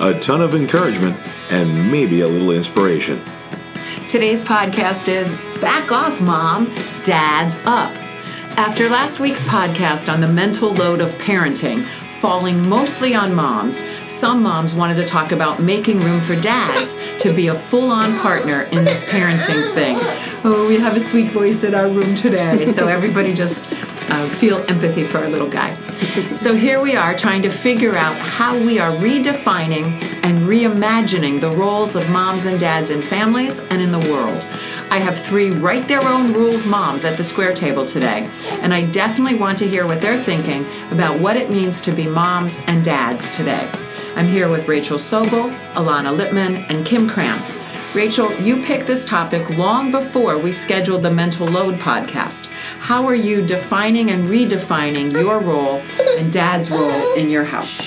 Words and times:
a 0.00 0.18
ton 0.18 0.40
of 0.40 0.54
encouragement, 0.54 1.14
and 1.50 1.92
maybe 1.92 2.22
a 2.22 2.26
little 2.26 2.52
inspiration. 2.52 3.22
Today's 4.08 4.42
podcast 4.42 5.08
is 5.08 5.34
Back 5.60 5.92
Off, 5.92 6.22
Mom, 6.22 6.74
Dad's 7.04 7.58
Up. 7.66 7.94
After 8.56 8.88
last 8.88 9.20
week's 9.20 9.44
podcast 9.44 10.12
on 10.12 10.20
the 10.20 10.26
mental 10.26 10.72
load 10.72 11.02
of 11.02 11.12
parenting, 11.16 11.82
falling 12.20 12.66
mostly 12.66 13.14
on 13.14 13.34
moms, 13.34 13.84
some 14.10 14.42
moms 14.42 14.74
wanted 14.74 14.96
to 14.96 15.04
talk 15.04 15.32
about 15.32 15.60
making 15.60 16.00
room 16.00 16.20
for 16.20 16.34
dads 16.34 16.96
to 17.18 17.32
be 17.32 17.48
a 17.48 17.54
full 17.54 17.90
on 17.90 18.18
partner 18.20 18.62
in 18.72 18.84
this 18.84 19.06
parenting 19.06 19.74
thing. 19.74 19.98
Oh, 20.42 20.66
we 20.66 20.78
have 20.78 20.96
a 20.96 21.00
sweet 21.00 21.28
voice 21.28 21.64
in 21.64 21.74
our 21.74 21.86
room 21.86 22.14
today, 22.14 22.64
so 22.76 22.88
everybody 22.88 23.34
just 23.34 23.70
uh, 24.10 24.26
feel 24.26 24.56
empathy 24.70 25.02
for 25.02 25.18
our 25.18 25.28
little 25.28 25.50
guy. 25.50 25.74
So 26.32 26.54
here 26.54 26.80
we 26.80 26.96
are 26.96 27.14
trying 27.14 27.42
to 27.42 27.50
figure 27.50 27.94
out 27.94 28.16
how 28.16 28.56
we 28.56 28.78
are 28.78 28.90
redefining 28.90 30.02
and 30.24 30.48
reimagining 30.48 31.42
the 31.42 31.50
roles 31.50 31.94
of 31.94 32.08
moms 32.10 32.46
and 32.46 32.58
dads 32.58 32.88
in 32.88 33.02
families 33.02 33.60
and 33.68 33.82
in 33.82 33.92
the 33.92 33.98
world. 34.10 34.46
I 34.90 34.98
have 34.98 35.18
three 35.18 35.50
write 35.50 35.86
their 35.86 36.02
own 36.06 36.32
rules 36.32 36.66
moms 36.66 37.04
at 37.04 37.18
the 37.18 37.24
square 37.24 37.52
table 37.52 37.84
today, 37.84 38.26
and 38.62 38.72
I 38.72 38.86
definitely 38.86 39.38
want 39.38 39.58
to 39.58 39.68
hear 39.68 39.86
what 39.86 40.00
they're 40.00 40.16
thinking 40.16 40.64
about 40.90 41.20
what 41.20 41.36
it 41.36 41.50
means 41.50 41.82
to 41.82 41.92
be 41.92 42.06
moms 42.06 42.58
and 42.66 42.82
dads 42.82 43.30
today. 43.30 43.70
I'm 44.16 44.24
here 44.26 44.48
with 44.48 44.68
Rachel 44.68 44.96
Sobel, 44.96 45.54
Alana 45.74 46.16
Lippman, 46.16 46.64
and 46.70 46.86
Kim 46.86 47.10
Krams. 47.10 47.69
Rachel, 47.92 48.32
you 48.40 48.62
picked 48.62 48.86
this 48.86 49.04
topic 49.04 49.58
long 49.58 49.90
before 49.90 50.38
we 50.38 50.52
scheduled 50.52 51.02
the 51.02 51.10
Mental 51.10 51.48
Load 51.48 51.74
podcast. 51.74 52.46
How 52.78 53.04
are 53.04 53.16
you 53.16 53.44
defining 53.44 54.12
and 54.12 54.28
redefining 54.30 55.10
your 55.10 55.40
role 55.40 55.82
and 56.16 56.32
dad's 56.32 56.70
role 56.70 57.14
in 57.14 57.28
your 57.30 57.42
house? 57.42 57.80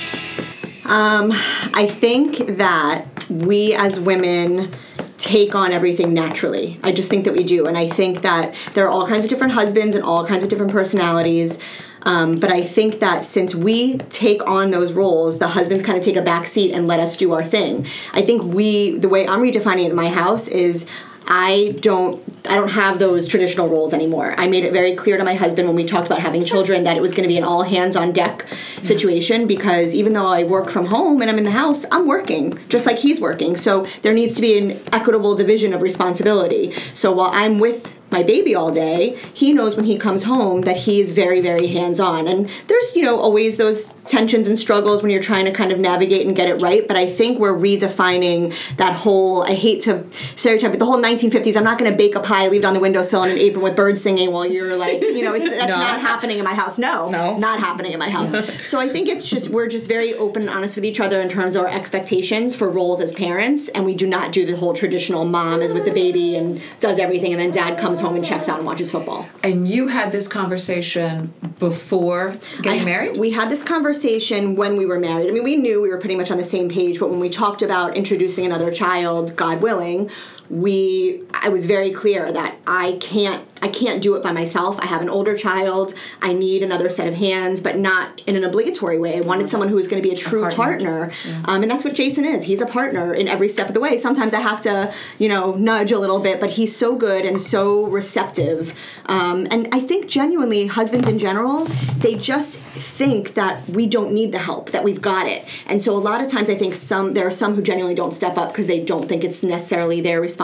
Um, 0.86 1.32
I 1.74 1.88
think 1.88 2.58
that 2.58 3.08
we 3.30 3.74
as 3.76 3.98
women 3.98 4.74
take 5.18 5.56
on 5.56 5.72
everything 5.72 6.14
naturally. 6.14 6.78
I 6.84 6.92
just 6.92 7.10
think 7.10 7.24
that 7.24 7.34
we 7.34 7.46
do. 7.46 7.66
And 7.66 7.78
I 7.78 7.88
think 7.88 8.24
that 8.24 8.54
there 8.74 8.86
are 8.86 8.90
all 8.90 9.08
kinds 9.08 9.24
of 9.24 9.30
different 9.30 9.54
husbands 9.54 9.96
and 9.96 10.04
all 10.04 10.28
kinds 10.28 10.44
of 10.44 10.50
different 10.50 10.74
personalities. 10.74 11.60
Um, 12.04 12.40
but 12.40 12.52
I 12.52 12.64
think 12.64 13.00
that 13.00 13.26
since 13.26 13.56
we 13.56 13.98
take 13.98 14.46
on 14.46 14.72
those 14.72 14.94
roles, 14.94 15.40
the 15.40 15.50
husbands 15.50 15.84
kind 15.84 15.98
of 15.98 16.04
take 16.04 16.16
a 16.16 16.22
back 16.22 16.48
seat 16.48 16.74
and 16.74 16.88
let 16.88 17.00
us 17.00 17.18
do 17.18 17.34
our 17.34 17.44
thing. 17.44 17.86
I 18.14 18.22
think 18.22 18.44
we, 18.44 18.98
the 18.98 19.10
way 19.10 19.28
I'm 19.28 19.42
redefining 19.42 19.86
it 19.86 19.90
in 19.92 19.96
my 19.96 20.10
house 20.10 20.48
is 20.48 20.90
I 21.28 21.78
don't 21.80 22.22
I 22.46 22.56
don't 22.56 22.72
have 22.72 23.00
those 23.00 23.28
traditional 23.28 23.70
roles 23.70 23.94
anymore. 23.94 24.36
I 24.38 24.48
made 24.48 24.66
it 24.66 24.74
very 24.74 24.96
clear 24.96 25.18
to 25.18 25.24
my 25.24 25.36
husband 25.36 25.68
when 25.68 25.78
we 25.78 25.86
talked 25.86 26.08
about 26.08 26.20
having 26.20 26.44
children 26.44 26.84
that 26.84 26.98
it 26.98 27.02
was 27.02 27.14
going 27.14 27.24
to 27.24 27.30
be 27.30 27.38
an 27.38 27.46
all 27.46 27.64
hands 27.64 27.96
on 27.96 28.12
deck 28.12 28.46
situation 28.82 29.48
because 29.48 29.96
even 29.96 30.12
though 30.12 30.28
I 30.28 30.44
work 30.44 30.70
from 30.70 30.88
home 30.88 31.22
and 31.22 31.32
I'm 31.32 31.38
in 31.38 31.46
the 31.46 31.52
house, 31.52 31.86
I'm 31.92 32.06
working 32.06 32.60
just 32.68 32.86
like 32.86 33.00
he's 33.00 33.22
working. 33.22 33.56
So 33.56 33.86
there 34.02 34.14
needs 34.14 34.36
to 34.36 34.42
be 34.42 34.58
an 34.58 34.72
equitable 34.92 35.36
division 35.36 35.74
of 35.74 35.82
responsibility. 35.82 36.72
So 36.94 37.14
while 37.14 37.32
I'm 37.34 37.60
with 37.60 37.98
my 38.14 38.24
baby 38.24 38.56
all 38.56 38.72
day, 38.72 39.18
he 39.34 39.52
knows 39.54 39.76
when 39.76 39.84
he 39.86 39.98
comes 39.98 40.24
home 40.24 40.62
that 40.62 40.78
he 40.78 41.02
is 41.02 41.12
very, 41.12 41.42
very 41.42 41.68
hands 41.68 42.00
on. 42.00 42.28
And 42.28 42.48
there's, 42.68 42.96
you 42.96 43.02
know, 43.02 43.20
always 43.20 43.58
those 43.58 43.92
tensions 44.06 44.48
and 44.48 44.58
struggles 44.58 45.02
when 45.02 45.12
you're 45.12 45.22
trying 45.22 45.46
to 45.46 45.52
kind 45.52 45.72
of 45.72 45.80
navigate 45.80 46.26
and 46.26 46.36
get 46.36 46.48
it 46.48 46.56
right. 46.62 46.88
But 46.88 46.96
I 46.96 47.10
think 47.10 47.40
we're 47.40 47.54
redefining 47.54 48.54
that 48.78 48.94
whole, 48.94 49.44
I 49.44 49.54
hate 49.54 49.82
to 49.82 50.06
stereotype, 50.36 50.72
but 50.72 50.80
the 50.80 50.86
whole 50.86 51.02
1950s, 51.02 51.58
I'm 51.58 51.64
not 51.64 51.78
going 51.78 51.92
to 51.92 51.98
bake 51.98 52.16
a 52.16 52.20
pie, 52.20 52.48
leave 52.48 52.62
it 52.62 52.66
on 52.66 52.74
the 52.74 52.80
windowsill 52.80 53.24
in 53.24 53.32
an 53.32 53.38
apron 53.38 53.64
with 53.64 53.76
birds 53.76 54.02
singing 54.02 54.32
while 54.32 54.46
you're 54.46 54.76
like, 54.78 55.02
you 55.02 55.24
know, 55.24 55.34
it's, 55.34 55.50
that's 55.50 55.68
No. 55.74 55.78
not 55.78 56.00
happening 56.02 56.38
in 56.38 56.44
my 56.44 56.54
house. 56.54 56.78
No, 56.78 57.10
No. 57.10 57.38
not 57.38 57.60
happening 57.60 57.94
in 57.94 58.00
my 58.00 58.10
house. 58.10 58.32
so 58.70 58.80
I 58.80 58.88
think 58.90 59.08
it's 59.10 59.28
just, 59.28 59.50
we're 59.50 59.68
just 59.68 59.88
very 59.88 60.14
open 60.14 60.44
and 60.44 60.52
honest 60.52 60.76
with 60.76 60.86
each 60.86 61.00
other 61.00 61.20
in 61.20 61.30
terms 61.30 61.56
of 61.56 61.64
our 61.64 61.70
expectations 61.70 62.56
for 62.56 62.70
roles 62.70 63.02
as 63.02 63.12
parents. 63.14 63.70
And 63.70 63.86
we 63.86 63.96
do 63.96 64.06
not 64.06 64.32
do 64.32 64.46
the 64.46 64.56
whole 64.58 64.74
traditional 64.74 65.26
mom 65.26 65.62
is 65.62 65.74
with 65.74 65.86
the 65.86 65.92
baby 65.92 66.36
and 66.36 66.62
does 66.80 67.00
everything 67.00 67.32
and 67.34 67.42
then 67.42 67.52
dad 67.52 67.80
comes 67.80 68.02
home 68.04 68.16
and 68.16 68.24
checks 68.24 68.48
out 68.48 68.58
and 68.58 68.68
watches 68.68 68.92
football. 68.92 69.26
And 69.44 69.68
you 69.68 69.88
had 69.88 70.12
this 70.12 70.28
conversation 70.28 71.34
before 71.58 72.36
getting 72.62 72.82
I- 72.82 72.86
married? 72.86 73.18
We 73.18 73.32
had 73.32 73.50
this 73.50 73.64
conversation 73.64 74.56
when 74.56 74.78
we 74.78 74.86
were 74.86 75.00
married. 75.00 75.30
I 75.30 75.32
mean, 75.32 75.44
we 75.44 75.56
knew 75.56 75.82
we 75.82 75.90
were 75.90 75.98
pretty 75.98 76.16
much 76.16 76.30
on 76.30 76.38
the 76.38 76.44
same 76.44 76.70
page, 76.70 77.00
but 77.00 77.10
when 77.10 77.20
we 77.20 77.30
talked 77.30 77.62
about 77.64 77.96
introducing 77.96 78.46
another 78.46 78.72
child, 78.72 79.36
God 79.36 79.62
willing, 79.62 80.10
we 80.54 81.24
I 81.34 81.50
was 81.50 81.66
very 81.66 81.92
clear 81.92 82.32
that 82.32 82.58
I 82.68 82.98
can't 83.02 83.46
I 83.64 83.70
can't 83.70 84.02
do 84.02 84.16
it 84.16 84.24
by 84.24 84.34
myself. 84.34 84.78
I 84.82 84.88
have 84.88 85.02
an 85.02 85.10
older 85.10 85.38
child. 85.38 85.94
I 86.22 86.34
need 86.34 86.64
another 86.64 86.90
set 86.90 87.08
of 87.08 87.14
hands, 87.14 87.62
but 87.62 87.78
not 87.78 88.22
in 88.28 88.36
an 88.36 88.44
obligatory 88.44 89.00
way. 89.00 89.18
I 89.18 89.22
wanted 89.22 89.50
someone 89.50 89.70
who 89.70 89.76
was 89.76 89.88
going 89.88 90.02
to 90.02 90.08
be 90.08 90.14
a 90.14 90.18
true 90.18 90.42
partner. 90.42 91.08
partner, 91.08 91.12
um, 91.46 91.62
and 91.64 91.72
that's 91.72 91.86
what 91.86 91.94
Jason 91.96 92.26
is. 92.26 92.44
He's 92.44 92.60
a 92.60 92.66
partner 92.66 93.14
in 93.14 93.30
every 93.30 93.48
step 93.48 93.70
of 93.70 93.74
the 93.74 93.80
way. 93.80 93.98
Sometimes 93.98 94.34
I 94.34 94.42
have 94.42 94.60
to, 94.62 94.94
you 95.18 95.30
know, 95.30 95.54
nudge 95.54 95.94
a 95.94 95.98
little 95.98 96.20
bit, 96.20 96.42
but 96.42 96.52
he's 96.52 96.76
so 96.76 96.98
good 96.98 97.24
and 97.24 97.40
so 97.40 97.86
receptive. 97.86 98.76
Um, 99.06 99.48
and 99.50 99.70
I 99.72 99.80
think 99.80 100.08
genuinely, 100.08 100.68
husbands 100.68 101.08
in 101.08 101.18
general, 101.18 101.66
they 101.98 102.16
just 102.16 102.60
think 102.60 103.34
that 103.36 103.68
we 103.70 103.88
don't 103.88 104.12
need 104.12 104.34
the 104.34 104.40
help, 104.40 104.72
that 104.72 104.84
we've 104.84 105.02
got 105.02 105.26
it. 105.26 105.46
And 105.68 105.82
so 105.82 105.96
a 105.96 106.00
lot 106.00 106.20
of 106.20 106.30
times, 106.30 106.50
I 106.50 106.56
think 106.56 106.76
some 106.76 107.14
there 107.14 107.26
are 107.26 107.32
some 107.32 107.56
who 107.56 107.62
genuinely 107.62 107.96
don't 107.96 108.14
step 108.14 108.38
up 108.38 108.50
because 108.50 108.68
they 108.68 108.84
don't 108.84 109.08
think 109.08 109.24
it's 109.24 109.42
necessarily 109.42 110.02
their 110.02 110.20
responsibility, 110.20 110.43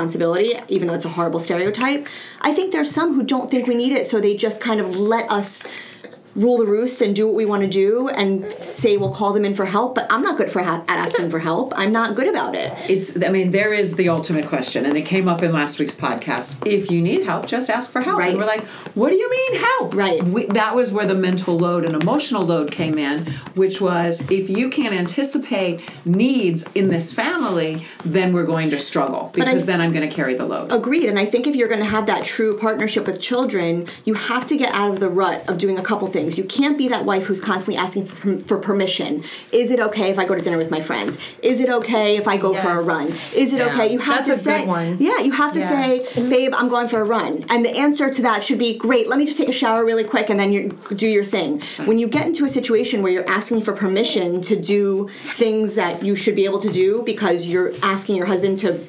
even 0.70 0.88
though 0.88 0.94
it's 0.94 1.06
a 1.06 1.10
horrible 1.10 1.40
stereotype. 1.40 2.08
I 2.42 2.54
think 2.54 2.72
there's 2.72 2.92
some 2.92 3.14
who 3.14 3.24
don't 3.24 3.50
think 3.52 3.68
we 3.68 3.76
need 3.76 3.92
it, 3.92 4.08
so 4.08 4.20
they 4.20 4.36
just 4.36 4.62
kind 4.62 4.80
of 4.80 4.96
let 4.98 5.30
us 5.32 5.66
rule 6.35 6.57
the 6.57 6.66
roost 6.66 7.01
and 7.01 7.16
do 7.16 7.25
what 7.28 7.35
we 7.35 7.45
want 7.45 7.62
to 7.62 7.67
do 7.67 8.09
and 8.09 8.45
say 8.62 8.97
we'll 8.97 9.12
call 9.12 9.34
them 9.34 9.45
in 9.45 9.56
for 9.56 9.66
help 9.66 9.95
but 9.95 10.06
i'm 10.09 10.22
not 10.22 10.38
good 10.38 10.51
for 10.51 10.62
ha- 10.63 10.84
at 10.88 10.97
asking 10.97 11.29
for 11.29 11.40
help 11.40 11.73
i'm 11.78 11.91
not 11.91 12.16
good 12.16 12.28
about 12.28 12.56
it 12.56 12.72
It's, 12.90 13.22
I 13.23 13.29
mean, 13.29 13.51
there 13.51 13.73
is 13.73 13.95
the 13.95 14.09
ultimate 14.09 14.45
question, 14.47 14.85
and 14.85 14.97
it 14.97 15.03
came 15.03 15.28
up 15.28 15.44
in 15.44 15.51
last 15.51 15.79
week's 15.79 15.95
podcast. 15.95 16.66
If 16.66 16.90
you 16.91 17.01
need 17.01 17.23
help, 17.25 17.45
just 17.47 17.69
ask 17.69 17.91
for 17.91 18.01
help. 18.01 18.19
Right. 18.19 18.29
And 18.29 18.40
we're 18.40 18.45
like, 18.45 18.63
what 18.95 19.09
do 19.09 19.16
you 19.16 19.29
mean 19.29 19.56
help? 19.59 19.94
Right. 19.95 20.23
We, 20.23 20.45
that 20.47 20.75
was 20.75 20.91
where 20.91 21.06
the 21.06 21.16
mental 21.16 21.57
load 21.57 21.85
and 21.85 22.01
emotional 22.01 22.44
load 22.44 22.72
came 22.72 22.97
in, 22.97 23.28
which 23.56 23.79
was 23.81 24.22
if 24.31 24.50
you 24.50 24.69
can't 24.69 24.94
anticipate 24.94 25.81
needs 26.06 26.72
in 26.73 26.90
this 26.90 27.13
family, 27.13 27.84
then 28.06 28.34
we're 28.34 28.46
going 28.46 28.69
to 28.72 28.78
struggle 28.78 29.32
because 29.34 29.66
then 29.66 29.82
I'm 29.82 29.91
going 29.91 30.08
to 30.08 30.14
carry 30.16 30.34
the 30.35 30.46
load. 30.46 30.72
Agreed. 30.72 31.09
And 31.09 31.20
I 31.20 31.25
think 31.25 31.47
if 31.47 31.55
you're 31.55 31.67
going 31.67 31.82
to 31.82 31.85
have 31.85 32.05
that 32.08 32.23
true 32.23 32.58
partnership 32.58 33.05
with 33.08 33.22
children, 33.22 33.87
you 34.05 34.14
have 34.16 34.46
to 34.47 34.58
get 34.58 34.73
out 34.73 34.91
of 34.91 34.99
the 34.99 35.09
rut 35.09 35.47
of 35.49 35.58
doing 35.58 35.78
a 35.78 35.84
couple 35.84 36.08
things. 36.08 36.28
You 36.37 36.43
can't 36.43 36.78
be 36.78 36.87
that 36.90 37.05
wife 37.05 37.26
who's 37.26 37.41
constantly 37.41 37.78
asking 37.81 38.05
for, 38.05 38.40
for 38.40 38.58
permission. 38.58 39.23
Is 39.52 39.72
it 39.72 39.79
okay 39.79 40.09
if 40.11 40.20
I 40.20 40.26
go 40.26 40.35
to 40.35 40.41
dinner 40.41 40.58
with 40.58 40.72
my 40.72 40.81
friends? 40.81 41.17
Is 41.41 41.59
it 41.61 41.70
okay 41.70 42.17
if 42.17 42.28
I 42.28 42.37
go 42.37 42.53
for 42.53 42.70
a 42.70 42.81
run? 42.81 43.14
Is 43.35 43.53
it 43.53 43.59
Yeah. 43.59 43.67
okay? 43.73 43.91
You 43.91 43.99
have 43.99 44.26
That's 44.26 44.43
to 44.43 44.49
a 44.52 44.53
good 44.55 44.61
say, 44.61 44.67
one. 44.67 44.97
yeah, 44.99 45.20
you 45.22 45.31
have 45.31 45.52
to 45.53 45.59
Yeah. 45.59 45.70
say, 46.05 46.29
babe, 46.29 46.53
I'm 46.55 46.70
going 46.70 46.87
for 46.87 46.99
a 47.02 47.03
run. 47.03 47.46
And 47.49 47.64
the 47.66 47.76
answer 47.76 48.09
to 48.09 48.22
that 48.23 48.43
should 48.43 48.59
be, 48.59 48.78
great, 48.78 49.08
let 49.08 49.17
me 49.20 49.26
just 49.26 49.37
take 49.37 49.49
a 49.49 49.53
shower 49.53 49.85
really 49.85 50.03
quick 50.03 50.29
and 50.29 50.40
then 50.40 50.52
you 50.52 50.78
do 50.96 51.08
your 51.08 51.23
thing. 51.26 51.61
When 51.85 51.99
you 51.99 52.08
get 52.08 52.26
into 52.28 52.46
a 52.46 52.49
situation 52.49 53.02
where 53.02 53.11
you're 53.11 53.29
asking 53.29 53.61
for 53.61 53.73
permission 53.73 54.41
to 54.43 54.55
do 54.55 55.09
things 55.23 55.75
that 55.75 56.03
you 56.03 56.16
should 56.16 56.35
be 56.35 56.46
able 56.46 56.59
to 56.59 56.72
do 56.72 57.02
because 57.05 57.47
you're 57.47 57.72
asking 57.84 58.16
your 58.16 58.25
husband 58.28 58.58
to 58.59 58.79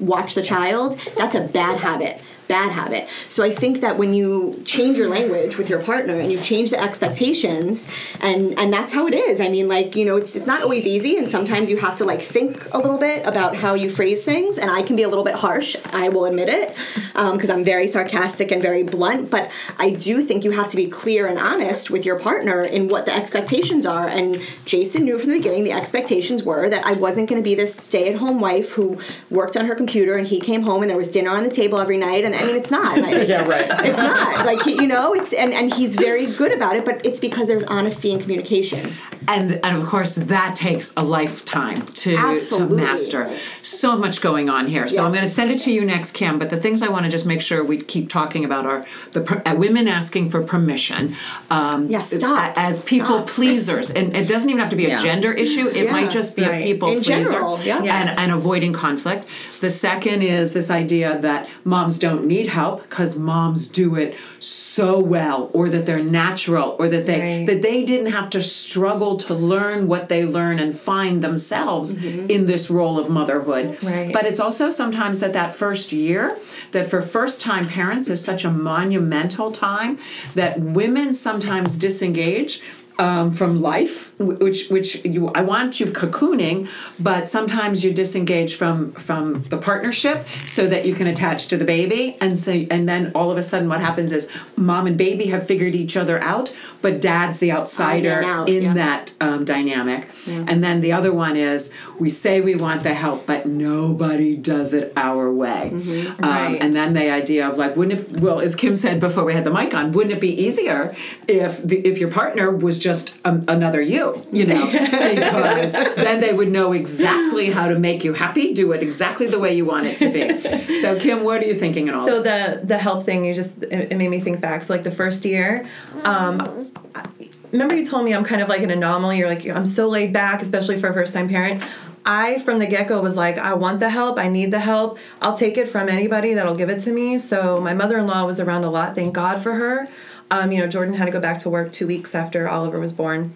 watch 0.00 0.34
the 0.34 0.42
child, 0.42 0.98
that's 1.16 1.34
a 1.34 1.40
bad 1.40 1.78
habit. 1.78 2.22
Bad 2.48 2.72
habit. 2.72 3.06
So 3.28 3.44
I 3.44 3.54
think 3.54 3.80
that 3.80 3.96
when 3.98 4.14
you 4.14 4.62
change 4.64 4.98
your 4.98 5.08
language 5.08 5.56
with 5.58 5.68
your 5.68 5.80
partner 5.80 6.18
and 6.18 6.32
you 6.32 6.38
change 6.38 6.70
the 6.70 6.80
expectations, 6.80 7.88
and 8.20 8.58
and 8.58 8.72
that's 8.72 8.92
how 8.92 9.06
it 9.06 9.14
is. 9.14 9.40
I 9.40 9.48
mean, 9.48 9.68
like 9.68 9.94
you 9.94 10.04
know, 10.04 10.16
it's 10.16 10.34
it's 10.34 10.46
not 10.46 10.62
always 10.62 10.86
easy, 10.86 11.16
and 11.16 11.28
sometimes 11.28 11.70
you 11.70 11.76
have 11.78 11.96
to 11.98 12.04
like 12.04 12.22
think 12.22 12.72
a 12.74 12.78
little 12.78 12.98
bit 12.98 13.26
about 13.26 13.56
how 13.56 13.74
you 13.74 13.90
phrase 13.90 14.24
things. 14.24 14.58
And 14.58 14.70
I 14.70 14.82
can 14.82 14.96
be 14.96 15.02
a 15.02 15.08
little 15.08 15.24
bit 15.24 15.36
harsh. 15.36 15.76
I 15.92 16.08
will 16.08 16.24
admit 16.24 16.48
it 16.48 16.74
because 17.12 17.50
um, 17.50 17.58
I'm 17.58 17.64
very 17.64 17.86
sarcastic 17.86 18.50
and 18.50 18.60
very 18.62 18.82
blunt. 18.82 19.30
But 19.30 19.50
I 19.78 19.90
do 19.90 20.22
think 20.22 20.44
you 20.44 20.52
have 20.52 20.68
to 20.68 20.76
be 20.76 20.88
clear 20.88 21.26
and 21.26 21.38
honest 21.38 21.90
with 21.90 22.04
your 22.04 22.18
partner 22.18 22.64
in 22.64 22.88
what 22.88 23.04
the 23.04 23.14
expectations 23.14 23.84
are. 23.86 24.08
And 24.08 24.38
Jason 24.64 25.04
knew 25.04 25.18
from 25.18 25.30
the 25.30 25.36
beginning 25.36 25.64
the 25.64 25.72
expectations 25.72 26.42
were 26.42 26.68
that 26.70 26.84
I 26.84 26.92
wasn't 26.92 27.28
going 27.28 27.40
to 27.40 27.44
be 27.44 27.54
this 27.54 27.74
stay-at-home 27.74 28.40
wife 28.40 28.72
who 28.72 28.98
worked 29.30 29.56
on 29.56 29.66
her 29.66 29.74
computer 29.74 30.16
and 30.16 30.26
he 30.26 30.40
came 30.40 30.62
home 30.62 30.82
and 30.82 30.90
there 30.90 30.98
was 30.98 31.10
dinner 31.10 31.30
on 31.30 31.44
the 31.44 31.50
table 31.50 31.78
every 31.78 31.96
night 31.96 32.24
and 32.24 32.34
I 32.38 32.46
mean 32.46 32.56
it's 32.56 32.70
not 32.70 32.96
it's, 32.98 33.28
yeah 33.28 33.46
right. 33.46 33.86
it's 33.86 33.98
not. 33.98 34.46
Like 34.46 34.62
he, 34.62 34.74
you 34.74 34.86
know 34.86 35.14
it's 35.14 35.32
and, 35.32 35.52
and 35.52 35.72
he's 35.72 35.94
very 35.94 36.26
good 36.26 36.52
about 36.52 36.76
it 36.76 36.84
but 36.84 37.04
it's 37.04 37.20
because 37.20 37.46
there's 37.46 37.64
honesty 37.64 38.12
and 38.12 38.20
communication 38.20 38.92
and 39.28 39.60
and 39.64 39.76
of 39.76 39.84
course 39.86 40.14
that 40.16 40.56
takes 40.56 40.92
a 40.96 41.04
lifetime 41.04 41.82
to 41.86 42.16
Absolutely. 42.16 42.76
to 42.78 42.82
master 42.82 43.30
so 43.62 43.96
much 43.96 44.20
going 44.20 44.48
on 44.48 44.66
here 44.66 44.88
so 44.88 44.96
Yeah. 44.96 45.04
i'm 45.06 45.12
going 45.12 45.22
to 45.24 45.28
send 45.28 45.50
it 45.50 45.58
to 45.60 45.70
you 45.70 45.84
next 45.84 46.12
kim 46.12 46.38
but 46.38 46.48
the 46.50 46.56
things 46.56 46.82
i 46.82 46.88
want 46.88 47.04
to 47.04 47.10
just 47.10 47.26
make 47.26 47.42
sure 47.42 47.62
we 47.62 47.76
keep 47.78 48.08
talking 48.08 48.44
about 48.44 48.64
are 48.66 48.84
the 49.12 49.20
per- 49.20 49.42
uh, 49.44 49.54
women 49.54 49.86
asking 49.86 50.30
for 50.30 50.42
permission 50.42 51.14
um, 51.50 51.88
Yeah, 51.88 52.00
stop. 52.00 52.56
a- 52.56 52.58
as 52.58 52.80
people 52.80 53.18
Stop. 53.18 53.26
pleasers 53.28 53.90
and 53.90 54.16
it 54.16 54.26
doesn't 54.26 54.48
even 54.48 54.60
have 54.60 54.70
to 54.70 54.76
be 54.76 54.86
a 54.86 54.90
Yeah. 54.90 54.96
gender 54.96 55.32
issue 55.32 55.68
it 55.68 55.84
Yeah. 55.84 55.92
might 55.92 56.10
just 56.10 56.34
be 56.34 56.42
a 56.44 56.48
Right. 56.50 56.64
people 56.64 56.88
In 56.88 57.02
pleaser 57.02 57.24
general, 57.32 57.60
yeah. 57.62 57.82
Yeah. 57.82 58.00
and, 58.00 58.18
and 58.18 58.32
avoiding 58.32 58.72
conflict 58.72 59.26
the 59.60 59.70
second 59.70 60.22
is 60.22 60.52
this 60.54 60.70
idea 60.70 61.18
that 61.20 61.48
moms 61.64 61.98
don't 61.98 62.24
need 62.24 62.46
help 62.46 62.88
because 62.88 63.18
moms 63.18 63.66
do 63.66 63.96
it 63.96 64.14
so 64.38 64.98
well 65.00 65.50
or 65.52 65.68
that 65.68 65.84
they're 65.84 66.02
natural 66.02 66.76
or 66.78 66.88
that 66.88 67.04
they 67.06 67.18
Right. 67.20 67.46
that 67.46 67.60
they 67.62 67.82
didn't 67.84 68.12
have 68.12 68.30
to 68.30 68.40
struggle 68.42 69.16
to 69.20 69.34
learn 69.34 69.86
what 69.86 70.08
they 70.08 70.24
learn 70.24 70.58
and 70.58 70.74
find 70.74 71.22
themselves 71.22 71.96
mm-hmm. 71.96 72.30
in 72.30 72.46
this 72.46 72.70
role 72.70 72.98
of 72.98 73.08
motherhood 73.10 73.76
Right. 73.82 74.12
but 74.12 74.24
it's 74.26 74.40
also 74.40 74.70
sometimes 74.70 75.20
that 75.20 75.32
that 75.32 75.52
first 75.52 75.92
year 75.92 76.36
that 76.72 76.86
for 76.86 77.00
first 77.00 77.40
time 77.40 77.66
parents 77.66 78.08
is 78.08 78.22
such 78.24 78.44
a 78.44 78.50
monumental 78.50 79.52
time 79.52 79.98
that 80.34 80.58
women 80.60 81.12
sometimes 81.12 81.76
disengage 81.76 82.60
um, 82.98 83.30
from 83.30 83.60
life, 83.60 84.12
which 84.18 84.68
which 84.68 85.04
you 85.04 85.28
I 85.28 85.42
want 85.42 85.78
you 85.80 85.86
cocooning, 85.86 86.68
but 86.98 87.28
sometimes 87.28 87.84
you 87.84 87.92
disengage 87.92 88.56
from 88.56 88.92
from 88.92 89.42
the 89.44 89.56
partnership 89.58 90.26
so 90.46 90.66
that 90.66 90.84
you 90.86 90.94
can 90.94 91.06
attach 91.06 91.46
to 91.48 91.56
the 91.56 91.64
baby, 91.64 92.16
and 92.20 92.36
so 92.38 92.50
and 92.70 92.88
then 92.88 93.12
all 93.14 93.30
of 93.30 93.36
a 93.38 93.42
sudden 93.42 93.68
what 93.68 93.80
happens 93.80 94.10
is 94.12 94.28
mom 94.56 94.86
and 94.86 94.96
baby 94.98 95.26
have 95.26 95.46
figured 95.46 95.74
each 95.76 95.96
other 95.96 96.20
out, 96.22 96.52
but 96.82 97.00
dad's 97.00 97.38
the 97.38 97.52
outsider 97.52 98.22
out, 98.24 98.48
in 98.48 98.62
yeah. 98.64 98.74
that 98.74 99.12
um, 99.20 99.44
dynamic, 99.44 100.08
and 100.26 100.64
then 100.64 100.80
the 100.80 100.92
other 100.92 101.12
one 101.12 101.36
is 101.36 101.72
we 102.00 102.08
say 102.08 102.40
we 102.40 102.56
want 102.56 102.82
the 102.82 102.94
help, 102.94 103.26
but 103.26 103.46
nobody 103.46 104.36
does 104.36 104.74
it 104.74 104.92
our 104.96 105.32
way, 105.32 105.70
Mm-hmm. 105.72 106.24
um, 106.24 106.30
Right. 106.30 106.58
and 106.60 106.72
then 106.72 106.94
the 106.94 107.10
idea 107.10 107.48
of 107.48 107.58
like 107.58 107.76
wouldn't 107.76 108.00
it 108.00 108.20
well 108.20 108.40
as 108.40 108.56
Kim 108.56 108.74
said 108.74 108.98
before 108.98 109.24
we 109.24 109.34
had 109.34 109.44
the 109.44 109.52
mic 109.52 109.72
on, 109.74 109.92
wouldn't 109.92 110.14
it 110.16 110.20
be 110.20 110.34
easier 110.46 110.94
if 111.28 111.62
the, 111.64 111.76
if 111.86 111.98
your 111.98 112.10
partner 112.10 112.50
was 112.50 112.78
just 112.78 112.87
um, 113.24 113.44
another 113.48 113.80
you, 113.80 114.24
you 114.32 114.46
know, 114.46 114.66
because 114.70 115.72
then 115.72 116.20
they 116.20 116.32
would 116.32 116.50
know 116.50 116.72
exactly 116.72 117.50
how 117.50 117.68
to 117.68 117.78
make 117.78 118.04
you 118.04 118.12
happy, 118.14 118.52
do 118.54 118.72
it 118.72 118.82
exactly 118.82 119.26
the 119.26 119.38
way 119.38 119.54
you 119.54 119.64
want 119.64 119.86
it 119.86 119.96
to 119.96 120.10
be. 120.10 120.74
So 120.82 120.98
Kim, 120.98 121.24
what 121.24 121.42
are 121.42 121.46
you 121.46 121.54
thinking 121.54 121.88
in 121.88 121.94
all 121.94 122.04
so 122.04 122.20
this? 122.22 122.60
the 122.60 122.66
the 122.66 122.78
help 122.78 123.02
thing 123.02 123.24
you 123.24 123.34
just 123.34 123.62
it, 123.64 123.92
it 123.92 123.96
made 123.96 124.08
me 124.08 124.20
think 124.20 124.40
back. 124.40 124.62
So 124.62 124.72
like 124.72 124.84
the 124.84 124.90
first 124.92 125.24
year 125.24 125.66
um 126.04 126.70
I- 126.94 127.04
remember 127.50 127.74
you 127.74 127.84
told 127.84 128.04
me 128.04 128.12
i'm 128.12 128.24
kind 128.24 128.42
of 128.42 128.48
like 128.48 128.62
an 128.62 128.70
anomaly 128.70 129.16
you're 129.18 129.28
like 129.28 129.46
i'm 129.48 129.64
so 129.64 129.88
laid 129.88 130.12
back 130.12 130.42
especially 130.42 130.78
for 130.78 130.88
a 130.88 130.94
first 130.94 131.14
time 131.14 131.28
parent. 131.28 131.62
I 132.04 132.38
from 132.40 132.58
the 132.58 132.66
get-go 132.66 133.00
was 133.00 133.16
like 133.16 133.38
i 133.38 133.54
want 133.54 133.80
the 133.80 133.88
help 133.90 134.18
i 134.18 134.28
need 134.28 134.50
the 134.50 134.60
help. 134.60 134.98
I'll 135.22 135.36
take 135.36 135.56
it 135.58 135.66
from 135.68 135.88
anybody 135.88 136.34
that'll 136.34 136.54
give 136.54 136.70
it 136.70 136.80
to 136.80 136.92
me. 136.92 137.18
So 137.18 137.60
my 137.60 137.74
mother-in-law 137.74 138.24
was 138.24 138.38
around 138.40 138.64
a 138.64 138.70
lot 138.70 138.94
thank 138.94 139.14
god 139.14 139.42
for 139.42 139.52
her 139.54 139.88
um, 140.30 140.52
you 140.52 140.58
know 140.58 140.66
jordan 140.66 140.94
had 140.94 141.06
to 141.06 141.10
go 141.10 141.20
back 141.20 141.38
to 141.38 141.48
work 141.48 141.72
two 141.72 141.86
weeks 141.86 142.14
after 142.14 142.48
oliver 142.48 142.78
was 142.78 142.92
born 142.92 143.34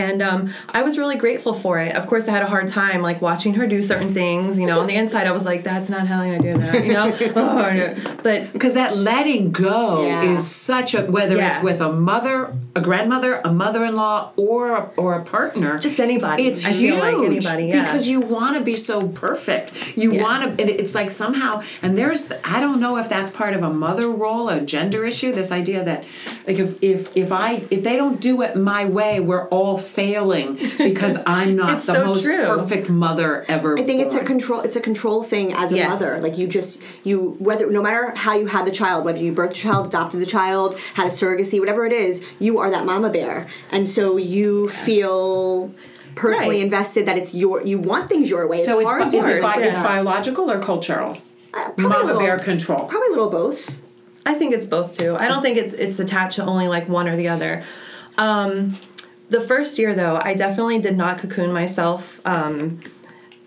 and 0.00 0.22
um, 0.22 0.52
I 0.78 0.80
was 0.82 0.96
really 0.98 1.16
grateful 1.16 1.54
for 1.54 1.78
it. 1.78 1.94
Of 1.94 2.06
course, 2.06 2.24
I 2.28 2.32
had 2.32 2.42
a 2.42 2.46
hard 2.54 2.68
time 2.68 3.00
like 3.02 3.20
watching 3.20 3.52
her 3.54 3.66
do 3.66 3.82
certain 3.82 4.12
things. 4.14 4.58
You 4.58 4.66
know, 4.66 4.80
on 4.80 4.86
the 4.86 4.94
inside, 5.02 5.26
I 5.26 5.32
was 5.32 5.44
like, 5.44 5.62
"That's 5.64 5.88
not 5.94 6.06
how 6.06 6.20
I 6.22 6.38
do 6.38 6.52
that." 6.58 6.84
You 6.84 6.92
know, 6.92 7.06
oh, 7.36 7.72
no. 7.80 7.94
but 8.22 8.52
because 8.52 8.74
that 8.74 8.96
letting 8.96 9.52
go 9.52 10.06
Yeah. 10.06 10.22
is 10.34 10.46
such 10.46 10.94
a 10.94 11.02
whether 11.16 11.36
it's 11.40 11.60
with 11.62 11.80
a 11.80 11.92
mother, 11.92 12.54
a 12.76 12.80
grandmother, 12.80 13.32
a 13.44 13.52
mother-in-law, 13.52 14.32
or 14.36 14.60
a, 14.76 14.82
or 14.96 15.14
a 15.14 15.24
partner, 15.24 15.78
Just 15.78 15.98
anybody. 16.00 16.46
It's 16.46 16.64
I 16.64 16.70
huge 16.70 16.98
like 17.00 17.14
anybody, 17.16 17.64
yeah. 17.66 17.82
because 17.84 18.08
you 18.08 18.20
want 18.20 18.56
to 18.56 18.62
be 18.62 18.76
so 18.76 19.08
perfect. 19.08 19.66
You 19.96 20.12
Yeah. 20.14 20.22
want 20.22 20.58
to. 20.58 20.80
It's 20.82 20.94
like 20.94 21.10
somehow, 21.10 21.62
and 21.82 21.96
there's 21.98 22.22
the, 22.30 22.36
I 22.48 22.60
don't 22.60 22.80
know 22.80 22.96
if 22.96 23.08
that's 23.08 23.30
part 23.30 23.52
of 23.54 23.62
a 23.62 23.70
mother 23.70 24.08
role, 24.24 24.48
a 24.48 24.60
gender 24.60 25.04
issue. 25.04 25.32
This 25.32 25.50
idea 25.52 25.84
that 25.84 26.04
like 26.46 26.58
if 26.58 26.82
if 26.82 27.16
if 27.16 27.30
I 27.32 27.62
if 27.70 27.80
they 27.86 27.96
don't 27.96 28.20
do 28.20 28.42
it 28.42 28.56
my 28.56 28.84
way, 28.84 29.20
we're 29.20 29.46
all 29.48 29.76
failing 29.90 30.54
because 30.78 31.18
I'm 31.26 31.56
not 31.56 31.78
It's 31.78 31.86
the 31.86 31.94
so 31.94 32.04
most 32.06 32.24
true. 32.24 32.44
perfect 32.44 32.88
mother 32.88 33.44
ever. 33.48 33.78
I 33.78 33.82
think 33.82 34.00
it's 34.00 34.14
a 34.14 34.24
control. 34.24 34.60
It's 34.60 34.76
a 34.76 34.80
control 34.80 35.22
thing 35.22 35.52
as 35.52 35.72
a 35.72 35.76
Yes. 35.76 35.88
mother. 35.90 36.18
Like 36.20 36.38
you 36.38 36.46
just 36.46 36.80
you 37.04 37.36
whether 37.38 37.68
no 37.70 37.82
matter 37.82 38.12
how 38.14 38.34
you 38.34 38.46
had 38.46 38.66
the 38.66 38.70
child, 38.70 39.04
whether 39.04 39.18
you 39.18 39.32
birthed 39.32 39.48
the 39.50 39.54
child, 39.54 39.86
adopted 39.88 40.20
the 40.20 40.26
child, 40.26 40.78
had 40.94 41.06
a 41.06 41.10
surrogacy, 41.10 41.58
whatever 41.60 41.84
it 41.86 41.92
is, 41.92 42.24
you 42.38 42.58
are 42.58 42.70
that 42.70 42.84
mama 42.86 43.10
bear, 43.10 43.46
and 43.72 43.88
so 43.88 44.16
you 44.16 44.68
feel 44.68 45.72
personally 46.14 46.56
Right. 46.56 46.64
invested 46.64 47.06
that 47.06 47.16
it's 47.18 47.34
your. 47.34 47.62
You 47.62 47.78
want 47.78 48.08
things 48.08 48.28
your 48.30 48.46
way. 48.46 48.58
So 48.58 48.80
it's, 48.80 48.90
hard 48.90 49.02
bi- 49.10 49.16
is 49.18 49.26
it 49.26 49.42
bi- 49.42 49.56
do 49.56 49.60
it's 49.62 49.78
biological 49.78 50.50
or 50.50 50.58
cultural? 50.58 51.16
Uh, 51.52 51.70
probably 51.70 51.84
a 51.84 51.88
Mama 51.88 52.04
little- 52.06 52.20
bear 52.20 52.38
control. 52.38 52.80
Probably 52.86 53.08
a 53.08 53.10
little 53.10 53.30
both. 53.30 53.80
I 54.26 54.34
think 54.34 54.52
it's 54.52 54.66
both 54.66 54.96
too. 54.96 55.16
I 55.16 55.26
don't 55.28 55.42
think 55.42 55.56
it's 55.56 55.74
it's 55.74 55.98
attached 55.98 56.36
to 56.36 56.44
only 56.44 56.68
like 56.68 56.88
one 56.88 57.08
or 57.08 57.16
the 57.16 57.28
other. 57.28 57.62
Um, 58.18 58.74
the 59.30 59.40
first 59.40 59.78
year 59.78 59.94
though, 59.94 60.20
I 60.22 60.34
definitely 60.34 60.78
did 60.80 60.96
not 60.96 61.18
cocoon 61.18 61.52
myself 61.52 62.20
um, 62.26 62.80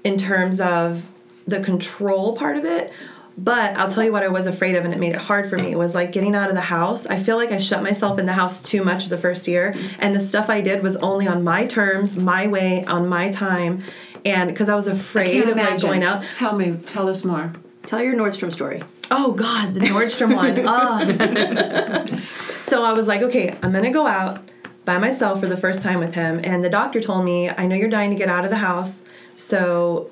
in 0.03 0.17
terms 0.17 0.59
of 0.59 1.07
the 1.45 1.59
control 1.59 2.35
part 2.35 2.57
of 2.57 2.65
it. 2.65 2.91
But 3.35 3.75
I'll 3.77 3.87
tell 3.89 4.03
you 4.03 4.11
what 4.11 4.21
I 4.21 4.27
was 4.27 4.45
afraid 4.45 4.75
of, 4.75 4.85
and 4.85 4.93
it 4.93 4.99
made 4.99 5.13
it 5.13 5.19
hard 5.19 5.49
for 5.49 5.57
me. 5.57 5.71
It 5.71 5.77
was 5.77 5.95
like 5.95 6.11
getting 6.11 6.35
out 6.35 6.49
of 6.49 6.55
the 6.55 6.61
house. 6.61 7.07
I 7.07 7.17
feel 7.17 7.35
like 7.35 7.51
I 7.51 7.57
shut 7.57 7.81
myself 7.81 8.19
in 8.19 8.27
the 8.27 8.33
house 8.33 8.61
too 8.61 8.83
much 8.83 9.07
the 9.07 9.17
first 9.17 9.47
year, 9.47 9.75
and 9.97 10.13
the 10.15 10.19
stuff 10.19 10.49
I 10.51 10.61
did 10.61 10.83
was 10.83 10.95
only 10.97 11.27
on 11.27 11.43
my 11.43 11.65
terms, 11.65 12.15
my 12.15 12.45
way, 12.45 12.85
on 12.85 13.07
my 13.09 13.29
time, 13.31 13.81
and 14.23 14.51
because 14.51 14.69
I 14.69 14.75
was 14.75 14.87
afraid 14.87 15.31
Can't 15.31 15.49
of 15.49 15.57
like 15.57 15.67
imagine. 15.67 15.89
going 15.89 16.03
out. 16.03 16.29
Tell 16.29 16.55
me, 16.55 16.77
tell 16.85 17.09
us 17.09 17.25
more. 17.25 17.51
Tell 17.87 18.03
your 18.03 18.13
Nordstrom 18.13 18.53
story. 18.53 18.83
Oh 19.09 19.31
God, 19.31 19.73
the 19.73 19.79
Nordstrom 19.79 20.35
one. 20.35 20.59
Oh. 20.67 22.19
so 22.59 22.83
I 22.83 22.93
was 22.93 23.07
like, 23.07 23.23
okay, 23.23 23.57
I'm 23.63 23.71
gonna 23.73 23.91
go 23.91 24.05
out 24.05 24.47
by 24.85 24.97
myself 24.97 25.39
for 25.39 25.47
the 25.47 25.57
first 25.57 25.81
time 25.81 25.99
with 25.99 26.13
him. 26.13 26.39
And 26.43 26.63
the 26.63 26.69
doctor 26.69 27.01
told 27.01 27.25
me, 27.25 27.49
I 27.49 27.65
know 27.65 27.75
you're 27.75 27.89
dying 27.89 28.09
to 28.09 28.15
get 28.15 28.29
out 28.29 28.43
of 28.43 28.49
the 28.49 28.57
house. 28.57 29.03
So 29.35 30.11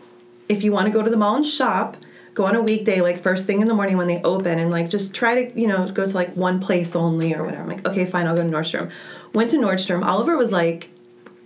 if 0.49 0.63
you 0.63 0.71
want 0.71 0.87
to 0.87 0.91
go 0.91 1.01
to 1.01 1.09
the 1.09 1.17
mall 1.17 1.35
and 1.35 1.45
shop, 1.45 1.97
go 2.33 2.45
on 2.45 2.55
a 2.55 2.61
weekday, 2.61 3.01
like 3.01 3.19
first 3.19 3.45
thing 3.45 3.61
in 3.61 3.67
the 3.67 3.73
morning 3.73 3.97
when 3.97 4.07
they 4.07 4.21
open, 4.23 4.59
and 4.59 4.71
like 4.71 4.89
just 4.89 5.13
try 5.13 5.43
to, 5.43 5.59
you 5.59 5.67
know, 5.67 5.87
go 5.89 6.05
to 6.05 6.15
like 6.15 6.35
one 6.35 6.59
place 6.59 6.95
only 6.95 7.33
or 7.33 7.43
whatever. 7.43 7.63
I'm 7.63 7.69
like, 7.69 7.85
okay, 7.87 8.05
fine, 8.05 8.27
I'll 8.27 8.35
go 8.35 8.43
to 8.43 8.49
Nordstrom. 8.49 8.91
Went 9.33 9.51
to 9.51 9.57
Nordstrom. 9.57 10.05
Oliver 10.05 10.37
was 10.37 10.51
like 10.51 10.89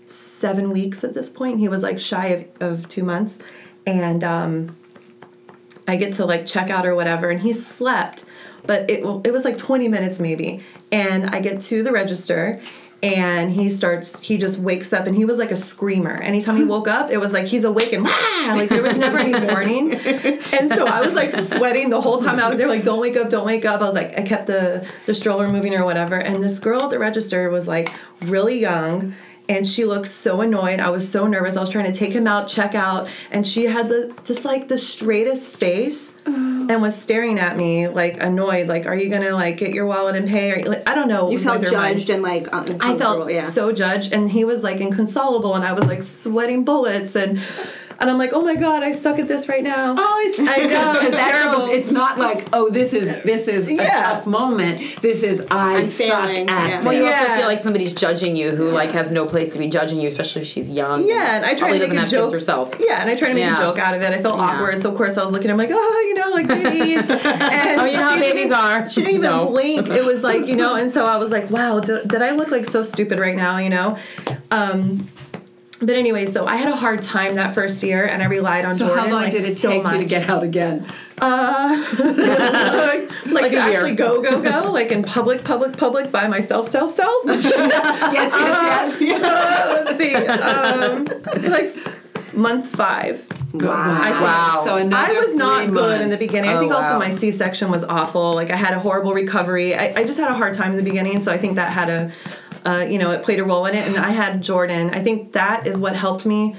seven 0.06 0.72
weeks 0.72 1.04
at 1.04 1.14
this 1.14 1.30
point. 1.30 1.60
He 1.60 1.68
was 1.68 1.82
like 1.82 2.00
shy 2.00 2.28
of, 2.28 2.62
of 2.62 2.88
two 2.88 3.04
months. 3.04 3.40
And 3.88 4.24
um, 4.24 4.76
I 5.88 5.96
get 5.96 6.14
to 6.14 6.26
like 6.26 6.46
check 6.46 6.70
out 6.70 6.86
or 6.86 6.96
whatever, 6.96 7.30
and 7.30 7.40
he 7.40 7.54
slept, 7.54 8.26
but 8.64 8.90
it 8.90 9.04
it 9.24 9.32
was 9.32 9.46
like 9.46 9.58
20 9.58 9.88
minutes 9.88 10.20
maybe. 10.20 10.62
And 10.92 11.30
I 11.30 11.40
get 11.40 11.62
to 11.64 11.84
the 11.84 11.92
register, 11.92 12.62
and 13.14 13.52
he 13.52 13.70
starts. 13.70 14.20
He 14.20 14.38
just 14.38 14.58
wakes 14.60 14.92
up, 14.94 15.08
and 15.08 15.16
he 15.16 15.26
was 15.26 15.38
like 15.38 15.52
a 15.52 15.56
screamer. 15.56 16.16
Anytime 16.16 16.58
he 16.58 16.64
woke 16.76 16.88
up, 16.88 17.12
it 17.12 17.18
was 17.18 17.34
like 17.34 17.46
he's 17.48 17.64
awake 17.64 17.94
and 17.94 18.04
Wah! 18.04 18.12
like 18.56 18.70
there 18.70 18.82
was 18.82 18.98
never 18.98 19.20
any 19.20 19.34
warning. 19.54 19.94
And 19.94 20.70
so 20.70 20.86
I 20.88 21.02
was 21.02 21.14
like 21.14 21.32
sweating 21.32 21.90
the 21.90 22.02
whole 22.02 22.20
time 22.20 22.40
I 22.40 22.50
was 22.50 22.58
there, 22.58 22.68
like 22.68 22.84
don't 22.84 23.00
wake 23.00 23.16
up, 23.18 23.30
don't 23.30 23.46
wake 23.46 23.66
up. 23.66 23.82
I 23.82 23.86
was 23.86 23.96
like 23.96 24.18
I 24.18 24.24
kept 24.24 24.48
the 24.48 24.88
the 25.06 25.14
stroller 25.14 25.50
moving 25.50 25.74
or 25.76 25.86
whatever. 25.86 26.16
And 26.16 26.44
this 26.44 26.60
girl 26.60 26.84
at 26.84 26.90
the 26.90 27.00
register 27.00 27.50
was 27.50 27.68
like 27.68 27.90
really 28.22 28.60
young 28.60 29.14
and 29.48 29.66
she 29.66 29.86
looked 29.86 30.08
so 30.08 30.42
annoyed. 30.42 30.80
I 30.80 30.90
was 30.90 31.10
so 31.10 31.28
nervous. 31.28 31.58
I 31.58 31.62
was 31.62 31.70
trying 31.70 31.92
to 31.92 31.98
take 31.98 32.12
him 32.12 32.28
out, 32.28 32.48
check 32.48 32.76
out, 32.76 33.08
and 33.32 33.46
she 33.46 33.66
had 33.66 33.90
the 33.90 34.14
just 34.24 34.46
like 34.46 34.68
the 34.68 34.78
straightest 34.78 35.50
face 35.50 36.14
and 36.26 36.82
was 36.82 37.00
staring 37.00 37.40
at 37.40 37.58
me 37.58 37.88
like 37.88 38.22
annoyed. 38.22 38.68
Like, 38.68 38.86
are 38.86 38.96
you 38.96 39.10
gonna 39.10 39.32
like 39.32 39.58
get 39.58 39.74
your 39.74 39.86
wallet 39.86 40.16
and 40.16 40.28
pay? 40.28 40.52
Or 40.52 40.64
like, 40.64 40.88
I 40.88 40.96
don't 40.96 41.08
know. 41.08 41.30
You 41.30 41.40
felt 41.40 41.62
their 41.62 41.72
mind. 41.72 42.00
judged 42.00 42.10
and 42.10 42.24
like 42.24 42.52
uh, 42.54 42.66
I 42.80 42.98
felt 42.98 43.32
yeah. 43.32 43.50
so 43.50 43.72
judged, 43.72 44.14
and 44.14 44.30
he 44.30 44.44
was 44.44 44.64
like 44.64 44.82
inconsolable, 44.82 45.56
and 45.56 45.64
I 45.64 45.74
was 45.74 45.86
like 45.86 46.04
sweating 46.04 46.64
bullets, 46.64 47.16
and 47.16 47.40
and 48.00 48.10
I'm 48.10 48.18
like, 48.18 48.34
oh 48.34 48.42
my 48.42 48.56
god, 48.56 48.84
I 48.84 48.92
suck 48.92 49.20
at 49.20 49.28
this 49.28 49.48
right 49.48 49.64
now. 49.64 49.96
Oh, 49.98 50.22
it's 50.26 50.40
I 50.40 50.44
know, 50.46 50.64
because 50.64 51.04
it's 51.04 51.12
that 51.12 51.32
terrible. 51.32 51.66
goes. 51.68 51.76
It's 51.76 51.92
not 51.92 52.18
like 52.18 52.48
oh, 52.54 52.70
this 52.70 52.94
is 52.94 53.22
this 53.24 53.48
is 53.48 53.70
a 53.72 53.78
tough 53.78 54.28
moment. 54.28 55.02
This 55.02 55.24
is 55.24 55.46
I 55.52 55.78
I'm 55.78 55.84
suck 55.84 56.08
failing, 56.28 56.50
at 56.50 56.70
yeah. 56.70 56.84
Well, 56.84 56.94
you 56.94 57.06
Yeah. 57.06 57.20
also 57.20 57.36
feel 57.38 57.46
like 57.48 57.60
somebody's 57.60 57.94
judging 57.94 58.36
you 58.36 58.52
who 58.52 58.72
like 58.72 58.92
has 58.92 59.12
no 59.12 59.26
place 59.26 59.50
to 59.52 59.60
be 59.60 59.68
judging 59.68 60.00
you, 60.02 60.08
especially 60.10 60.42
if 60.44 60.48
she's 60.48 60.70
young. 60.70 61.08
Yeah, 61.08 61.36
and 61.38 61.46
I 61.46 61.50
try 61.50 61.60
probably 61.70 61.80
to 61.80 61.86
doesn't 61.86 61.96
make 61.96 61.98
a 61.98 62.02
have 62.02 62.10
joke 62.12 62.22
kids 62.32 62.34
herself. 62.34 62.76
Yeah, 62.80 63.02
and 63.02 63.10
I 63.10 63.16
try 63.16 63.28
to 63.30 63.34
make 63.34 63.44
Yeah. 63.44 63.54
a 63.54 63.58
joke 63.58 63.78
out 63.80 63.94
of 63.94 64.02
it. 64.02 64.12
I 64.14 64.22
felt 64.22 64.38
Yeah. 64.38 64.44
awkward, 64.46 64.82
so 64.82 64.90
of 64.92 64.98
course 64.98 65.18
I 65.18 65.24
was 65.24 65.32
looking. 65.32 65.50
I'm 65.52 65.58
like, 65.58 65.70
oh, 65.74 66.04
you 66.08 66.14
know, 66.16 66.30
like 66.32 66.48
babies. 66.64 66.98
And 67.10 67.82
Oh, 67.82 67.86
you 67.86 67.94
know 67.98 68.04
how 68.04 68.14
she 68.16 68.20
babies 68.20 68.50
didn't- 68.50 68.54
are. 68.54 68.90
She 68.90 69.02
didn't 69.02 69.16
even 69.16 69.22
No. 69.32 69.48
blink. 69.50 69.88
It 69.90 70.06
was 70.06 70.24
like 70.24 70.48
you 70.48 70.56
know, 70.56 70.76
and 70.76 70.92
so 70.92 71.06
I 71.06 71.18
was 71.18 71.30
like, 71.32 71.50
wow, 71.50 71.80
did, 71.80 72.08
did 72.08 72.22
I 72.22 72.32
look 72.32 72.52
like 72.52 72.66
so 72.66 72.84
stupid 72.84 73.20
right 73.20 73.36
now? 73.36 73.58
You 73.58 73.70
know. 73.70 73.98
Um, 74.52 75.08
but 75.82 75.96
anyway, 75.96 76.26
so 76.26 76.46
I 76.46 76.56
had 76.56 76.72
a 76.72 76.76
hard 76.76 77.02
time 77.02 77.36
that 77.36 77.54
first 77.54 77.84
year, 77.84 78.06
and 78.06 78.24
I 78.24 78.28
relied 78.28 78.66
on 78.66 78.72
So 78.74 78.88
Jordan. 78.88 79.06
how 79.06 79.12
long 79.12 79.22
like, 79.24 79.32
did 79.32 79.44
it 79.44 79.56
so 79.56 79.70
take 79.70 79.84
much. 79.84 79.94
you 79.94 80.00
to 80.00 80.06
get 80.06 80.30
out 80.30 80.44
again? 80.44 80.86
like, 81.22 81.22
like, 83.26 83.52
to 83.52 83.58
a 83.58 83.62
year. 83.70 83.74
actually 83.74 83.96
go 83.96 84.22
go 84.22 84.42
go 84.42 84.72
like 84.72 84.92
in 84.92 85.04
public 85.04 85.44
public 85.44 85.78
public 85.78 86.12
by 86.12 86.28
myself 86.28 86.68
self 86.68 86.92
self 86.92 87.14
Yes, 87.26 88.36
yes, 88.38 89.02
yes. 89.02 89.86
let's 89.86 89.98
see 89.98 90.16
um 90.16 91.06
like 91.52 92.34
month 92.36 92.68
five 92.76 93.26
Wow. 93.54 94.22
Wow. 94.22 94.62
So 94.66 94.76
another 94.76 95.14
I 95.14 95.18
was 95.18 95.34
not 95.36 95.64
three 95.64 95.74
good 95.74 96.02
in 96.02 96.08
the 96.10 96.16
months. 96.16 96.28
beginning. 96.28 96.50
I 96.50 96.56
Oh, 96.56 96.60
think 96.60 96.74
also 96.74 97.00
my 97.00 97.08
C 97.10 97.32
section 97.32 97.72
was 97.72 97.86
awful. 97.86 98.34
Like 98.34 98.50
I 98.50 98.58
had 98.58 98.74
a 98.74 98.80
horrible 98.80 99.14
recovery. 99.14 99.74
I, 99.74 100.02
I 100.02 100.04
just 100.04 100.20
had 100.20 100.30
a 100.30 100.34
hard 100.34 100.54
time 100.54 100.72
in 100.72 100.78
the 100.78 100.84
beginning, 100.84 101.22
so 101.22 101.32
I 101.32 101.38
think 101.38 101.56
that 101.56 101.72
had 101.72 101.90
a, 101.90 102.12
uh, 102.66 102.84
you 102.84 102.98
know, 102.98 103.12
it 103.12 103.24
played 103.24 103.40
a 103.40 103.44
role 103.44 103.66
in 103.66 103.76
it. 103.76 103.88
And 103.88 103.98
I 103.98 104.12
had 104.12 104.42
Jordan. 104.42 104.90
I 104.92 105.02
think 105.02 105.34
that 105.34 105.68
is 105.68 105.78
what 105.78 105.96
helped 105.96 106.26
me 106.26 106.56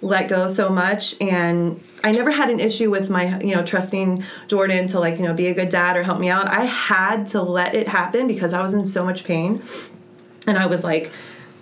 let 0.00 0.28
go 0.28 0.46
so 0.46 0.70
much. 0.70 1.20
And 1.20 1.82
I 2.02 2.12
never 2.12 2.30
had 2.30 2.48
an 2.48 2.60
issue 2.60 2.90
with 2.90 3.10
my, 3.10 3.38
you 3.40 3.54
know, 3.54 3.64
trusting 3.64 4.24
Jordan 4.48 4.86
to 4.88 5.00
like, 5.00 5.18
you 5.18 5.24
know, 5.24 5.34
be 5.34 5.48
a 5.48 5.54
good 5.54 5.68
dad 5.68 5.96
or 5.96 6.02
help 6.02 6.18
me 6.18 6.30
out. 6.30 6.48
I 6.48 6.64
had 6.64 7.26
to 7.28 7.42
let 7.42 7.74
it 7.74 7.88
happen 7.88 8.26
because 8.26 8.54
I 8.54 8.62
was 8.62 8.72
in 8.72 8.84
so 8.84 9.04
much 9.04 9.24
pain, 9.24 9.62
and 10.46 10.56
I 10.56 10.66
was 10.66 10.84
like 10.84 11.12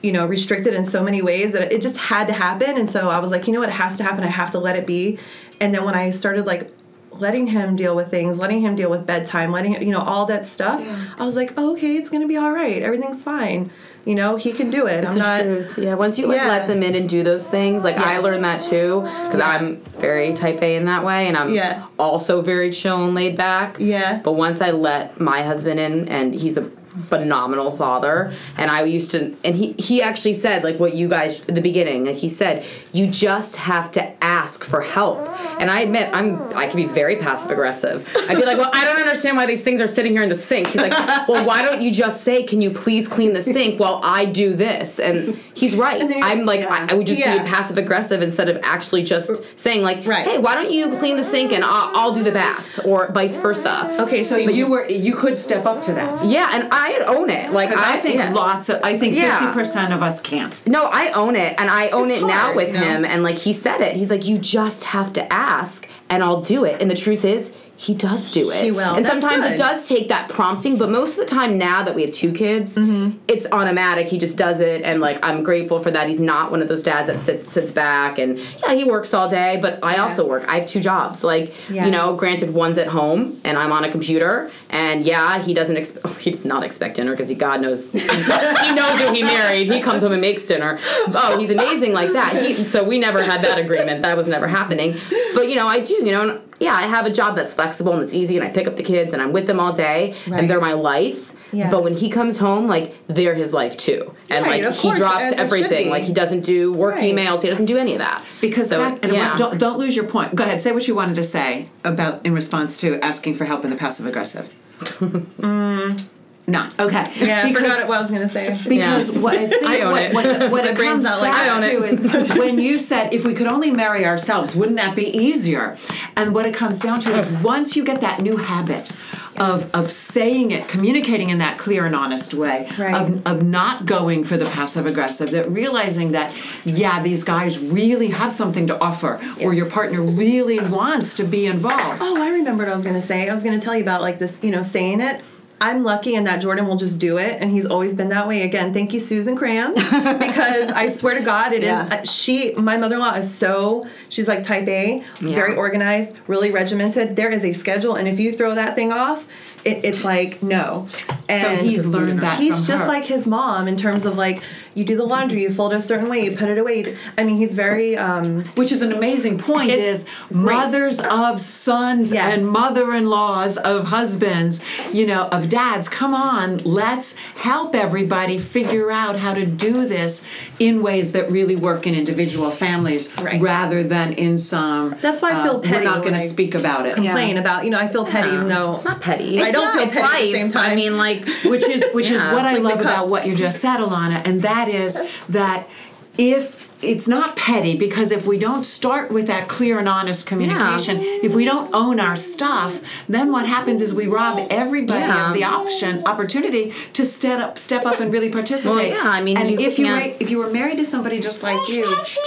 you 0.03 0.13
know 0.13 0.27
restricted 0.27 0.75
in 0.75 0.85
so 0.85 1.03
many 1.03 1.23
ways 1.23 1.53
that 1.53 1.73
it 1.73 1.83
just 1.83 1.97
had 1.97 2.29
to 2.29 2.33
happen 2.33 2.79
and 2.79 2.89
so 2.89 3.11
i 3.11 3.19
was 3.19 3.31
like 3.31 3.47
you 3.47 3.53
know 3.53 3.61
what 3.61 3.69
it 3.69 3.73
has 3.73 3.99
to 3.99 4.05
happen 4.05 4.23
i 4.23 4.29
have 4.29 4.51
to 4.51 4.59
let 4.59 4.77
it 4.77 4.87
be 4.87 5.19
and 5.61 5.75
then 5.75 5.85
when 5.85 5.95
i 5.95 6.11
started 6.11 6.47
like 6.47 6.71
letting 7.21 7.47
him 7.49 7.77
deal 7.77 7.95
with 7.97 8.09
things 8.11 8.39
letting 8.39 8.61
him 8.61 8.77
deal 8.77 8.91
with 8.91 9.07
bedtime 9.07 9.51
letting 9.53 9.73
him 9.75 9.83
you 9.83 9.91
know 9.91 10.01
all 10.01 10.27
that 10.27 10.45
stuff 10.47 10.81
i 11.19 11.25
was 11.25 11.37
like 11.37 11.53
oh, 11.57 11.73
okay 11.73 11.97
it's 11.97 12.11
gonna 12.11 12.27
be 12.27 12.37
all 12.37 12.53
right 12.53 12.83
everything's 12.83 13.23
fine 13.23 13.71
you 14.05 14.15
know 14.15 14.37
he 14.37 14.53
can 14.53 14.71
do 14.71 14.87
it 14.87 15.01
It's 15.05 15.09
i'm 15.11 15.15
the 15.15 15.21
not 15.21 15.43
truth. 15.43 15.79
Yeah, 15.79 15.95
once 15.95 16.19
you 16.19 16.27
like 16.27 16.37
Yeah. 16.39 16.49
let 16.49 16.67
them 16.67 16.83
in 16.83 16.95
and 16.95 17.09
do 17.09 17.23
those 17.23 17.47
things, 17.49 17.85
like 17.85 17.99
I 17.99 18.19
learned 18.21 18.43
that 18.45 18.61
too, 18.63 19.03
because 19.03 19.41
I'm 19.41 19.83
very 19.99 20.33
type 20.33 20.63
A 20.63 20.77
in 20.77 20.87
that 20.87 21.05
way, 21.05 21.27
and 21.29 21.37
I'm 21.37 21.51
Yeah. 21.51 21.85
also 21.99 22.41
very 22.41 22.71
chill 22.71 23.05
and 23.05 23.15
laid 23.15 23.37
back. 23.37 23.77
Yeah. 23.79 24.21
But 24.25 24.33
once 24.33 24.63
I 24.63 24.71
let 24.71 25.21
my 25.21 25.43
husband 25.43 25.79
in, 25.79 26.09
and 26.09 26.33
he's 26.33 26.57
a 26.57 26.71
phenomenal 27.05 27.71
father, 27.77 28.33
and 28.57 28.71
I 28.71 28.83
used 28.85 29.11
to, 29.13 29.35
and 29.45 29.55
he 29.55 29.73
he 29.73 30.03
actually 30.03 30.33
said 30.35 30.65
like 30.65 30.79
what 30.79 30.95
you 30.95 31.09
guys 31.09 31.41
at 31.49 31.55
the 31.55 31.61
beginning, 31.61 32.05
like 32.07 32.17
he 32.17 32.29
said, 32.29 32.65
you 32.93 33.07
just 33.07 33.57
have 33.57 33.91
to 33.93 34.25
ask 34.25 34.65
for 34.65 34.81
help. 34.81 35.19
And 35.61 35.71
I 35.71 35.81
admit 35.81 36.11
I'm 36.13 36.41
I 36.57 36.67
can 36.67 36.77
be 36.77 36.87
very 36.87 37.17
passive 37.17 37.51
aggressive. 37.51 38.09
I'd 38.29 38.37
be 38.37 38.45
like, 38.45 38.59
well, 38.59 38.71
I 38.73 38.85
don't 38.85 38.99
understand 38.99 39.37
why 39.37 39.47
these 39.47 39.63
things 39.63 39.81
are 39.81 39.87
sitting 39.87 40.13
here 40.13 40.23
in 40.23 40.29
the 40.29 40.35
sink. 40.35 40.69
He's 40.69 40.77
like, 40.83 40.93
well, 41.29 41.45
why 41.47 41.63
don't 41.63 41.81
you 41.83 41.91
just 41.93 42.23
say, 42.25 42.43
can 42.43 42.61
you 42.61 42.71
please 42.71 43.09
clean 43.09 43.33
the 43.33 43.43
sink 43.43 43.81
while 43.81 44.01
I 44.03 44.25
do 44.25 44.55
this? 44.55 44.99
And 44.99 45.35
he's 45.55 45.75
right. 45.77 46.01
you- 46.01 46.21
I'm 46.23 46.45
like, 46.47 46.61
yeah. 46.61 46.87
I, 46.89 46.93
I 46.93 46.95
would 46.97 47.07
just 47.07 47.19
Yeah. 47.21 47.43
be 47.43 47.49
passive 47.49 47.79
aggressive 47.79 48.23
instead 48.23 48.49
of 48.49 48.59
actually 48.63 49.03
just 49.03 49.43
saying 49.59 49.83
like, 49.83 50.05
Right. 50.07 50.25
hey, 50.25 50.39
why 50.39 50.55
don't 50.55 50.71
you 50.71 50.97
clean 50.97 51.17
the 51.17 51.23
sink 51.23 51.53
and 51.53 51.65
I'll, 51.65 51.91
I'll 51.97 52.13
do 52.13 52.23
the 52.23 52.33
bath 52.33 52.81
or 52.85 53.11
vice 53.13 53.37
versa. 53.37 53.97
okay 54.01 54.23
So 54.23 54.37
you 54.37 54.69
were 54.69 54.87
you 54.89 55.15
could 55.15 55.39
step 55.39 55.67
up 55.67 55.83
to 55.83 55.93
that. 55.95 56.25
Yeah, 56.25 56.51
and 56.53 56.69
I 56.73 56.88
own 57.07 57.31
it. 57.31 57.53
Like 57.53 57.71
I, 57.71 57.97
I, 57.97 57.99
think 57.99 58.17
yeah. 58.17 58.33
lots 58.33 58.69
of 58.69 58.81
I 58.83 58.99
think 58.99 59.15
Yeah. 59.15 59.39
fifty 59.39 59.53
percent 59.53 59.93
of 59.93 60.03
us 60.03 60.21
can't. 60.21 60.67
No, 60.67 60.85
I 60.85 61.11
own 61.13 61.37
it, 61.37 61.55
and 61.59 61.71
I 61.71 61.89
own 61.89 62.11
It's 62.11 62.23
it 62.23 62.27
now 62.27 62.55
with 62.55 62.69
you 62.75 62.81
know? 62.81 62.87
him. 62.87 63.05
And 63.05 63.23
like 63.23 63.39
he 63.39 63.53
said 63.53 63.81
it, 63.81 63.97
he's 63.97 64.11
like, 64.11 64.25
you 64.27 64.39
just 64.39 64.85
have 64.85 65.13
to 65.15 65.33
ask, 65.33 65.89
and 66.09 66.23
I'll 66.23 66.43
do 66.43 66.65
it. 66.65 66.81
And 66.81 66.91
the 66.91 66.95
truth 66.97 67.25
is, 67.25 67.55
he 67.81 67.95
does 67.95 68.29
do 68.33 68.51
it. 68.51 68.65
He 68.65 68.73
will. 68.73 68.97
And 68.97 69.05
That's 69.05 69.21
sometimes 69.21 69.45
good. 69.45 69.53
it 69.53 69.57
does 69.57 69.89
take 69.89 70.09
that 70.09 70.29
prompting, 70.29 70.77
but 70.79 70.91
most 70.91 71.13
of 71.13 71.19
the 71.19 71.27
time 71.33 71.57
now 71.59 71.85
that 71.85 71.95
we 71.95 72.03
have 72.03 72.11
two 72.11 72.33
kids, 72.33 72.77
Mm-hmm. 72.77 73.19
it's 73.29 73.47
automatic. 73.53 74.09
He 74.09 74.19
just 74.19 74.37
does 74.37 74.59
it, 74.59 74.83
and 74.83 75.01
like 75.01 75.25
I'm 75.25 75.45
grateful 75.45 75.79
for 75.79 75.91
that. 75.93 76.09
He's 76.09 76.19
not 76.19 76.51
one 76.51 76.61
of 76.61 76.67
those 76.67 76.83
dads 76.83 77.07
that 77.07 77.21
sits 77.21 77.53
sits 77.53 77.71
back 77.71 78.19
and 78.19 78.37
yeah, 78.67 78.75
he 78.75 78.83
works 78.85 79.15
all 79.15 79.29
day, 79.29 79.59
but 79.63 79.79
I 79.85 79.99
also 79.99 80.27
work. 80.27 80.45
I 80.49 80.59
have 80.59 80.67
two 80.67 80.81
jobs. 80.81 81.23
Like 81.23 81.55
Yeah. 81.71 81.85
you 81.85 81.93
know, 81.93 82.17
granted, 82.17 82.53
one's 82.53 82.79
at 82.79 82.89
home 82.89 83.41
and 83.45 83.57
I'm 83.57 83.71
on 83.71 83.85
a 83.85 83.91
computer, 83.93 84.51
and 84.71 85.05
yeah, 85.07 85.41
he 85.41 85.55
doesn't 85.55 85.77
expect 85.77 86.19
he 86.27 86.33
does 86.33 86.45
not 86.45 86.65
expect 86.65 86.97
dinner 86.97 87.13
because 87.13 87.29
he 87.29 87.37
God 87.37 87.61
knows 87.61 87.93
he 87.93 88.01
knows 88.75 89.01
who 89.01 89.13
he 89.15 89.23
married. 89.23 89.69
He 89.73 89.81
comes 89.81 90.03
home 90.03 90.11
and 90.13 90.21
makes 90.21 90.45
dinner. 90.47 90.81
Oh, 91.15 91.37
he's 91.39 91.51
amazing 91.51 91.93
like 91.93 92.13
that. 92.13 92.45
He, 92.45 92.67
so 92.67 92.83
we 92.83 92.99
never 92.99 93.23
had 93.23 93.41
that 93.43 93.59
agreement. 93.59 94.03
That 94.03 94.17
was 94.17 94.27
never 94.27 94.49
happening. 94.49 94.97
But 95.35 95.49
you 95.49 95.55
know, 95.55 95.69
I 95.69 95.79
do. 95.79 95.95
You 95.95 96.11
know, 96.13 96.29
and, 96.31 96.48
yeah, 96.61 96.75
I 96.75 96.83
have 96.83 97.07
a 97.07 97.11
job 97.11 97.37
that's 97.37 97.55
flexible 97.55 97.93
and 97.93 98.03
it's 98.03 98.15
easy, 98.15 98.37
and 98.37 98.45
I 98.47 98.51
pick 98.51 98.67
up 98.67 98.77
the 98.77 98.83
kids 98.83 99.13
and 99.13 99.23
I'm 99.23 99.33
with 99.33 99.47
them 99.47 99.61
all 99.61 99.73
day, 99.73 100.15
Right. 100.27 100.41
and 100.41 100.51
they're 100.51 100.61
my 100.61 100.73
life. 100.75 101.33
Yeah. 101.51 101.71
But 101.71 101.83
when 101.83 101.95
he 101.95 102.11
comes 102.11 102.37
home, 102.37 102.67
like 102.69 102.95
they're 103.07 103.35
his 103.35 103.55
life 103.55 103.77
too, 103.77 104.15
and 104.29 104.45
Right, 104.45 104.63
like 104.63 104.71
of 104.71 104.75
he 104.77 104.83
course, 104.83 104.99
drops 104.99 105.23
as 105.23 105.33
it 105.33 105.37
should 105.37 105.41
everything. 105.41 105.89
Like 105.91 106.03
he 106.03 106.13
doesn't 106.13 106.43
do 106.43 106.73
work 106.75 106.97
Right. 106.97 107.15
emails. 107.15 107.41
He 107.43 107.49
doesn't 107.49 107.65
do 107.67 107.79
any 107.79 107.93
of 107.95 108.01
that. 108.01 108.23
Because 108.43 108.69
So, 108.69 108.79
back, 108.79 108.99
and 109.03 109.13
yeah. 109.13 109.35
don't 109.37 109.59
don't 109.59 109.79
lose 109.79 109.97
your 109.97 110.05
point. 110.07 110.35
Go 110.35 110.45
ahead, 110.45 110.61
say 110.61 110.73
what 110.73 110.87
you 110.87 110.95
wanted 110.95 111.15
to 111.17 111.25
say 111.25 111.69
about 111.85 112.21
in 112.27 112.35
response 112.35 112.79
to 112.83 113.01
asking 113.01 113.35
for 113.37 113.47
help 113.47 113.65
in 113.65 113.71
the 113.71 113.77
passive 113.77 114.05
aggressive. 114.07 114.55
Mm. 115.41 116.09
No, 116.49 116.67
okay. 116.81 117.05
yeah 117.17 117.43
i 117.45 117.49
because, 117.53 117.63
forgot 117.75 117.89
what 117.89 117.99
i 117.99 118.01
was 118.01 118.11
gonna 118.11 118.27
say 118.29 118.49
Because 118.69 119.11
what 119.13 119.35
I 119.37 119.47
think 119.47 119.63
I 119.75 119.81
own 119.83 119.93
what, 119.93 120.03
it. 120.03 120.15
what, 120.15 120.51
what 120.51 120.65
it 120.71 120.77
comes 120.77 121.05
not 121.05 121.21
like, 121.21 121.33
I 121.35 121.49
own 121.51 121.61
to 121.61 121.85
it. 121.85 121.93
is 121.93 122.39
when 122.43 122.59
you 122.59 122.79
said 122.79 123.13
if 123.13 123.25
we 123.27 123.35
could 123.35 123.47
only 123.47 123.71
marry 123.71 124.07
ourselves, 124.07 124.57
wouldn't 124.57 124.79
that 124.79 124.97
be 124.97 125.07
easier? 125.17 125.77
And 126.17 126.35
what 126.35 126.47
it 126.47 126.55
comes 126.55 126.79
down 126.79 127.01
to 127.01 127.11
is 127.15 127.29
once 127.45 127.77
you 127.77 127.85
get 127.85 128.01
that 128.01 128.23
new 128.23 128.39
habit 128.39 128.91
of 129.39 129.73
of 129.75 129.91
saying 129.91 130.51
it, 130.51 130.67
communicating 130.69 131.29
in 131.31 131.39
that 131.39 131.59
clear 131.59 131.85
and 131.87 131.95
honest 131.95 132.33
way, 132.35 132.67
Right. 132.79 132.95
of 132.95 133.27
of 133.27 133.43
not 133.43 133.85
going 133.87 134.25
for 134.25 134.37
the 134.39 134.47
passive 134.47 134.87
aggressive, 134.87 135.31
that 135.33 135.51
realizing 135.51 136.13
that 136.13 136.33
yeah, 136.65 137.03
these 137.03 137.23
guys 137.25 137.59
really 137.59 138.09
have 138.09 138.33
something 138.33 138.67
to 138.69 138.81
offer, 138.81 139.21
or 139.41 139.53
your 139.55 139.69
partner 139.71 140.01
really 140.03 140.59
wants 140.61 141.15
to 141.17 141.25
be 141.25 141.47
involved. 141.47 142.01
Oh, 142.03 142.21
I 142.21 142.31
remember 142.31 142.65
what 142.65 142.71
I 142.71 142.75
was 142.75 142.85
gonna 142.85 143.03
say. 143.03 143.29
I 143.29 143.33
was 143.33 143.43
gonna 143.43 143.61
tell 143.61 143.77
you 143.77 143.83
about 143.83 144.01
like 144.01 144.19
this, 144.19 144.43
you 144.43 144.51
know, 144.51 144.63
saying 144.63 145.01
it. 145.03 145.21
I'm 145.61 145.83
lucky 145.83 146.15
in 146.15 146.25
that 146.25 146.41
Jordan 146.41 146.67
will 146.69 146.77
just 146.77 146.99
do 146.99 147.19
it, 147.19 147.39
and 147.41 147.51
he's 147.51 147.67
always 147.67 147.95
been 147.95 148.11
that 148.11 148.29
way. 148.29 148.43
Again, 148.43 148.73
thank 148.73 148.93
you, 148.93 149.01
Susan 149.01 149.37
Cram, 149.37 149.75
because 149.75 150.71
I 150.71 150.87
swear 150.87 151.15
to 151.19 151.25
God, 151.25 151.53
it 151.53 151.63
is. 151.65 151.69
Yeah. 151.69 151.89
uh, 151.91 152.05
She, 152.05 152.53
my 152.55 152.77
mother-in-law, 152.77 153.15
is 153.15 153.33
so 153.35 153.87
she's 154.09 154.29
like 154.29 154.45
Type 154.45 154.69
A, 154.69 155.03
very 155.21 155.57
organized, 155.57 156.17
really 156.29 156.51
regimented. 156.51 157.17
There 157.17 157.31
is 157.31 157.45
a 157.45 157.53
schedule, 157.53 157.97
and 157.97 158.07
if 158.07 158.19
you 158.21 158.33
throw 158.33 158.55
that 158.55 158.75
thing 158.77 158.93
off, 158.93 159.27
it, 159.65 159.85
it's 159.85 160.05
like 160.05 160.43
no. 160.43 160.89
And 161.29 161.61
he's 161.61 161.85
learned 161.85 162.21
that 162.23 162.39
He's 162.39 162.63
just 162.67 162.83
her. 162.83 162.89
like 162.89 163.05
his 163.05 163.27
mom 163.27 163.67
in 163.69 163.77
terms 163.77 164.07
of 164.07 164.17
like 164.17 164.43
you 164.75 164.85
do 164.85 164.97
the 164.97 165.05
laundry, 165.05 165.43
you 165.43 165.51
fold 165.51 165.73
it 165.73 165.77
a 165.77 165.83
certain 165.83 166.09
way, 166.09 166.21
you 166.25 166.37
put 166.37 166.49
it 166.49 166.59
away. 166.59 166.97
I 167.17 167.25
mean, 167.25 167.37
he's 167.37 167.55
very. 167.55 167.97
um 167.97 168.45
Which 168.55 168.73
is 168.73 168.83
an 168.83 168.93
amazing 168.93 169.39
point 169.39 169.71
It's 169.71 169.79
is 169.79 170.07
mothers 170.31 171.01
of 171.01 171.41
sons 171.41 172.13
Yeah. 172.13 172.29
and 172.31 172.47
mother-in-laws 172.49 173.57
of 173.59 173.87
husbands, 173.87 174.61
you 174.93 175.07
know, 175.07 175.29
of 175.29 175.49
dads, 175.49 175.89
come 175.89 176.15
on, 176.15 176.59
let's 176.59 177.17
help 177.37 177.75
everybody 177.75 178.39
figure 178.39 178.91
out 178.91 179.17
how 179.17 179.35
to 179.35 179.45
do 179.45 179.87
this 179.87 180.25
in 180.59 180.83
ways 180.83 181.13
that 181.13 181.31
really 181.31 181.57
work 181.57 181.87
in 181.87 181.95
individual 181.95 182.51
families 182.51 183.05
Right. 183.19 183.41
rather 183.41 183.83
than 183.83 184.13
in 184.15 184.39
some 184.39 184.95
That's 185.01 185.21
why 185.23 185.31
I 185.33 185.43
feel 185.43 185.57
uh, 185.57 185.61
petty 185.61 185.87
We're 185.87 185.93
not 185.93 186.03
going 186.03 186.15
to 186.15 186.21
speak 186.37 186.55
about 186.55 186.87
it. 186.87 186.97
complain 186.97 187.37
about. 187.39 187.65
You 187.65 187.71
know, 187.71 187.79
I 187.79 187.89
feel 187.89 188.05
petty 188.05 188.31
even 188.35 188.49
though 188.49 188.75
it's 188.75 188.85
not 188.85 189.01
petty. 189.01 189.41
I 189.41 189.51
don't 189.51 189.65
It's 189.67 189.95
feel 189.95 190.03
it's 190.03 190.11
petty 190.13 190.29
at 190.29 190.33
the 190.33 190.39
same 190.39 190.53
time. 190.53 190.71
I 190.73 190.75
mean, 190.75 190.97
like 190.97 191.21
which 191.53 191.65
is 191.69 191.85
which 191.93 192.11
is 192.11 192.23
what 192.35 192.45
I 192.45 192.55
Like 192.55 192.63
the 192.63 192.69
love 192.69 192.81
about 192.81 193.09
what 193.09 193.27
you 193.27 193.35
just 193.35 193.59
said, 193.61 193.79
Alana, 193.87 194.19
and 194.29 194.43
that 194.43 194.58
is 194.67 194.99
that 195.29 195.69
if 196.17 196.68
it's 196.81 197.09
not 197.09 197.37
petty 197.37 197.77
because 197.77 198.13
if 198.13 198.27
we 198.27 198.39
don't 198.39 198.65
start 198.65 199.11
with 199.11 199.27
that 199.27 199.49
clear 199.49 199.79
and 199.79 199.89
honest 199.89 200.27
communication, 200.27 200.99
if 201.01 201.35
we 201.35 201.45
don't 201.45 201.75
own 201.75 201.99
our 201.99 202.15
stuff, 202.15 202.81
then 203.09 203.33
what 203.33 203.47
happens 203.47 203.83
is 203.83 203.93
we 203.93 204.07
rob 204.07 204.47
everybody 204.51 205.01
Yeah. 205.01 205.29
of 205.29 205.35
the 205.35 205.45
option 205.45 206.03
opportunity 206.07 206.73
to 206.93 207.05
step 207.05 207.41
up 207.41 207.59
step 207.59 207.85
up 207.85 208.01
and 208.01 208.13
really 208.13 208.31
participate. 208.31 208.93
Well, 208.93 209.05
yeah, 209.05 209.11
I 209.11 209.21
mean, 209.23 209.37
and 209.37 209.51
you 209.51 209.59
if 209.59 209.79
you 209.79 209.89
were 209.89 210.13
if 210.21 210.31
you 210.31 210.39
were 210.39 210.51
married 210.51 210.79
to 210.79 210.85
somebody 210.85 211.19
just 211.19 211.43
like 211.43 211.69
you, 211.69 211.85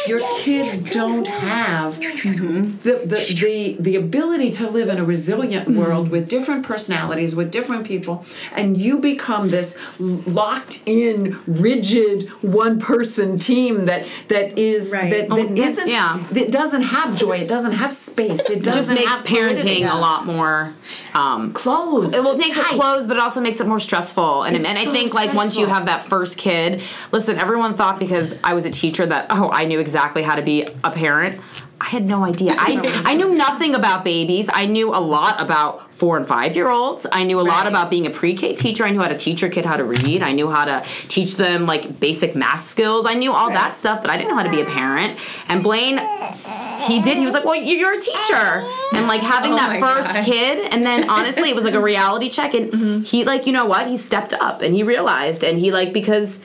your 0.08 0.20
kids 0.40 0.82
don't 0.82 1.28
have 1.28 2.00
the, 2.00 3.02
the 3.06 3.20
the 3.42 3.78
the 3.80 3.96
ability 3.96 4.52
to 4.52 4.70
live 4.70 4.90
in 4.90 4.98
a 4.98 5.06
resilient 5.06 5.68
mm-hmm. 5.68 5.80
world 5.80 6.10
with 6.10 6.28
different 6.28 6.66
personalities, 6.66 7.36
with 7.36 7.52
different 7.52 7.86
people, 7.86 8.26
and 8.54 8.78
you 8.78 9.00
become 9.00 9.50
this 9.50 9.78
locked 10.00 10.82
in, 10.86 11.40
rigid 11.48 12.28
one 12.42 12.80
person 12.80 13.38
team 13.38 13.86
that 13.86 14.06
that 14.28 14.41
that 14.50 14.60
is 14.60 14.94
Right. 14.94 15.10
that, 15.10 15.28
Oh, 15.30 15.36
that 15.36 15.58
isn't 15.58 15.90
yeah. 15.90 16.20
that 16.32 16.52
doesn't 16.52 16.82
have 16.82 17.16
joy. 17.16 17.38
It 17.38 17.48
doesn't 17.48 17.74
have 17.74 17.94
space. 17.94 18.50
It 18.50 18.60
It 18.68 18.74
just 18.74 18.90
makes 18.92 19.12
parenting 19.22 19.92
a 19.92 19.98
lot 19.98 20.26
more 20.26 20.74
um, 21.14 21.54
closed. 21.54 22.16
It 22.16 22.24
will 22.24 22.38
make 22.38 22.56
it 22.56 22.66
closed, 22.66 23.08
but 23.08 23.18
it 23.18 23.24
also 23.24 23.42
makes 23.42 23.60
it 23.62 23.68
more 23.68 23.80
stressful. 23.80 24.44
And, 24.44 24.56
It's 24.56 24.68
and 24.68 24.78
I 24.78 24.84
so 24.86 24.92
think 24.92 25.14
like 25.14 25.34
once 25.34 25.58
you 25.58 25.68
have 25.68 25.86
that 25.88 26.02
first 26.02 26.38
kid, 26.38 26.82
listen, 27.12 27.38
everyone 27.38 27.74
thought 27.74 28.00
because 28.00 28.36
I 28.44 28.54
was 28.54 28.66
a 28.66 28.70
teacher 28.70 29.06
that 29.06 29.28
oh 29.30 29.50
I 29.52 29.66
knew 29.66 29.80
exactly 29.80 30.24
how 30.24 30.36
to 30.36 30.42
be 30.42 30.64
a 30.84 30.92
parent. 30.92 31.40
I 31.82 31.86
had 31.86 32.06
no 32.06 32.24
idea. 32.24 32.54
I 32.58 33.02
I 33.06 33.14
knew 33.16 33.34
nothing 33.36 33.74
about 33.74 34.04
babies. 34.04 34.50
I 34.54 34.68
knew 34.68 34.94
a 34.94 35.02
lot 35.16 35.42
about 35.42 35.92
four 35.92 36.16
and 36.16 36.28
five 36.28 36.56
year 36.56 36.70
olds. 36.70 37.08
I 37.12 37.24
knew 37.24 37.40
a 37.40 37.42
lot 37.42 37.64
Right. 37.64 37.68
about 37.74 37.90
being 37.90 38.06
a 38.06 38.12
pre 38.12 38.36
K 38.36 38.54
teacher. 38.54 38.84
I 38.86 38.92
knew 38.92 39.00
how 39.02 39.08
to 39.08 39.18
teach 39.18 39.42
your 39.42 39.50
kid 39.50 39.66
how 39.66 39.78
to 39.78 39.84
read. 39.84 40.22
I 40.22 40.32
knew 40.32 40.50
how 40.52 40.66
to 40.66 40.84
teach 41.08 41.38
them 41.38 41.66
like 41.66 42.00
basic 42.00 42.36
math 42.36 42.66
skills. 42.66 43.08
I 43.08 43.16
knew 43.16 43.34
all 43.34 43.50
that 43.50 43.76
stuff, 43.76 44.02
but 44.04 44.12
I 44.12 44.16
didn't 44.18 44.30
know 44.30 44.36
how 44.38 44.44
to 44.44 44.50
be 44.52 44.62
a 44.62 44.66
parent. 44.66 45.18
And 45.50 45.64
Blaine, 45.64 45.98
he 46.88 47.02
did. 47.02 47.18
He 47.18 47.26
was 47.26 47.34
like, 47.34 47.46
"Well, 47.46 47.56
you- 47.56 47.78
you're 47.78 47.94
a 47.94 48.00
teacher," 48.00 48.64
and 48.94 49.08
like 49.08 49.22
having 49.22 49.54
Oh 49.54 49.58
that 49.58 49.80
first 49.80 50.14
God. 50.14 50.24
kid, 50.26 50.60
and 50.72 50.86
then 50.86 51.10
honestly, 51.10 51.50
it 51.50 51.56
was 51.56 51.64
like 51.64 51.74
a 51.74 51.82
reality 51.82 52.30
check, 52.30 52.54
and 52.54 52.72
Mm-hmm. 52.72 53.02
he 53.04 53.24
like 53.26 53.48
you 53.48 53.54
know 53.54 53.66
what? 53.66 53.88
He 53.88 53.98
stepped 53.98 54.34
up 54.36 54.62
and 54.62 54.76
he 54.76 54.84
realized, 54.84 55.44
and 55.44 55.58
he 55.58 55.72
like 55.72 55.94
because 55.94 56.40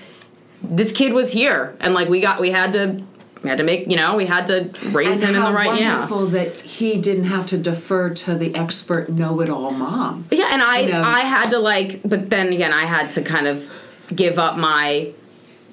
this 0.63 0.93
kid 0.93 1.13
was 1.13 1.31
here, 1.33 1.77
and 1.81 1.93
like 1.93 2.09
we 2.09 2.21
got 2.21 2.41
we 2.41 2.51
had 2.53 2.73
to. 2.73 3.03
We 3.47 3.51
had 3.51 3.59
to 3.59 3.65
make, 3.65 3.89
you 3.89 3.95
know, 3.95 4.17
we 4.17 4.27
had 4.27 4.49
to 4.49 4.71
raise 4.91 5.21
and 5.23 5.31
him 5.31 5.37
in 5.37 5.45
the 5.45 5.53
right, 5.53 5.81
yeah. 5.81 5.95
wonderful 5.95 6.27
that 6.27 6.57
he 6.63 7.01
didn't 7.01 7.27
have 7.27 7.47
to 7.47 7.57
defer 7.57 8.11
to 8.11 8.35
the 8.35 8.53
expert 8.57 9.09
know-it-all 9.09 9.71
mom. 9.71 10.27
Yeah, 10.33 10.49
and 10.51 10.61
I 10.61 10.81
You 10.81 10.89
know. 10.89 11.03
I 11.03 11.21
had 11.21 11.51
to 11.51 11.61
like, 11.61 12.01
but 12.05 12.29
then 12.29 12.53
again, 12.53 12.73
I 12.73 12.87
had 12.87 13.11
to 13.11 13.23
kind 13.23 13.47
of 13.47 13.71
give 14.13 14.41
up 14.41 14.57
my 14.57 15.13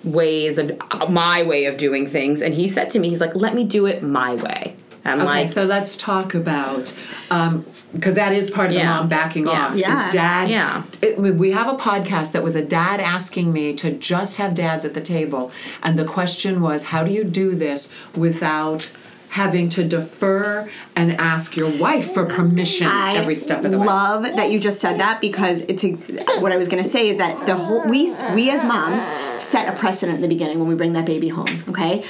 ways 0.03 0.59
of 0.59 0.71
my 1.09 1.41
way 1.41 1.65
of 1.65 1.77
doing 1.77 2.05
things. 2.05 2.43
And 2.43 2.53
he 2.53 2.67
said 2.67 2.91
to 2.91 2.99
me, 2.99 3.09
he's 3.09 3.21
like, 3.21 3.35
"Let 3.35 3.55
me 3.55 3.63
do 3.63 3.87
it 3.87 4.03
my 4.03 4.35
way." 4.35 4.75
I'm 5.03 5.19
Okay, 5.19 5.25
like, 5.25 5.47
so 5.47 5.65
let's 5.65 5.97
talk 5.97 6.35
about 6.35 6.93
um, 7.31 7.65
because 7.93 8.15
that 8.15 8.33
is 8.33 8.49
part 8.51 8.69
of 8.71 8.75
the 8.75 8.83
mom 8.83 9.07
backing 9.07 9.45
Yeah. 9.45 9.67
off. 9.67 9.75
Yeah. 9.75 10.07
Is 10.07 10.13
dad? 10.13 10.49
Yeah. 10.49 10.83
It, 11.01 11.17
we 11.19 11.51
have 11.51 11.67
a 11.67 11.77
podcast 11.77 12.31
that 12.33 12.43
was 12.43 12.55
a 12.55 12.65
dad 12.65 12.99
asking 12.99 13.53
me 13.53 13.73
to 13.75 13.91
just 13.91 14.37
have 14.37 14.53
dads 14.55 14.83
at 14.85 14.93
the 14.93 15.01
table, 15.01 15.51
and 15.81 15.97
the 15.97 16.05
question 16.05 16.61
was, 16.61 16.85
how 16.85 17.03
do 17.03 17.11
you 17.11 17.23
do 17.23 17.55
this 17.55 17.93
without 18.15 18.91
having 19.29 19.67
to 19.67 19.83
defer 19.83 20.69
and 20.95 21.11
ask 21.19 21.55
your 21.57 21.67
wife 21.79 22.13
for 22.13 22.23
permission 22.23 22.85
I 22.85 23.15
every 23.15 23.33
step 23.33 23.63
of 23.65 23.71
the 23.71 23.79
way? 23.79 23.85
love 23.87 24.23
that 24.23 24.51
you 24.51 24.59
just 24.59 24.79
said 24.79 24.99
that 24.99 25.21
because 25.21 25.61
it's 25.61 25.83
ex- 25.83 26.07
what 26.39 26.51
I 26.51 26.57
was 26.57 26.67
going 26.67 26.83
to 26.83 26.87
say 26.89 27.07
is 27.09 27.17
that 27.17 27.47
the 27.47 27.55
whole 27.55 27.81
we 27.87 28.13
we 28.35 28.51
as 28.51 28.63
moms 28.63 29.05
set 29.43 29.73
a 29.73 29.77
precedent 29.77 30.17
in 30.17 30.21
the 30.21 30.27
beginning 30.27 30.59
when 30.59 30.67
we 30.67 30.75
bring 30.75 30.93
that 30.93 31.05
baby 31.05 31.29
home. 31.29 31.47
Okay, 31.69 32.03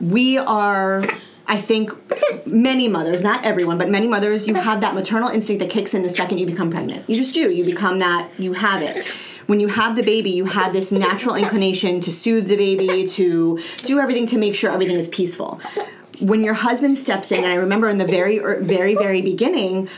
we 0.00 0.38
are. 0.38 1.04
I 1.46 1.58
think 1.58 1.92
many 2.46 2.88
mothers, 2.88 3.22
not 3.22 3.44
everyone, 3.44 3.78
but 3.78 3.88
many 3.90 4.08
mothers, 4.08 4.48
you 4.48 4.54
have 4.54 4.80
that 4.80 4.94
maternal 4.94 5.28
instinct 5.28 5.60
that 5.60 5.70
kicks 5.70 5.94
in 5.94 6.02
the 6.02 6.10
second 6.10 6.38
you 6.38 6.46
become 6.46 6.70
pregnant. 6.70 7.08
You 7.08 7.16
just 7.16 7.34
do. 7.34 7.50
You 7.50 7.64
become 7.64 7.98
that. 7.98 8.30
You 8.38 8.54
have 8.54 8.82
it. 8.82 9.06
When 9.46 9.60
you 9.60 9.68
have 9.68 9.94
the 9.94 10.02
baby, 10.02 10.30
you 10.30 10.46
have 10.46 10.72
this 10.72 10.90
natural 10.90 11.34
inclination 11.34 12.00
to 12.00 12.10
soothe 12.10 12.48
the 12.48 12.56
baby, 12.56 13.06
to 13.08 13.60
do 13.78 13.98
everything 13.98 14.26
to 14.28 14.38
make 14.38 14.54
sure 14.54 14.70
everything 14.70 14.96
is 14.96 15.08
peaceful 15.08 15.60
when 16.20 16.44
your 16.44 16.54
husband 16.54 16.96
steps 16.98 17.32
in, 17.32 17.38
and 17.38 17.46
I 17.48 17.54
remember 17.56 17.88
in 17.88 17.98
the 17.98 18.06
very, 18.06 18.38
er, 18.40 18.60
very, 18.60 18.94
very 18.94 19.20
beginning, 19.20 19.88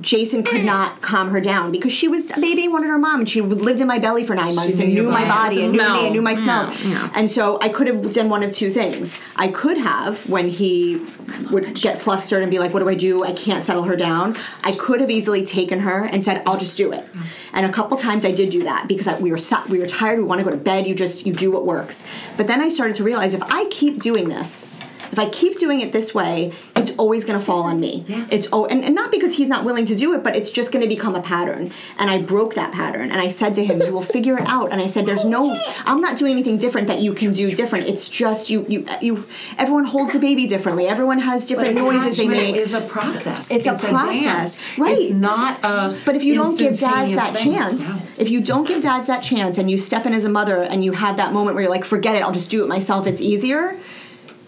Jason 0.00 0.42
could 0.42 0.64
not 0.64 1.00
calm 1.00 1.30
her 1.30 1.40
down 1.40 1.72
because 1.72 1.92
she 1.92 2.08
was 2.08 2.30
a 2.36 2.40
baby, 2.40 2.68
wanted 2.68 2.88
her 2.88 2.98
mom, 2.98 3.20
and 3.20 3.28
she 3.28 3.40
lived 3.40 3.80
in 3.80 3.86
my 3.86 3.98
belly 3.98 4.24
for 4.24 4.34
nine 4.34 4.54
months 4.54 4.78
and 4.78 4.94
knew 4.94 5.10
my 5.10 5.26
body. 5.26 5.62
and 5.64 5.72
The 5.72 5.76
knew 5.78 5.92
me 5.94 6.04
and 6.06 6.12
knew 6.12 6.22
my 6.22 6.32
Yeah, 6.32 6.36
smells. 6.70 6.84
yeah. 6.86 7.08
And 7.14 7.30
so 7.30 7.58
I 7.60 7.68
could 7.68 7.86
have 7.86 8.12
done 8.12 8.28
one 8.28 8.42
of 8.42 8.52
two 8.52 8.70
things. 8.70 9.18
I 9.36 9.48
could 9.48 9.78
have, 9.78 10.28
when 10.28 10.48
he 10.48 11.04
would 11.50 11.74
get 11.74 12.00
flustered 12.00 12.42
and 12.42 12.50
be 12.50 12.58
like, 12.58 12.72
"What 12.74 12.80
do 12.80 12.88
I 12.88 12.94
do? 12.94 13.24
I 13.24 13.32
can't 13.32 13.62
settle 13.64 13.84
her 13.84 13.96
down." 13.96 14.36
I 14.64 14.72
could 14.72 15.00
have 15.00 15.10
easily 15.10 15.44
taken 15.44 15.80
her 15.80 16.04
and 16.04 16.22
said, 16.22 16.42
"I'll 16.46 16.58
just 16.58 16.76
do 16.78 16.92
it." 16.92 17.04
And 17.52 17.66
a 17.66 17.70
couple 17.70 17.96
times 17.96 18.24
I 18.24 18.30
did 18.30 18.50
do 18.50 18.64
that 18.64 18.88
because 18.88 19.06
I, 19.08 19.18
we 19.18 19.30
were 19.30 19.38
we 19.68 19.78
were 19.78 19.86
tired. 19.86 20.18
We 20.18 20.24
want 20.24 20.38
to 20.40 20.44
go 20.44 20.50
to 20.50 20.56
bed. 20.56 20.86
You 20.86 20.94
just 20.94 21.26
you 21.26 21.32
do 21.32 21.50
what 21.50 21.64
works. 21.66 22.04
But 22.36 22.46
then 22.46 22.60
I 22.60 22.68
started 22.68 22.96
to 22.96 23.04
realize 23.04 23.34
if 23.34 23.42
I 23.44 23.66
keep 23.66 24.00
doing 24.00 24.28
this. 24.28 24.80
If 25.12 25.18
I 25.18 25.28
keep 25.28 25.58
doing 25.58 25.80
it 25.82 25.92
this 25.92 26.14
way, 26.14 26.52
it's 26.74 26.90
always 26.96 27.24
going 27.26 27.38
to 27.38 27.44
fall 27.44 27.64
on 27.64 27.78
me. 27.78 28.04
Yeah. 28.08 28.26
It's 28.30 28.48
oh, 28.50 28.64
and, 28.64 28.82
and 28.82 28.94
not 28.94 29.10
because 29.10 29.36
he's 29.36 29.48
not 29.48 29.64
willing 29.64 29.84
to 29.86 29.94
do 29.94 30.14
it, 30.14 30.24
but 30.24 30.34
it's 30.34 30.50
just 30.50 30.72
going 30.72 30.82
to 30.82 30.88
become 30.88 31.14
a 31.14 31.20
pattern. 31.20 31.70
And 31.98 32.10
I 32.10 32.18
broke 32.18 32.54
that 32.54 32.72
pattern, 32.72 33.10
and 33.10 33.20
I 33.20 33.28
said 33.28 33.52
to 33.54 33.64
him, 33.64 33.82
"You 33.82 33.92
will 33.92 34.02
figure 34.02 34.38
it 34.38 34.48
out." 34.48 34.72
And 34.72 34.80
I 34.80 34.86
said, 34.86 35.04
"There's 35.04 35.26
no, 35.26 35.54
I'm 35.86 36.00
not 36.00 36.16
doing 36.16 36.32
anything 36.32 36.56
different 36.56 36.86
that 36.88 37.00
you 37.00 37.12
can 37.12 37.32
do 37.32 37.52
different. 37.52 37.88
It's 37.88 38.08
just 38.08 38.48
you, 38.48 38.64
you, 38.68 38.86
uh, 38.88 38.98
you. 39.02 39.24
Everyone 39.58 39.84
holds 39.84 40.14
the 40.14 40.18
baby 40.18 40.46
differently. 40.46 40.88
Everyone 40.88 41.18
has 41.18 41.46
different 41.46 41.74
noises 41.76 42.16
they 42.16 42.28
make. 42.28 42.56
is 42.56 42.72
a 42.72 42.80
process. 42.80 43.50
It's 43.50 43.66
a 43.66 43.74
process, 43.74 44.58
dance. 44.58 44.78
right. 44.78 44.96
It's 44.96 45.10
not 45.10 45.62
a. 45.62 45.94
But 46.06 46.16
if 46.16 46.24
you 46.24 46.34
don't 46.34 46.58
give 46.58 46.78
dads 46.78 47.14
that 47.14 47.36
thing. 47.36 47.52
chance, 47.52 48.02
No. 48.02 48.08
if 48.16 48.30
you 48.30 48.40
don't 48.40 48.66
give 48.66 48.80
dads 48.82 49.08
that 49.08 49.22
chance 49.22 49.58
and 49.58 49.70
you 49.70 49.76
step 49.76 50.06
in 50.06 50.14
as 50.14 50.24
a 50.24 50.30
mother 50.30 50.56
and 50.56 50.82
you 50.84 50.92
have 50.92 51.18
that 51.18 51.32
moment 51.32 51.54
where 51.54 51.64
you're 51.64 51.70
like, 51.70 51.84
forget 51.84 52.16
it, 52.16 52.22
I'll 52.22 52.32
just 52.32 52.50
do 52.50 52.64
it 52.64 52.68
myself, 52.68 53.06
it's 53.06 53.20
easier, 53.20 53.76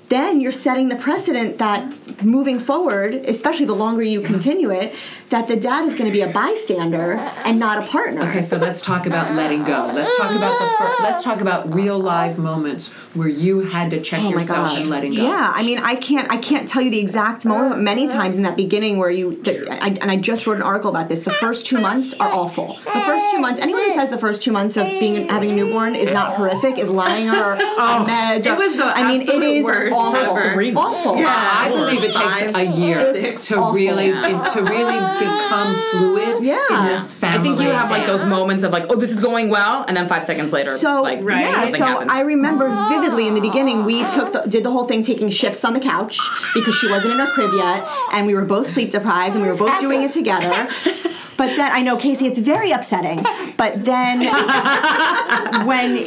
then 0.08 0.40
you're 0.40 0.52
setting 0.52 0.88
the 0.88 0.96
precedent 0.96 1.58
that 1.58 2.22
moving 2.22 2.58
forward, 2.58 3.14
especially 3.14 3.66
the 3.66 3.74
longer 3.74 4.02
you 4.02 4.20
continue 4.20 4.70
it, 4.70 4.94
that 5.30 5.48
the 5.48 5.56
dad 5.56 5.84
is 5.86 5.94
going 5.94 6.06
to 6.06 6.12
be 6.12 6.20
a 6.20 6.28
bystander 6.28 7.14
and 7.44 7.58
not 7.58 7.82
a 7.82 7.86
partner. 7.86 8.22
Okay, 8.28 8.42
so 8.42 8.56
let's 8.56 8.80
talk 8.80 9.06
about 9.06 9.34
letting 9.34 9.64
go. 9.64 9.90
Let's 9.92 10.16
talk 10.16 10.30
about 10.34 10.58
the 10.58 10.66
fir- 10.78 11.02
let's 11.02 11.22
talk 11.24 11.40
about 11.40 11.74
real 11.74 11.98
live 11.98 12.38
moments 12.38 12.88
where 13.14 13.28
you 13.28 13.60
had 13.62 13.90
to 13.90 14.00
check 14.00 14.20
Oh 14.22 14.30
yourself 14.30 14.68
gosh. 14.68 14.80
and 14.80 14.90
letting 14.90 15.14
go. 15.14 15.22
Yeah, 15.22 15.52
I 15.54 15.64
mean, 15.64 15.78
I 15.78 15.96
can't, 15.96 16.30
I 16.30 16.36
can't 16.36 16.68
tell 16.68 16.82
you 16.82 16.90
the 16.90 17.00
exact 17.00 17.44
moment. 17.44 17.72
but 17.72 17.80
Many 17.80 18.06
times 18.08 18.36
in 18.36 18.42
that 18.44 18.56
beginning 18.56 18.98
where 18.98 19.10
you, 19.10 19.42
the, 19.42 19.66
I, 19.82 19.88
and 19.88 20.10
I 20.10 20.16
just 20.16 20.46
wrote 20.46 20.56
an 20.56 20.62
article 20.62 20.90
about 20.90 21.08
this. 21.08 21.22
The 21.22 21.30
first 21.30 21.66
two 21.66 21.80
months 21.80 22.14
are 22.20 22.30
awful. 22.32 22.78
The 22.84 23.00
first 23.00 23.30
two 23.32 23.40
months, 23.40 23.60
anyone 23.60 23.82
who 23.82 23.90
says 23.90 24.10
the 24.10 24.18
first 24.18 24.42
two 24.42 24.52
months 24.52 24.76
of 24.76 24.86
being 24.86 25.28
having 25.28 25.50
a 25.50 25.54
newborn 25.54 25.94
is 25.94 26.12
not 26.12 26.34
horrific 26.34 26.78
is 26.78 26.88
lying 26.90 27.28
or 27.28 27.56
oh, 27.58 27.80
on 27.80 28.06
meds. 28.06 28.46
it 28.46 28.56
was 28.56 28.76
the 28.76 28.84
I 28.84 29.08
mean, 29.08 29.22
it 29.22 29.28
is 29.28 29.28
absolute 29.28 29.64
worst 29.64 29.93
awful. 29.96 30.36
ever. 30.38 30.54
Three 30.54 30.70
months. 30.70 31.06
Awful. 31.06 31.22
I 31.26 31.68
believe 31.68 31.98
it 32.04 32.12
takes 32.12 32.40
Five, 32.40 32.54
a 32.56 32.64
year 32.64 33.16
six, 33.18 33.46
to 33.48 33.56
awful. 33.56 33.72
really 33.74 34.10
to 34.10 34.62
really 34.62 34.98
become 35.18 35.74
fluid 35.90 36.42
Yeah. 36.44 36.58
in 36.70 36.86
this 36.88 37.12
family. 37.12 37.38
I 37.38 37.42
think 37.42 37.60
you 37.60 37.70
have 37.70 37.90
like 37.90 38.06
those 38.06 38.28
moments 38.30 38.64
of 38.64 38.72
like, 38.72 38.86
oh, 38.90 38.96
this 38.96 39.10
is 39.10 39.20
going 39.20 39.48
well, 39.50 39.84
and 39.86 39.96
then 39.96 40.08
five 40.08 40.24
seconds 40.24 40.52
later, 40.52 40.76
So 40.76 41.02
like 41.02 41.20
yeah, 41.20 41.60
something 41.60 41.74
so 41.80 41.84
happens. 41.86 42.10
I 42.12 42.20
remember 42.22 42.68
vividly 42.88 43.28
in 43.28 43.34
the 43.34 43.40
beginning 43.40 43.84
we 43.84 44.02
took 44.08 44.32
the, 44.32 44.42
did 44.48 44.64
the 44.64 44.70
whole 44.70 44.86
thing 44.86 45.02
taking 45.02 45.30
shifts 45.30 45.64
on 45.64 45.74
the 45.74 45.80
couch 45.80 46.18
because 46.54 46.74
she 46.74 46.90
wasn't 46.90 47.14
in 47.14 47.20
her 47.20 47.30
crib 47.32 47.50
yet, 47.54 47.86
and 48.12 48.26
we 48.26 48.34
were 48.34 48.44
both 48.44 48.66
sleep 48.68 48.90
deprived, 48.90 49.34
and 49.36 49.44
we 49.44 49.50
were 49.50 49.56
both 49.56 49.78
doing 49.80 50.02
it 50.02 50.12
together. 50.12 50.68
But 51.36 51.56
then 51.56 51.72
I 51.72 51.82
know 51.82 51.96
Casey, 51.96 52.26
it's 52.26 52.38
very 52.38 52.70
upsetting. 52.70 53.24
But 53.56 53.84
then 53.84 54.20
when 55.66 56.04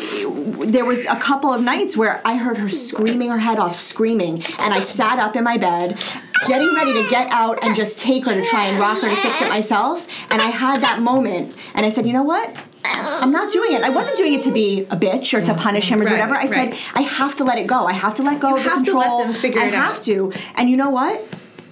there 0.72 0.86
was 0.86 1.06
a 1.06 1.16
couple 1.16 1.54
of 1.54 1.62
nights 1.62 1.98
where 1.98 2.22
I 2.26 2.38
heard 2.38 2.58
her 2.58 2.70
screaming 2.70 3.30
her 3.30 3.38
head 3.38 3.60
off, 3.60 3.76
screaming, 3.76 4.44
and 4.60 4.74
I 4.74 4.82
sat 4.82 5.20
up 5.20 5.36
in 5.36 5.44
my 5.44 5.58
bed, 5.58 6.02
getting 6.48 6.74
ready 6.76 6.94
to 6.94 7.10
get 7.10 7.30
out 7.32 7.64
and 7.64 7.76
just 7.76 8.00
take 8.00 8.26
her 8.26 8.34
to 8.34 8.44
try 8.46 8.68
and 8.68 8.80
rock 8.80 9.02
her 9.02 9.10
to 9.10 9.16
fix 9.16 9.42
it 9.42 9.50
myself. 9.50 10.08
And 10.32 10.42
I 10.42 10.48
had 10.48 10.82
that 10.82 11.02
moment, 11.02 11.56
and 11.74 11.86
I 11.86 11.90
said, 11.90 12.06
you 12.06 12.14
know 12.14 12.24
what? 12.24 12.64
I'm 12.84 13.32
not 13.32 13.52
doing 13.52 13.74
it. 13.74 13.82
I 13.82 13.90
wasn't 13.90 14.18
doing 14.18 14.34
it 14.34 14.44
to 14.44 14.52
be 14.52 14.82
a 14.84 14.96
bitch 14.96 15.38
or 15.38 15.44
to 15.44 15.54
mm. 15.54 15.58
punish 15.58 15.90
him 15.90 16.00
or 16.00 16.06
do 16.06 16.12
Right, 16.12 16.20
whatever. 16.20 16.36
I 16.36 16.46
said. 16.46 16.76
I 16.94 17.02
have 17.02 17.36
to 17.36 17.44
let 17.44 17.58
it 17.58 17.68
go. 17.68 17.86
I 17.86 17.94
have 17.94 18.16
to 18.16 18.24
let 18.24 18.40
go 18.40 18.58
of 18.58 18.64
the 18.64 18.70
have 18.70 18.84
to 18.86 18.98
let 18.98 19.30
control. 19.34 19.62
I 19.62 19.66
have 19.66 19.98
out. 19.98 20.04
to. 20.04 20.32
And 20.56 20.70
you 20.70 20.78
know 20.78 20.90
what? 20.90 21.22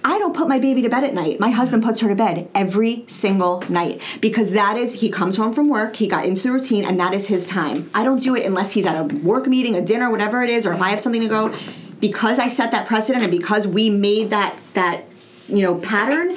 I 0.06 0.18
don't 0.18 0.36
put 0.36 0.46
my 0.46 0.60
baby 0.60 0.82
to 0.82 0.88
bed 0.88 1.02
at 1.02 1.14
night. 1.14 1.40
My 1.40 1.50
husband 1.50 1.82
puts 1.82 1.98
her 1.98 2.08
to 2.08 2.14
bed 2.14 2.48
every 2.54 3.04
single 3.08 3.64
night 3.68 4.00
because 4.20 4.52
that 4.52 4.76
is, 4.76 5.00
he 5.00 5.10
comes 5.10 5.36
home 5.36 5.52
from 5.52 5.68
work, 5.68 5.96
he 5.96 6.06
got 6.06 6.24
into 6.24 6.44
the 6.44 6.52
routine, 6.52 6.84
and 6.84 7.00
that 7.00 7.12
is 7.12 7.26
his 7.26 7.44
time. 7.44 7.90
I 7.92 8.04
don't 8.04 8.22
do 8.22 8.36
it 8.36 8.46
unless 8.46 8.70
he's 8.70 8.86
at 8.86 8.94
a 8.94 9.12
work 9.16 9.48
meeting, 9.48 9.74
a 9.74 9.82
dinner, 9.82 10.08
whatever 10.08 10.44
it 10.44 10.50
is, 10.50 10.64
or 10.64 10.72
if 10.72 10.80
I 10.80 10.90
have 10.90 11.00
something 11.00 11.22
to 11.22 11.28
go. 11.28 11.52
Because 11.98 12.38
I 12.38 12.46
set 12.46 12.70
that 12.70 12.86
precedent 12.86 13.24
and 13.24 13.32
because 13.32 13.66
we 13.66 13.90
made 13.90 14.30
that, 14.30 14.56
that 14.74 15.06
you 15.48 15.62
know, 15.62 15.74
pattern, 15.74 16.36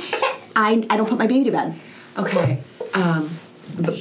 I, 0.55 0.83
I 0.89 0.97
don't 0.97 1.07
put 1.07 1.19
my 1.19 1.27
baby 1.27 1.43
to 1.45 1.51
bed. 1.51 1.79
Okay. 2.17 2.63
Um, 2.95 3.29
the, 3.75 3.91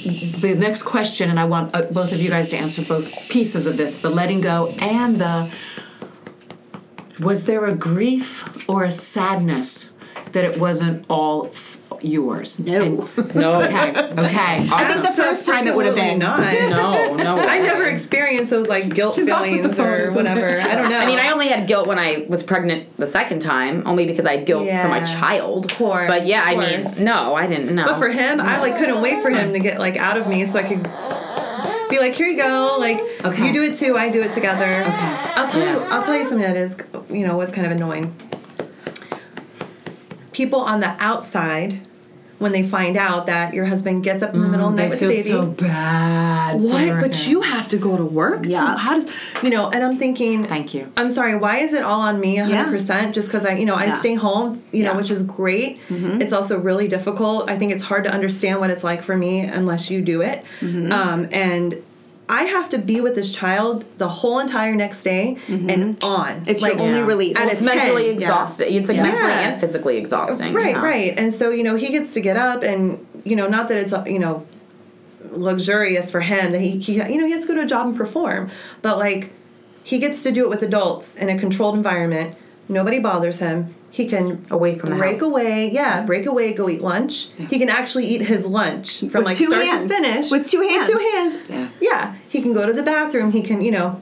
the 0.40 0.54
next 0.54 0.84
question, 0.84 1.28
and 1.28 1.38
I 1.38 1.44
want 1.44 1.76
uh, 1.76 1.82
both 1.82 2.12
of 2.12 2.22
you 2.22 2.30
guys 2.30 2.48
to 2.50 2.56
answer 2.56 2.80
both 2.80 3.28
pieces 3.28 3.66
of 3.66 3.76
this: 3.76 4.00
the 4.00 4.08
letting 4.08 4.40
go 4.40 4.74
and 4.80 5.18
the. 5.18 5.52
Was 7.20 7.46
there 7.46 7.64
a 7.66 7.74
grief 7.74 8.68
or 8.68 8.84
a 8.84 8.90
sadness 8.90 9.92
that 10.32 10.44
it 10.44 10.58
wasn't 10.58 11.04
all 11.08 11.46
f- 11.46 11.78
yours? 12.00 12.60
No. 12.60 13.08
And- 13.16 13.34
no, 13.34 13.60
okay. 13.62 13.90
Okay. 13.90 14.68
I 14.70 14.84
think 14.92 15.04
the 15.04 15.12
first 15.12 15.46
time 15.46 15.66
it 15.66 15.74
would 15.74 15.86
have 15.86 15.96
been. 15.96 16.18
not. 16.20 16.38
no, 16.38 17.16
no. 17.16 17.36
I 17.38 17.58
never 17.58 17.84
experienced 17.86 18.50
those 18.50 18.68
like 18.68 18.94
guilt 18.94 19.14
She's 19.16 19.28
off 19.28 19.42
with 19.42 19.62
the 19.64 19.70
feelings 19.70 19.76
phone, 19.76 19.86
or 19.88 19.96
it's 19.96 20.16
okay. 20.16 20.28
whatever. 20.30 20.60
I 20.60 20.74
don't 20.76 20.90
know. 20.90 20.98
I 20.98 21.06
mean, 21.06 21.18
I 21.18 21.30
only 21.32 21.48
had 21.48 21.66
guilt 21.66 21.86
when 21.88 21.98
I 21.98 22.26
was 22.28 22.42
pregnant 22.42 22.96
the 22.98 23.06
second 23.06 23.40
time, 23.40 23.82
only 23.86 24.06
because 24.06 24.26
I 24.26 24.36
had 24.36 24.46
guilt 24.46 24.68
for 24.68 24.88
my 24.88 25.02
child. 25.02 25.70
Of 25.70 25.76
course, 25.76 26.08
But 26.08 26.26
yeah, 26.26 26.42
I 26.44 26.54
mean, 26.54 26.84
no, 27.04 27.34
I 27.34 27.46
didn't 27.46 27.74
know. 27.74 27.86
But 27.86 27.98
for 27.98 28.08
him, 28.10 28.40
I 28.40 28.60
like 28.60 28.76
couldn't 28.78 29.00
wait 29.02 29.22
for 29.22 29.30
him 29.30 29.52
to 29.54 29.58
get 29.58 29.78
like 29.80 29.96
out 29.96 30.16
of 30.16 30.28
me 30.28 30.44
so 30.44 30.58
I 30.60 30.62
could 30.62 30.84
be 31.88 31.98
like, 31.98 32.12
here 32.14 32.26
you 32.28 32.36
go. 32.36 32.76
Like 32.78 33.00
Okay. 33.24 33.46
you 33.46 33.52
do 33.52 33.62
it 33.62 33.76
too. 33.76 33.96
I 33.96 34.08
do 34.10 34.22
it 34.22 34.32
together. 34.32 34.82
Okay. 34.82 34.90
I'll 35.36 35.48
tell 35.48 35.60
you. 35.60 35.78
I'll 35.90 36.02
tell 36.04 36.16
you 36.16 36.24
something 36.24 36.46
that 36.46 36.56
is, 36.56 36.76
you 37.10 37.26
know, 37.26 37.36
was 37.36 37.50
kind 37.50 37.66
of 37.66 37.72
annoying. 37.72 38.14
People 40.32 40.60
on 40.60 40.80
the 40.80 40.94
outside, 41.00 41.80
when 42.38 42.52
they 42.52 42.62
find 42.62 42.96
out 42.96 43.26
that 43.26 43.52
your 43.54 43.64
husband 43.66 44.04
gets 44.04 44.22
up 44.22 44.32
in 44.34 44.40
the 44.42 44.48
middle 44.48 44.68
of 44.68 44.76
the 44.76 44.82
Mm, 44.82 44.90
night 44.90 44.98
feel 44.98 45.08
with 45.08 45.24
the 45.24 45.30
baby. 45.32 45.42
so 45.44 45.46
bad. 45.50 46.60
what? 46.60 47.00
But 47.00 47.16
him. 47.16 47.30
you 47.32 47.40
have 47.40 47.68
to 47.68 47.76
go 47.78 47.96
to 47.96 48.04
work. 48.04 48.44
too. 48.44 48.50
Yeah. 48.50 48.76
How 48.76 48.94
does 48.94 49.08
you 49.42 49.50
know? 49.50 49.70
And 49.70 49.82
I'm 49.84 49.98
thinking. 49.98 50.44
Thank 50.44 50.72
you. 50.74 50.90
I'm 50.96 51.10
sorry. 51.10 51.34
Why 51.36 51.58
is 51.58 51.72
it 51.72 51.82
all 51.82 52.00
on 52.00 52.20
me 52.20 52.36
100? 52.40 52.70
percent 52.70 53.14
Just 53.14 53.28
because 53.28 53.44
I, 53.44 53.52
you 53.54 53.64
know, 53.66 53.74
I 53.74 53.86
Yeah. 53.86 53.98
stay 53.98 54.14
home. 54.14 54.62
You 54.72 54.84
know, 54.84 54.94
which 54.94 55.10
is 55.10 55.22
great. 55.22 55.78
It's 55.90 56.32
also 56.32 56.58
really 56.58 56.88
difficult. 56.88 57.50
I 57.50 57.56
think 57.58 57.72
it's 57.72 57.82
hard 57.82 58.04
to 58.04 58.10
understand 58.12 58.60
what 58.60 58.70
it's 58.70 58.84
like 58.84 59.02
for 59.02 59.16
me 59.16 59.40
unless 59.40 59.90
you 59.90 60.00
do 60.00 60.22
it. 60.22 60.44
Um, 60.62 61.28
and 61.32 61.76
I 62.28 62.42
have 62.44 62.68
to 62.70 62.78
be 62.78 63.00
with 63.00 63.14
this 63.14 63.34
child 63.34 63.84
the 63.96 64.08
whole 64.08 64.38
entire 64.38 64.74
next 64.74 65.02
day 65.02 65.38
mm-hmm. 65.46 65.70
and 65.70 66.04
on. 66.04 66.42
It's 66.46 66.62
your 66.62 66.78
only 66.78 66.98
Yeah. 66.98 67.06
relief. 67.06 67.36
And 67.38 67.50
It's 67.50 67.60
it's 67.60 67.62
mentally 67.62 68.04
10. 68.04 68.12
exhausting. 68.12 68.74
It's 68.74 68.88
like 68.88 68.96
Yeah. 68.96 69.02
mentally 69.04 69.28
Yeah. 69.30 69.48
and 69.48 69.60
physically 69.60 69.96
exhausting. 69.96 70.52
Right, 70.52 70.74
yeah. 70.74 70.84
right. 70.84 71.14
And 71.18 71.32
so, 71.32 71.50
you 71.50 71.62
know, 71.62 71.76
he 71.76 71.88
gets 71.88 72.12
to 72.14 72.20
get 72.20 72.36
up 72.36 72.62
and, 72.62 73.04
you 73.24 73.34
know, 73.34 73.48
not 73.48 73.68
that 73.68 73.78
it's, 73.78 73.92
uh, 73.92 74.04
you 74.06 74.18
know, 74.18 74.44
luxurious 75.32 76.10
for 76.10 76.20
him 76.20 76.52
that 76.52 76.60
he, 76.60 76.78
he 76.78 76.94
you 76.94 77.18
know, 77.18 77.26
he 77.26 77.32
has 77.32 77.42
to 77.42 77.48
go 77.48 77.54
to 77.54 77.62
a 77.62 77.66
job 77.66 77.86
and 77.86 77.96
perform. 77.96 78.50
But 78.82 78.98
like 78.98 79.30
he 79.84 79.98
gets 79.98 80.22
to 80.24 80.30
do 80.32 80.44
it 80.44 80.50
with 80.50 80.62
adults 80.62 81.16
in 81.16 81.28
a 81.30 81.38
controlled 81.38 81.74
environment. 81.74 82.34
Nobody 82.68 82.98
bothers 82.98 83.38
him. 83.38 83.74
He 83.90 84.06
can 84.06 84.42
Away 84.50 84.76
from 84.76 84.90
the 84.90 84.96
break 84.96 85.12
house. 85.14 85.22
away, 85.22 85.70
yeah, 85.70 86.02
break 86.04 86.26
away, 86.26 86.52
go 86.52 86.68
eat 86.68 86.82
lunch. 86.82 87.30
He 87.50 87.58
can 87.58 87.68
actually 87.70 88.06
eat 88.06 88.20
his 88.22 88.44
lunch 88.46 88.98
from 89.00 89.06
With 89.08 89.24
like 89.24 89.36
two 89.38 89.46
start 89.46 89.64
hands. 89.64 89.90
to 89.90 89.96
finish 89.96 90.30
With 90.30 90.46
two 90.46 90.60
hands. 90.60 90.88
With 90.88 90.98
two 90.98 91.10
hands. 91.16 91.50
Yeah. 91.50 91.68
Yeah. 91.80 92.14
He 92.28 92.42
can 92.42 92.52
go 92.52 92.66
to 92.66 92.72
the 92.72 92.82
bathroom. 92.82 93.32
He 93.32 93.42
can, 93.42 93.62
you 93.62 93.70
know, 93.70 94.00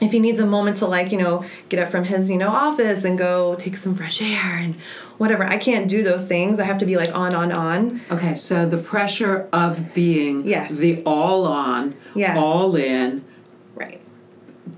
if 0.00 0.12
he 0.12 0.18
needs 0.20 0.38
a 0.38 0.46
moment 0.46 0.76
to 0.78 0.86
like 0.86 1.10
you 1.10 1.18
know 1.18 1.44
get 1.68 1.80
up 1.80 1.90
from 1.90 2.04
his 2.04 2.30
you 2.30 2.36
know 2.38 2.50
office 2.50 3.02
and 3.04 3.18
go 3.18 3.56
take 3.56 3.76
some 3.76 3.96
fresh 3.96 4.22
air 4.22 4.56
and 4.62 4.76
whatever 5.16 5.42
i 5.42 5.56
can't 5.56 5.88
do 5.88 6.04
those 6.04 6.24
things 6.28 6.60
i 6.60 6.64
have 6.64 6.78
to 6.78 6.86
be 6.86 6.96
like 6.96 7.12
on 7.16 7.34
on 7.34 7.50
on 7.50 8.00
Okay, 8.08 8.36
so 8.36 8.64
the 8.64 8.76
pressure 8.76 9.48
of 9.52 9.92
being 9.94 10.46
Yes. 10.46 10.76
the 10.78 11.02
all 11.04 11.48
on, 11.48 11.94
Yeah. 12.14 12.38
all 12.38 12.76
in, 12.76 13.24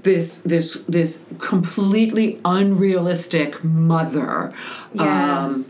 this 0.02 0.42
this 0.42 0.82
this 0.88 1.24
completely 1.38 2.40
unrealistic 2.44 3.62
mother. 3.64 4.52
Yeah. 4.94 5.44
Um, 5.46 5.66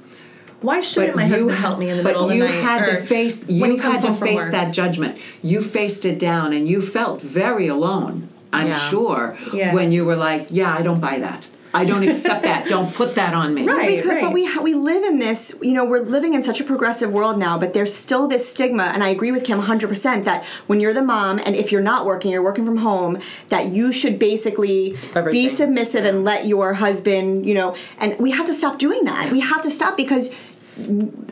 why 0.61 0.83
shouldn't 0.83 1.17
my 1.17 1.25
you 1.25 1.31
husband 1.49 1.51
ha- 1.53 1.57
help 1.69 1.79
me 1.79 1.89
in 1.89 1.97
the 1.97 2.03
but 2.03 2.09
middle 2.11 2.25
of 2.25 2.31
the 2.31 2.39
night? 2.39 2.47
But 2.49 2.55
you 2.55 2.63
had 2.63 2.85
to 2.87 2.97
face 2.97 3.47
when 3.49 3.73
you 3.73 3.79
had 3.79 4.03
to 4.03 4.13
face 4.13 4.43
work? 4.43 4.53
that 4.53 4.75
judgment. 4.75 5.19
You 5.43 5.63
faced 5.63 6.05
it 6.05 6.19
down, 6.19 6.53
and 6.53 6.69
you 6.69 6.81
felt 6.83 7.23
very 7.23 7.67
alone. 7.67 8.29
I'm 8.53 8.69
Yeah. 8.69 8.73
sure 8.91 9.37
Yeah. 9.55 9.73
when 9.75 9.91
you 9.93 10.05
were 10.05 10.17
like, 10.17 10.49
"Yeah, 10.51 10.75
I 10.77 10.83
don't 10.83 11.01
buy 11.01 11.19
that. 11.21 11.49
I 11.73 11.85
don't 11.85 12.07
accept 12.09 12.43
that. 12.43 12.67
Don't 12.69 12.93
put 12.95 13.15
that 13.15 13.35
on 13.35 13.55
me." 13.55 13.67
Right. 13.67 14.03
because, 14.03 14.21
but 14.23 14.33
we 14.33 14.47
ha- 14.47 14.63
we 14.63 14.75
live 14.75 15.05
in 15.05 15.19
this 15.19 15.59
you 15.63 15.73
know 15.73 15.85
we're 15.85 16.01
living 16.01 16.35
in 16.35 16.43
such 16.43 16.61
a 16.61 16.65
progressive 16.65 17.13
world 17.13 17.39
now 17.39 17.59
but 17.59 17.73
there's 17.75 17.95
still 17.95 18.27
this 18.29 18.49
stigma 18.51 18.85
and 18.85 19.03
i 19.05 19.09
agree 19.09 19.31
with 19.31 19.45
kim 19.45 19.61
100% 19.61 20.25
that 20.25 20.45
when 20.67 20.81
you're 20.81 20.93
the 20.95 21.03
mom 21.03 21.39
and 21.45 21.55
if 21.57 21.71
you're 21.73 21.81
not 21.81 22.05
working 22.07 22.31
you're 22.31 22.43
working 22.43 22.65
from 22.65 22.79
home 22.79 23.19
that 23.49 23.69
you 23.69 23.93
should 23.93 24.19
basically 24.19 24.91
be 24.91 24.99
Everything. 25.15 25.49
submissive 25.49 26.05
and 26.05 26.25
let 26.25 26.47
your 26.47 26.75
husband 26.75 27.47
you 27.47 27.55
know 27.55 27.77
and 27.99 28.19
we 28.19 28.31
have 28.33 28.47
to 28.47 28.55
stop 28.55 28.79
doing 28.79 29.05
that 29.05 29.31
we 29.33 29.41
have 29.41 29.63
to 29.63 29.71
stop 29.71 29.97
because 29.97 30.31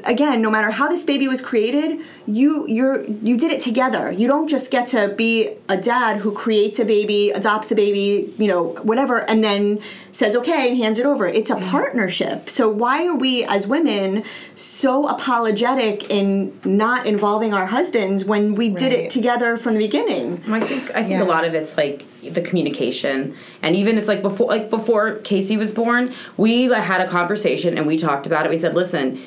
again 0.04 0.42
no 0.42 0.50
matter 0.50 0.70
how 0.70 0.88
this 0.88 1.04
baby 1.04 1.26
was 1.28 1.40
created 1.40 2.00
you 2.26 2.66
you're 2.68 3.04
you 3.06 3.36
did 3.36 3.50
it 3.50 3.60
together 3.60 4.10
you 4.12 4.26
don't 4.26 4.48
just 4.48 4.70
get 4.70 4.86
to 4.88 5.08
be 5.16 5.50
a 5.68 5.76
dad 5.76 6.18
who 6.18 6.32
creates 6.32 6.78
a 6.78 6.84
baby 6.84 7.30
adopts 7.30 7.70
a 7.72 7.74
baby 7.74 8.34
you 8.36 8.46
know 8.46 8.64
whatever 8.82 9.28
and 9.30 9.42
then 9.42 9.80
says 10.18 10.34
okay 10.34 10.68
and 10.68 10.76
hands 10.76 10.98
it 10.98 11.06
over 11.06 11.26
it's 11.26 11.50
a 11.50 11.54
mm. 11.54 11.70
partnership 11.70 12.50
so 12.50 12.68
why 12.68 13.06
are 13.06 13.14
we 13.14 13.44
as 13.44 13.66
women 13.68 14.24
so 14.56 15.06
apologetic 15.06 16.10
in 16.10 16.58
not 16.64 17.06
involving 17.06 17.54
our 17.54 17.66
husbands 17.66 18.24
when 18.24 18.54
we 18.54 18.68
did 18.68 18.92
it 18.92 19.10
together 19.10 19.56
from 19.56 19.74
the 19.74 19.80
beginning 19.80 20.42
I 20.48 20.60
think 20.60 20.90
I 20.90 21.04
think 21.04 21.20
Yeah. 21.20 21.22
a 21.22 21.24
lot 21.24 21.44
of 21.44 21.54
it's 21.54 21.76
like 21.76 22.04
the 22.22 22.40
communication, 22.40 23.34
and 23.62 23.76
even 23.76 23.98
it's 23.98 24.08
like 24.08 24.22
before 24.22 24.48
like 24.48 24.70
before 24.70 25.16
Casey 25.16 25.56
was 25.56 25.72
born, 25.72 26.12
we 26.36 26.64
had 26.64 27.00
a 27.00 27.08
conversation 27.08 27.78
and 27.78 27.86
we 27.86 27.96
talked 27.96 28.26
about 28.26 28.46
it. 28.46 28.50
We 28.50 28.56
said, 28.56 28.74
listen. 28.74 29.20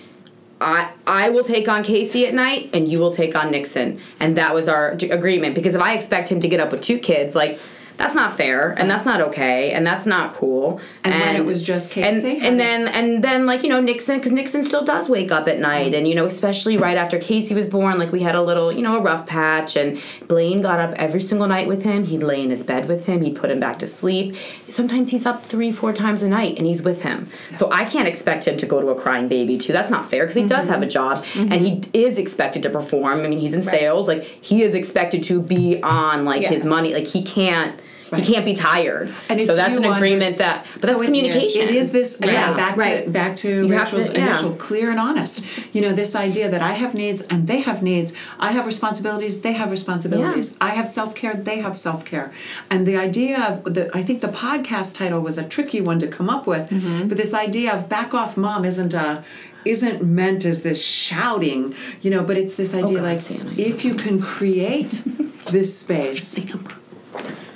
I, 0.64 0.92
I 1.08 1.32
will 1.32 1.44
take 1.44 1.68
on 1.68 1.84
Casey 1.84 2.28
at 2.28 2.36
night 2.36 2.70
and 2.72 2.88
you 2.88 3.00
will 3.00 3.12
take 3.12 3.36
on 3.36 3.50
Nixon. 3.50 4.00
And 4.20 4.38
that 4.38 4.54
was 4.54 4.70
our 4.70 4.94
d- 4.94 5.10
agreement 5.10 5.56
because 5.56 5.74
if 5.74 5.82
I 5.82 5.96
expect 5.96 6.32
him 6.32 6.40
to 6.40 6.48
get 6.48 6.60
up 6.60 6.72
with 6.72 6.82
two 6.82 7.00
kids, 7.00 7.34
like 7.34 7.60
that's 8.02 8.16
not 8.16 8.36
fair 8.36 8.72
and 8.80 8.90
that's 8.90 9.06
not 9.06 9.22
okay 9.22 9.72
and 9.72 9.86
that's 9.86 10.08
not 10.08 10.34
cool. 10.34 10.82
And 11.04 11.14
when 11.14 11.36
it 11.36 11.46
was 11.46 11.62
just 11.62 11.92
Casey, 11.92 12.32
And, 12.38 12.44
and 12.44 12.60
then 12.60 12.88
and 12.88 13.24
then 13.24 13.46
like 13.46 13.62
you 13.62 13.70
know 13.70 13.80
Nixon 13.80 14.18
because 14.18 14.32
Nixon 14.32 14.64
still 14.64 14.84
does 14.84 15.08
wake 15.08 15.32
up 15.32 15.48
at 15.48 15.60
night 15.60 15.94
and 15.94 16.08
you 16.08 16.16
know 16.16 16.26
especially 16.26 16.78
right 16.78 16.98
after 16.98 17.20
Casey 17.20 17.54
was 17.54 17.68
born 17.68 18.00
like 18.00 18.12
we 18.12 18.22
had 18.22 18.34
a 18.34 18.42
little 18.42 18.72
you 18.72 18.82
know 18.82 18.98
a 18.98 19.02
rough 19.02 19.28
patch 19.28 19.76
and 19.76 20.02
Blaine 20.28 20.62
got 20.62 20.80
up 20.80 20.92
every 20.96 21.22
single 21.22 21.48
night 21.48 21.68
with 21.68 21.84
him. 21.84 22.06
He'd 22.06 22.24
lay 22.24 22.42
in 22.42 22.50
his 22.50 22.64
bed 22.64 22.88
with 22.88 23.06
him. 23.06 23.22
He'd 23.22 23.36
put 23.36 23.52
him 23.52 23.60
back 23.60 23.78
to 23.80 23.88
sleep. 23.88 24.36
Sometimes 24.68 25.12
he's 25.12 25.28
up 25.28 25.46
three 25.46 25.72
four 25.72 25.94
times 25.94 26.24
a 26.24 26.28
night 26.28 26.58
and 26.58 26.66
he's 26.66 26.82
with 26.82 27.04
him. 27.04 27.30
So 27.54 27.72
I 27.72 27.86
can't 27.86 28.08
expect 28.08 28.48
him 28.48 28.58
to 28.58 28.66
go 28.66 28.82
to 28.82 28.88
a 28.88 28.96
crying 28.96 29.28
baby 29.28 29.60
too. 29.60 29.74
That's 29.74 29.92
not 29.92 30.10
fair 30.10 30.24
because 30.24 30.36
he 30.36 30.48
does 30.48 30.68
have 30.68 30.82
a 30.82 30.88
mm-hmm. 30.88 30.90
job 30.90 31.52
and 31.52 31.62
he 31.62 31.82
is 31.94 32.18
expected 32.18 32.64
to 32.64 32.72
perform. 32.72 33.20
I 33.20 33.28
mean 33.28 33.40
he's 33.40 33.54
in 33.54 33.62
sales. 33.62 34.08
Like 34.08 34.24
he 34.24 34.64
is 34.64 34.74
expected 34.74 35.22
to 35.26 35.40
be 35.40 35.80
on 35.84 36.26
like 36.26 36.42
Yeah. 36.42 36.50
his 36.50 36.66
money. 36.66 36.96
Like 36.96 37.06
he 37.06 37.22
can't 37.22 37.80
He 38.14 38.34
can't 38.34 38.46
be 38.46 38.54
tired 38.54 39.14
And 39.30 39.40
so 39.42 39.56
that's 39.56 39.78
an 39.78 39.86
agreement 39.86 40.38
that 40.38 40.66
but 40.74 40.82
So 40.82 40.88
that's 40.88 41.02
communication 41.02 41.62
It 41.64 41.70
is 41.82 41.92
this 41.92 42.20
again 42.20 42.34
Yeah. 42.34 42.54
back 42.54 42.78
right. 42.78 43.06
to 43.06 43.12
back 43.12 43.36
to 43.38 43.50
You 43.68 43.74
have 43.74 43.90
to- 43.90 43.96
Rachel's 43.98 44.14
yeah. 44.14 44.26
initial 44.26 44.52
clear 44.56 44.92
and 44.92 45.00
honest. 45.00 45.42
You 45.74 45.82
know 45.82 45.94
this 45.94 46.16
idea 46.16 46.50
that 46.50 46.62
I 46.62 46.74
have 46.74 46.94
needs 46.94 47.22
and 47.32 47.48
they 47.48 47.62
have 47.62 47.82
needs. 47.82 48.14
I 48.40 48.52
have 48.52 48.66
responsibilities. 48.66 49.42
They 49.42 49.54
have 49.54 49.72
responsibilities. 49.72 50.56
I 50.60 50.72
have 50.72 50.88
self 50.88 51.16
care. 51.16 51.34
They 51.50 51.60
have 51.60 51.76
self 51.78 52.04
care. 52.06 52.32
And 52.70 52.86
the 52.86 52.98
idea 52.98 53.38
of 53.50 53.74
the 53.76 53.84
I 54.00 54.02
think 54.04 54.22
the 54.22 54.34
podcast 54.46 54.96
title 54.98 55.22
was 55.22 55.38
a 55.38 55.44
tricky 55.56 55.82
one 55.82 56.00
to 56.00 56.08
come 56.08 56.30
up 56.30 56.46
with. 56.48 56.70
Mm-hmm. 56.70 57.08
But 57.08 57.18
this 57.18 57.34
idea 57.34 57.74
of 57.76 57.88
back 57.90 58.14
off 58.14 58.36
mom 58.38 58.66
isn't 58.66 58.94
a 58.94 59.24
isn't 59.64 60.02
meant 60.04 60.44
as 60.44 60.64
this 60.64 60.84
shouting, 60.84 61.76
you 62.02 62.10
know, 62.10 62.24
but 62.24 62.36
it's 62.36 62.56
this 62.56 62.74
idea 62.74 62.98
God, 62.98 63.04
like 63.04 63.20
Sienna. 63.20 63.52
if 63.58 63.86
you 63.86 63.94
can 63.94 64.20
create 64.20 65.04
this 65.52 65.78
space. 65.78 66.40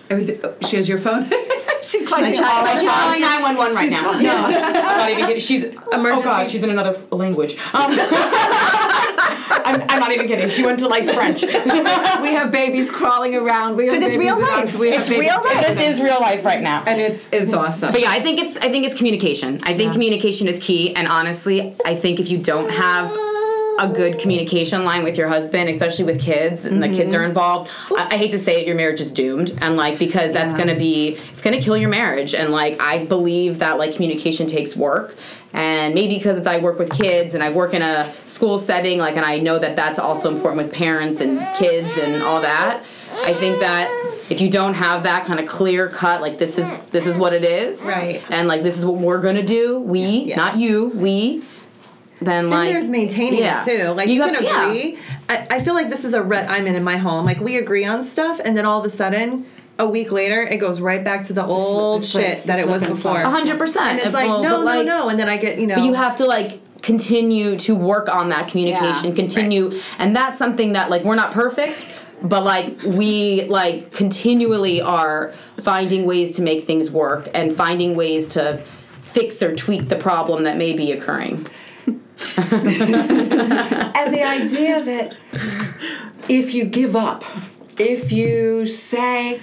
Everything. 0.10 0.40
oh, 0.44 0.54
she 0.68 0.76
has 0.78 0.88
your 0.88 0.98
phone. 0.98 1.26
she 1.84 2.06
collecting 2.06 2.40
all 2.40 2.46
Oh, 2.46 2.68
our 2.68 2.78
she's 2.78 2.90
calling 2.90 3.22
911 3.22 3.76
right 3.76 3.92
now. 3.92 4.12
No, 4.20 4.50
not 4.98 5.10
even 5.10 5.26
kidding. 5.26 5.40
She's 5.42 5.64
emergency. 5.92 6.24
God. 6.26 6.50
she's 6.50 6.64
in 6.64 6.70
another 6.70 6.92
f- 6.92 7.12
language. 7.12 7.58
Um, 7.74 7.98
I'm, 9.68 9.82
I'm 9.90 10.00
not 10.00 10.12
even 10.12 10.28
kidding. 10.28 10.50
She 10.50 10.64
went 10.66 10.80
to 10.80 10.88
like 10.88 11.06
French. 11.10 11.42
we 11.44 11.50
have 12.34 12.52
babies 12.52 12.92
crawling 12.92 13.36
around. 13.36 13.76
We 13.78 13.88
have 13.88 13.96
'Cause 13.96 14.04
it's 14.08 14.16
real 14.18 14.36
in 14.38 14.42
life. 14.44 14.78
We 14.78 14.90
It's 14.90 15.08
babies 15.10 15.22
real 15.30 15.42
life. 15.44 15.66
this 15.68 15.80
is 15.80 16.02
real 16.02 16.20
life 16.20 16.46
right 16.46 16.62
now. 16.62 16.84
and 16.86 17.00
it's 17.02 17.32
it's 17.34 17.54
awesome. 17.54 17.92
But 17.92 18.02
yeah, 18.02 18.12
I 18.12 18.20
think 18.20 18.40
it's 18.40 18.58
I 18.58 18.70
think 18.70 18.86
it's 18.86 18.96
communication. 18.96 19.58
I 19.64 19.76
think 19.76 19.94
communication 19.94 20.48
is 20.48 20.60
key. 20.60 20.96
And 20.96 21.08
honestly, 21.08 21.76
I 21.86 21.96
think 21.96 22.20
if 22.20 22.30
you 22.30 22.38
don't 22.38 22.70
have 22.70 23.12
a 23.78 23.88
good 23.88 24.20
communication 24.20 24.86
line 24.86 25.04
with 25.04 25.18
your 25.18 25.28
husband, 25.28 25.70
especially 25.70 26.06
with 26.06 26.22
kids, 26.22 26.66
and 26.66 26.82
the 26.82 26.88
kids 26.88 27.14
are 27.14 27.20
mm-hmm. 27.20 27.30
involved. 27.30 27.72
I, 27.92 28.08
I 28.12 28.18
hate 28.18 28.32
to 28.32 28.40
say 28.40 28.62
it, 28.62 28.68
your 28.68 28.76
marriage 28.76 29.02
is 29.02 29.12
doomed, 29.12 29.58
and 29.62 29.76
like 29.76 30.00
because 30.00 30.32
that's 30.32 30.54
Yeah. 30.54 30.60
gonna 30.60 30.78
be 30.78 31.18
it's 31.32 31.42
gonna 31.42 31.62
kill 31.62 31.76
your 31.78 31.90
marriage. 31.90 32.34
And 32.34 32.52
like 32.52 32.82
I 32.82 33.06
believe 33.06 33.60
that 33.60 33.78
like 33.78 33.94
communication 33.94 34.48
takes 34.48 34.76
work, 34.76 35.16
and 35.54 35.94
maybe 35.94 36.16
because 36.18 36.38
it's 36.38 36.48
I 36.48 36.60
work 36.60 36.80
with 36.80 36.92
kids 36.92 37.34
and 37.34 37.44
I 37.44 37.52
work 37.52 37.74
in 37.74 37.82
a 37.82 38.14
school 38.26 38.58
setting, 38.58 39.00
like, 39.00 39.16
and 39.18 39.26
I 39.26 39.40
know 39.40 39.60
that 39.60 39.76
that's 39.76 40.00
also 40.00 40.34
important 40.34 40.64
with 40.64 40.74
parents 40.74 41.20
and 41.22 41.40
kids 41.58 41.98
and 41.98 42.24
all 42.24 42.42
that. 42.42 42.84
I 43.24 43.34
think 43.34 43.60
that 43.60 43.90
if 44.30 44.42
you 44.42 44.50
don't 44.50 44.74
have 44.74 45.04
that 45.04 45.26
kind 45.26 45.40
of 45.40 45.48
clear 45.48 45.88
cut, 45.88 46.22
like 46.22 46.38
this 46.38 46.58
is 46.58 46.72
this 46.88 47.06
is 47.08 47.18
what 47.18 47.34
it 47.34 47.44
is, 47.44 47.82
Right. 47.84 48.24
And 48.30 48.48
like 48.48 48.64
this 48.64 48.78
is 48.78 48.86
what 48.86 48.96
we're 48.96 49.22
gonna 49.22 49.44
do, 49.44 49.80
we, 49.80 50.02
Yeah. 50.02 50.38
not 50.38 50.58
you, 50.58 50.88
we. 50.96 51.44
Then 52.22 52.50
like 52.50 52.68
and 52.68 52.76
there's 52.76 52.88
maintaining 52.88 53.40
yeah. 53.40 53.62
it 53.62 53.66
too. 53.66 53.90
Like 53.90 54.10
you, 54.10 54.22
have 54.22 54.34
can 54.34 54.40
to- 54.40 54.46
yeah. 54.46 54.66
agree. 54.68 54.98
I, 55.30 55.48
I 55.52 55.64
feel 55.64 55.74
like 55.74 55.90
this 55.90 56.06
is 56.06 56.14
a 56.14 56.22
rut 56.24 56.50
I'm 56.50 56.66
in 56.68 56.76
in 56.76 56.84
my 56.84 56.98
home. 56.98 57.26
Like 57.26 57.40
we 57.40 57.58
agree 57.58 57.86
on 57.86 58.04
stuff, 58.04 58.40
and 58.44 58.58
then 58.58 58.66
all 58.66 58.80
of 58.80 58.86
a 58.86 58.90
sudden, 58.90 59.46
a 59.78 59.86
week 59.86 60.12
later, 60.12 60.42
it 60.42 60.58
goes 60.58 60.80
right 60.80 61.04
back 61.04 61.26
to 61.26 61.34
the 61.34 61.46
old 61.46 62.04
it's 62.04 62.16
like- 62.16 62.26
shit 62.26 62.44
that 62.46 62.60
it 62.60 62.68
was 62.68 62.88
before. 62.88 63.22
A 63.22 63.30
hundred 63.30 63.58
percent. 63.58 63.92
And 63.92 64.00
it's 64.00 64.14
like 64.14 64.30
Well, 64.30 64.42
no, 64.42 64.60
no, 64.60 64.66
like, 64.66 64.86
no, 64.86 65.10
and 65.10 65.20
then 65.20 65.28
I 65.28 65.38
get 65.38 65.60
you 65.60 65.68
know. 65.68 65.76
But 65.76 65.84
you 65.86 65.94
have 65.94 66.16
to 66.18 66.26
like 66.26 66.60
continue 66.82 67.58
to 67.58 67.76
work 67.76 68.08
on 68.10 68.30
that 68.30 68.48
communication, 68.48 69.10
Yeah, 69.10 69.16
continue, 69.16 69.74
and 69.98 70.16
that's 70.16 70.38
something 70.38 70.74
that 70.74 70.90
like 70.90 71.04
we're 71.04 71.16
not 71.16 71.32
perfect, 71.32 71.92
but 72.22 72.44
like 72.44 72.82
we 72.84 73.44
like 73.46 73.92
continually 73.92 74.82
are 74.82 75.34
finding 75.60 76.06
ways 76.06 76.36
to 76.38 76.42
make 76.42 76.64
things 76.64 76.90
work 76.92 77.28
and 77.34 77.54
finding 77.56 77.96
ways 77.96 78.28
to 78.30 78.58
fix 78.58 79.42
or 79.42 79.56
tweak 79.56 79.90
the 79.90 79.96
problem 79.96 80.44
that 80.44 80.58
may 80.58 80.74
be 80.74 80.92
occurring. 80.92 81.48
and 82.38 84.14
the 84.14 84.24
idea 84.24 84.84
that 84.84 85.18
if 86.30 86.54
you 86.54 86.66
give 86.66 86.96
up 86.96 87.24
if 87.78 88.12
you 88.12 88.66
say 88.66 89.42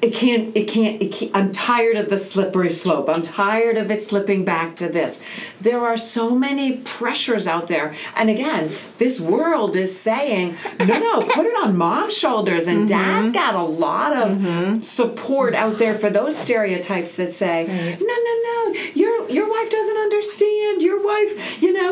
it 0.00 0.12
can't 0.14 0.56
it 0.56 0.68
can't 0.68 1.02
it 1.02 1.10
can't 1.10 1.34
i'm 1.34 1.50
tired 1.50 1.96
of 1.96 2.08
the 2.08 2.18
slippery 2.18 2.70
slope. 2.70 3.08
I'm 3.08 3.22
tired 3.22 3.76
of 3.76 3.90
it 3.90 4.00
slipping 4.00 4.44
back 4.44 4.76
to 4.76 4.88
this. 4.88 5.24
There 5.60 5.80
are 5.80 5.96
so 5.96 6.36
many 6.36 6.78
pressures 6.78 7.46
out 7.48 7.68
there. 7.68 7.96
And 8.16 8.30
again 8.30 8.70
this 8.98 9.20
world 9.20 9.74
is 9.74 9.98
saying 9.98 10.56
no 10.86 10.98
no 10.98 11.20
put 11.20 11.46
it 11.46 11.56
on 11.62 11.76
mom's 11.76 12.16
shoulders. 12.16 12.66
And 12.68 12.88
mm-hmm. 12.88 13.22
dad's 13.22 13.32
got 13.32 13.54
a 13.54 13.62
lot 13.62 14.12
of 14.12 14.38
mm-hmm. 14.38 14.78
support 14.80 15.54
out 15.54 15.78
there 15.78 15.94
for 15.94 16.10
those 16.10 16.38
stereotypes 16.38 17.16
that 17.16 17.34
say 17.34 17.66
no 17.66 18.06
no 18.06 18.72
no 18.74 18.80
your 18.94 19.28
your 19.28 19.50
wife 19.50 19.70
doesn't 19.70 19.96
understand. 19.96 20.82
Your 20.82 21.04
wife 21.04 21.47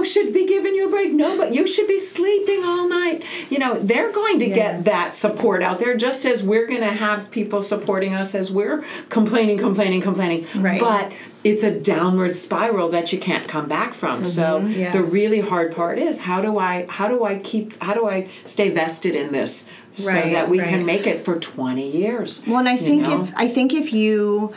should 0.06 0.32
be 0.32 0.46
giving 0.46 0.74
you 0.74 0.88
a 0.88 0.90
break 0.90 1.12
no 1.12 1.36
but 1.36 1.52
you 1.52 1.66
should 1.66 1.86
be 1.88 1.98
sleeping 1.98 2.64
all 2.64 2.88
night 2.88 3.22
you 3.50 3.58
know 3.58 3.78
they're 3.78 4.12
going 4.12 4.38
to 4.38 4.46
get 4.46 4.84
that 4.84 5.14
support 5.14 5.62
out 5.62 5.78
there 5.78 5.96
just 5.96 6.24
as 6.24 6.42
we're 6.42 6.66
going 6.66 6.80
to 6.80 6.92
have 6.92 7.30
people 7.30 7.60
supporting 7.60 8.14
us 8.14 8.34
as 8.34 8.50
we're 8.50 8.82
complaining 9.08 9.58
complaining 9.58 10.00
complaining 10.00 10.46
Right. 10.54 10.80
but 10.80 11.12
it's 11.44 11.62
a 11.62 11.78
downward 11.78 12.34
spiral 12.34 12.88
that 12.90 13.12
you 13.12 13.18
can't 13.18 13.46
come 13.46 13.68
back 13.68 13.94
from 13.94 14.24
so 14.24 14.60
mm-hmm. 14.60 14.72
Yeah. 14.72 14.92
the 14.92 15.02
really 15.02 15.40
hard 15.40 15.74
part 15.74 15.98
is 15.98 16.20
how 16.20 16.40
do 16.40 16.58
i 16.58 16.86
how 16.88 17.08
do 17.08 17.24
i 17.24 17.38
keep 17.38 17.78
how 17.80 17.94
do 17.94 18.08
i 18.08 18.28
stay 18.46 18.70
vested 18.70 19.14
in 19.16 19.32
this 19.32 19.70
so 19.98 20.12
that 20.12 20.50
we 20.50 20.60
right. 20.60 20.68
can 20.68 20.84
make 20.84 21.06
it 21.06 21.20
for 21.20 21.40
20 21.40 21.88
years 21.90 22.44
Well, 22.46 22.58
and 22.58 22.68
I 22.68 22.76
think 22.76 23.04
know? 23.04 23.22
if 23.22 23.32
I 23.34 23.48
think 23.48 23.72
if 23.72 23.94
you 23.94 24.52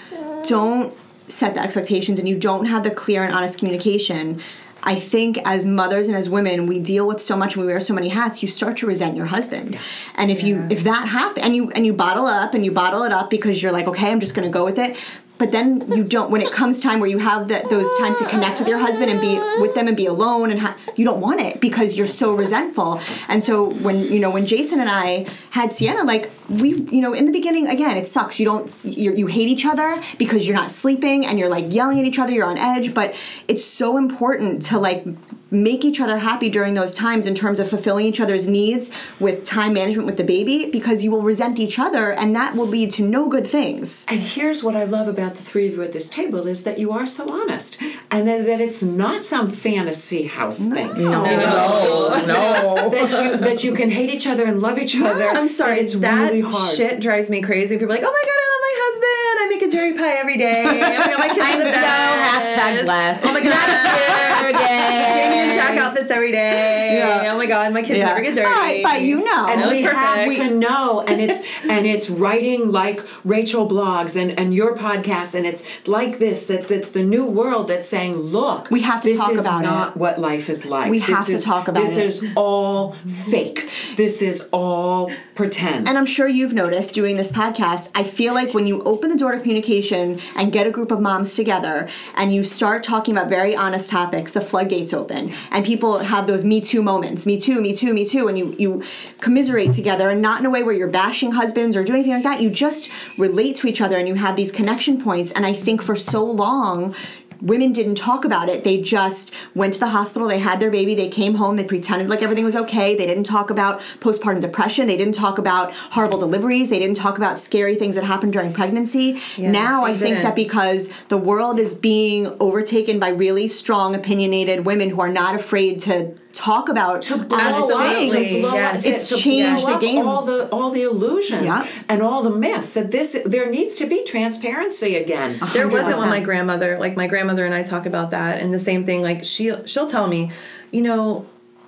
don't 0.45 0.93
set 1.29 1.53
the 1.53 1.61
expectations 1.61 2.19
and 2.19 2.27
you 2.27 2.37
don't 2.37 2.65
have 2.65 2.83
the 2.83 2.91
clear 2.91 3.23
and 3.23 3.33
honest 3.33 3.57
communication, 3.59 4.41
I 4.89 4.99
think 4.99 5.37
as 5.45 5.67
mothers 5.67 6.07
and 6.07 6.17
as 6.17 6.31
women, 6.31 6.65
we 6.65 6.79
deal 6.79 7.05
with 7.05 7.21
so 7.21 7.37
much 7.37 7.55
and 7.55 7.63
we 7.63 7.71
wear 7.71 7.79
so 7.79 7.93
many 7.93 8.07
hats. 8.07 8.41
You 8.41 8.47
start 8.47 8.77
to 8.77 8.87
resent 8.87 9.15
your 9.15 9.27
husband, 9.27 9.77
and 10.15 10.31
if 10.31 10.41
you 10.41 10.65
if 10.71 10.83
that 10.83 11.07
happens 11.07 11.45
and 11.45 11.55
you 11.55 11.69
and 11.75 11.85
you 11.85 11.93
bottle 11.93 12.25
up 12.25 12.55
and 12.55 12.65
you 12.65 12.71
bottle 12.71 13.03
it 13.03 13.11
up 13.11 13.29
because 13.29 13.61
you're 13.61 13.71
like, 13.71 13.87
okay, 13.87 14.09
I'm 14.09 14.19
just 14.19 14.33
going 14.33 14.47
to 14.47 14.51
go 14.51 14.65
with 14.65 14.79
it. 14.79 14.97
But 15.39 15.53
then 15.53 15.91
you 15.91 16.03
don't. 16.03 16.29
When 16.29 16.41
it 16.41 16.51
comes 16.51 16.81
time 16.81 16.99
where 16.99 17.09
you 17.09 17.17
have 17.17 17.47
that 17.47 17.69
those 17.69 17.87
times 17.97 18.17
to 18.17 18.25
connect 18.25 18.59
with 18.59 18.67
your 18.67 18.77
husband 18.77 19.09
and 19.09 19.19
be 19.19 19.39
with 19.61 19.73
them 19.73 19.87
and 19.87 19.95
be 19.95 20.05
alone, 20.05 20.51
and 20.51 20.59
ha- 20.59 20.77
you 20.97 21.05
don't 21.05 21.21
want 21.21 21.39
it 21.39 21.61
because 21.61 21.97
you're 21.97 22.07
so 22.07 22.35
resentful. 22.35 22.99
And 23.29 23.41
so 23.41 23.69
when 23.69 24.03
you 24.03 24.19
know 24.19 24.29
when 24.29 24.45
Jason 24.45 24.81
and 24.81 24.89
I 24.89 25.25
had 25.51 25.71
Sienna, 25.71 26.03
like 26.03 26.29
we, 26.49 26.73
you 26.75 26.99
know, 26.99 27.13
in 27.13 27.25
the 27.25 27.31
beginning, 27.31 27.67
again, 27.67 27.95
it 27.95 28.07
sucks. 28.07 28.37
You 28.39 28.45
don't, 28.45 28.85
you 28.85 29.15
you 29.15 29.27
hate 29.27 29.47
each 29.47 29.65
other 29.65 30.01
because 30.17 30.45
you're 30.45 30.57
not 30.57 30.71
sleeping 30.71 31.25
and 31.25 31.39
you're 31.39 31.49
like 31.49 31.73
yelling 31.73 31.99
at 31.99 32.05
each 32.05 32.19
other. 32.19 32.33
You're 32.33 32.45
on 32.45 32.57
edge, 32.57 32.93
but 32.93 33.15
it's 33.47 33.63
so 33.63 33.97
important 33.97 34.63
to 34.63 34.77
like 34.77 35.05
make 35.51 35.83
each 35.83 35.99
other 35.99 36.17
happy 36.19 36.49
during 36.49 36.73
those 36.73 36.93
times 36.93 37.25
in 37.25 37.35
terms 37.35 37.59
of 37.59 37.69
fulfilling 37.69 38.05
each 38.05 38.19
other's 38.19 38.47
needs 38.47 38.91
with 39.19 39.45
time 39.45 39.73
management 39.73 40.05
with 40.05 40.17
the 40.17 40.23
baby 40.23 40.69
because 40.69 41.03
you 41.03 41.11
will 41.11 41.21
resent 41.21 41.59
each 41.59 41.79
other 41.79 42.11
and 42.11 42.35
that 42.35 42.55
will 42.55 42.67
lead 42.67 42.91
to 42.91 43.03
no 43.03 43.27
good 43.29 43.47
things. 43.47 44.05
And 44.07 44.19
here's 44.21 44.63
what 44.63 44.75
I 44.75 44.83
love 44.83 45.07
about 45.07 45.35
the 45.35 45.41
three 45.41 45.67
of 45.67 45.75
you 45.75 45.83
at 45.83 45.93
this 45.93 46.09
table 46.09 46.47
is 46.47 46.63
that 46.63 46.77
you 46.77 46.91
are 46.91 47.05
so 47.05 47.31
honest, 47.31 47.81
and 48.11 48.27
that, 48.27 48.45
that 48.45 48.61
it's 48.61 48.83
not 48.83 49.25
some 49.25 49.49
fantasy 49.49 50.23
house 50.23 50.59
thing. 50.59 50.87
No, 50.97 51.23
no, 51.23 52.25
no. 52.25 52.89
That 52.99 53.11
you 53.23 53.37
that 53.37 53.63
you 53.63 53.73
can 53.73 53.89
hate 53.89 54.09
each 54.09 54.27
other 54.27 54.45
and 54.45 54.61
love 54.61 54.79
each 54.79 54.99
other. 54.99 55.29
I'm 55.29 55.47
sorry, 55.47 55.79
it's 55.79 55.95
that 55.95 56.31
really 56.31 56.41
hard. 56.41 56.75
shit 56.75 56.99
drives 56.99 57.29
me 57.29 57.41
crazy. 57.41 57.75
People 57.75 57.93
are 57.93 57.95
like, 57.95 58.03
oh 58.03 58.11
my 58.11 58.23
god, 58.29 58.39
I 58.43 58.47
love 58.53 58.61
my 58.67 58.75
husband. 58.83 59.35
I 59.39 59.47
make 59.49 59.61
a 59.61 59.71
cherry 59.71 59.93
pie 59.93 60.17
every 60.19 60.37
day. 60.37 60.63
My 60.63 60.79
god, 60.79 61.19
my 61.19 61.27
kids 61.27 61.41
I'm 61.41 61.61
so 61.61 61.67
hashtag 61.69 62.85
blessed. 62.85 63.25
Oh 63.25 63.33
my 63.33 63.43
god, 63.43 64.28
And 64.55 65.53
Jack 65.53 65.77
outfits 65.77 66.11
every 66.11 66.31
day. 66.31 66.97
Yeah. 66.97 67.31
Oh 67.33 67.37
my 67.37 67.45
god, 67.45 67.73
my 67.73 67.81
kids 67.81 67.99
never 67.99 68.21
get 68.21 68.35
dirty. 68.35 68.83
But, 68.83 68.91
but 68.93 69.01
you 69.01 69.23
know, 69.23 69.47
and 69.47 69.69
we 69.69 69.81
have 69.83 70.25
perfect. 70.25 70.37
to 70.49 70.55
know 70.55 71.01
and 71.01 71.21
it's 71.21 71.39
and 71.69 71.85
it's 71.85 72.09
writing 72.09 72.71
like 72.71 73.01
rachel 73.23 73.67
blogs 73.67 74.19
and 74.19 74.37
and 74.39 74.53
your 74.53 74.75
podcast 74.75 75.35
and 75.35 75.45
it's 75.45 75.63
like 75.87 76.19
this 76.19 76.45
that 76.47 76.67
that's 76.67 76.91
the 76.91 77.03
new 77.03 77.25
world 77.25 77.67
that's 77.67 77.87
saying 77.87 78.15
look 78.15 78.69
We 78.71 78.81
have 78.81 79.01
to 79.01 79.09
this 79.09 79.17
talk 79.19 79.31
is 79.33 79.41
about 79.41 79.61
not 79.61 79.89
it. 79.91 79.97
what 79.97 80.19
life 80.19 80.49
is 80.49 80.65
like 80.65 80.89
We 80.89 80.99
This 80.99 81.07
have 81.09 81.25
to 81.27 81.39
talk 81.39 81.67
about 81.67 81.83
it. 81.83 81.87
this 81.87 81.97
it. 81.97 82.05
is 82.05 82.31
all 82.35 82.93
fake 83.07 83.69
this 83.97 84.21
is 84.21 84.47
all 84.51 85.11
pretend 85.35 85.87
And 85.87 85.97
I'm 85.97 86.05
sure 86.05 86.27
you've 86.27 86.53
noticed 86.53 86.93
doing 86.93 87.15
this 87.17 87.31
podcast, 87.31 87.89
I 87.95 88.03
feel 88.03 88.33
like 88.33 88.53
when 88.53 88.67
you 88.67 88.81
open 88.83 89.09
the 89.09 89.15
door 89.17 89.31
to 89.31 89.39
communication 89.39 90.19
and 90.35 90.51
get 90.51 90.67
a 90.67 90.71
group 90.71 90.91
of 90.91 90.99
moms 90.99 91.33
together 91.35 91.87
and 92.15 92.33
you 92.33 92.43
start 92.43 92.83
talking 92.83 93.15
about 93.17 93.29
very 93.29 93.55
honest 93.55 93.89
topics, 93.89 94.31
the 94.39 94.45
floodgates 94.45 94.93
open 94.93 95.31
and 95.51 95.65
people 95.65 95.99
have 95.99 96.27
those 96.27 96.45
me 96.45 96.61
too 96.61 96.81
moments, 96.81 97.25
me 97.25 97.39
too, 97.39 97.61
me 97.61 97.75
too, 97.75 97.93
me 97.93 98.05
too, 98.05 98.27
and 98.27 98.37
you, 98.37 98.55
you 98.57 98.83
commiserate 99.19 99.73
together 99.73 100.09
and 100.09 100.21
not 100.21 100.39
in 100.39 100.45
a 100.45 100.49
way 100.49 100.63
where 100.63 100.73
you're 100.73 100.87
bashing 100.87 101.31
husbands 101.31 101.75
or 101.75 101.83
doing 101.83 101.99
anything 101.99 102.13
like 102.13 102.23
that. 102.23 102.41
You 102.41 102.49
just 102.49 102.89
relate 103.17 103.55
to 103.57 103.67
each 103.67 103.81
other 103.81 103.97
and 103.97 104.07
you 104.07 104.15
have 104.15 104.35
these 104.35 104.51
connection 104.51 105.01
points. 105.01 105.31
And 105.31 105.45
I 105.45 105.53
think 105.53 105.81
for 105.81 105.95
so 105.95 106.23
long, 106.25 106.95
women 107.41 107.73
didn't 107.73 107.95
talk 107.95 108.25
about 108.25 108.49
it. 108.49 108.63
They 108.63 108.81
just 108.81 109.33
went 109.55 109.73
to 109.75 109.79
the 109.79 109.87
hospital, 109.87 110.27
they 110.27 110.39
had 110.39 110.59
their 110.59 110.71
baby, 110.71 110.95
they 110.95 111.09
came 111.09 111.35
home, 111.35 111.55
they 111.55 111.63
pretended 111.63 112.09
like 112.09 112.21
everything 112.21 112.45
was 112.45 112.55
okay. 112.55 112.95
They 112.95 113.05
didn't 113.05 113.25
talk 113.25 113.49
about 113.49 113.79
postpartum 113.99 114.41
depression, 114.41 114.87
they 114.87 114.97
didn't 114.97 115.15
talk 115.15 115.37
about 115.37 115.73
horrible 115.73 116.17
deliveries, 116.17 116.69
they 116.69 116.79
didn't 116.79 116.97
talk 116.97 117.17
about 117.17 117.37
scary 117.37 117.75
things 117.75 117.95
that 117.95 118.03
happened 118.03 118.33
during 118.33 118.53
pregnancy. 118.53 119.21
now 119.37 119.85
I 119.85 119.95
think 119.95 120.15
didn't. 120.15 120.23
that 120.23 120.35
because 120.35 120.89
the 121.09 121.17
world 121.17 121.59
is 121.59 121.75
being 121.75 122.27
overtaken 122.39 122.99
by 122.99 123.09
really 123.09 123.47
strong 123.47 123.95
opinionated 123.95 124.65
women 124.65 124.89
who 124.89 125.01
are 125.01 125.09
not 125.09 125.35
afraid 125.35 125.79
to 125.81 126.15
talk 126.33 126.69
about 126.69 127.01
to 127.01 127.17
blow 127.17 127.67
things. 127.67 128.11
to 128.11 128.41
blow 128.41 128.53
Yeah, 128.53 128.69
up, 128.69 128.75
it's 128.75 128.85
it's 128.85 129.09
to 129.09 129.17
changed 129.17 129.67
the 129.67 129.77
game. 129.77 130.07
all 130.07 130.23
the 130.23 130.47
all 130.49 130.69
the 130.71 130.83
illusions 130.83 131.43
Yeah. 131.43 131.67
and 131.89 132.01
all 132.01 132.21
the 132.21 132.29
myths 132.29 132.73
that 132.75 132.91
this 132.91 133.17
there 133.25 133.49
needs 133.49 133.75
to 133.77 133.85
be 133.85 134.03
transparency 134.03 134.95
again. 134.95 135.39
There 135.53 135.67
wasn't 135.67 135.97
when 135.97 136.09
my 136.09 136.19
grandmother 136.19 136.77
like 136.79 136.95
my 136.95 137.07
grandmother 137.07 137.45
and 137.45 137.53
i 137.53 137.63
talk 137.63 137.85
about 137.85 138.11
that 138.11 138.39
and 138.39 138.53
the 138.53 138.59
same 138.59 138.85
thing 138.85 139.01
like 139.01 139.23
she 139.23 139.53
she'll 139.65 139.87
tell 139.87 140.07
me 140.07 140.31
you 140.71 140.81
know 140.81 141.25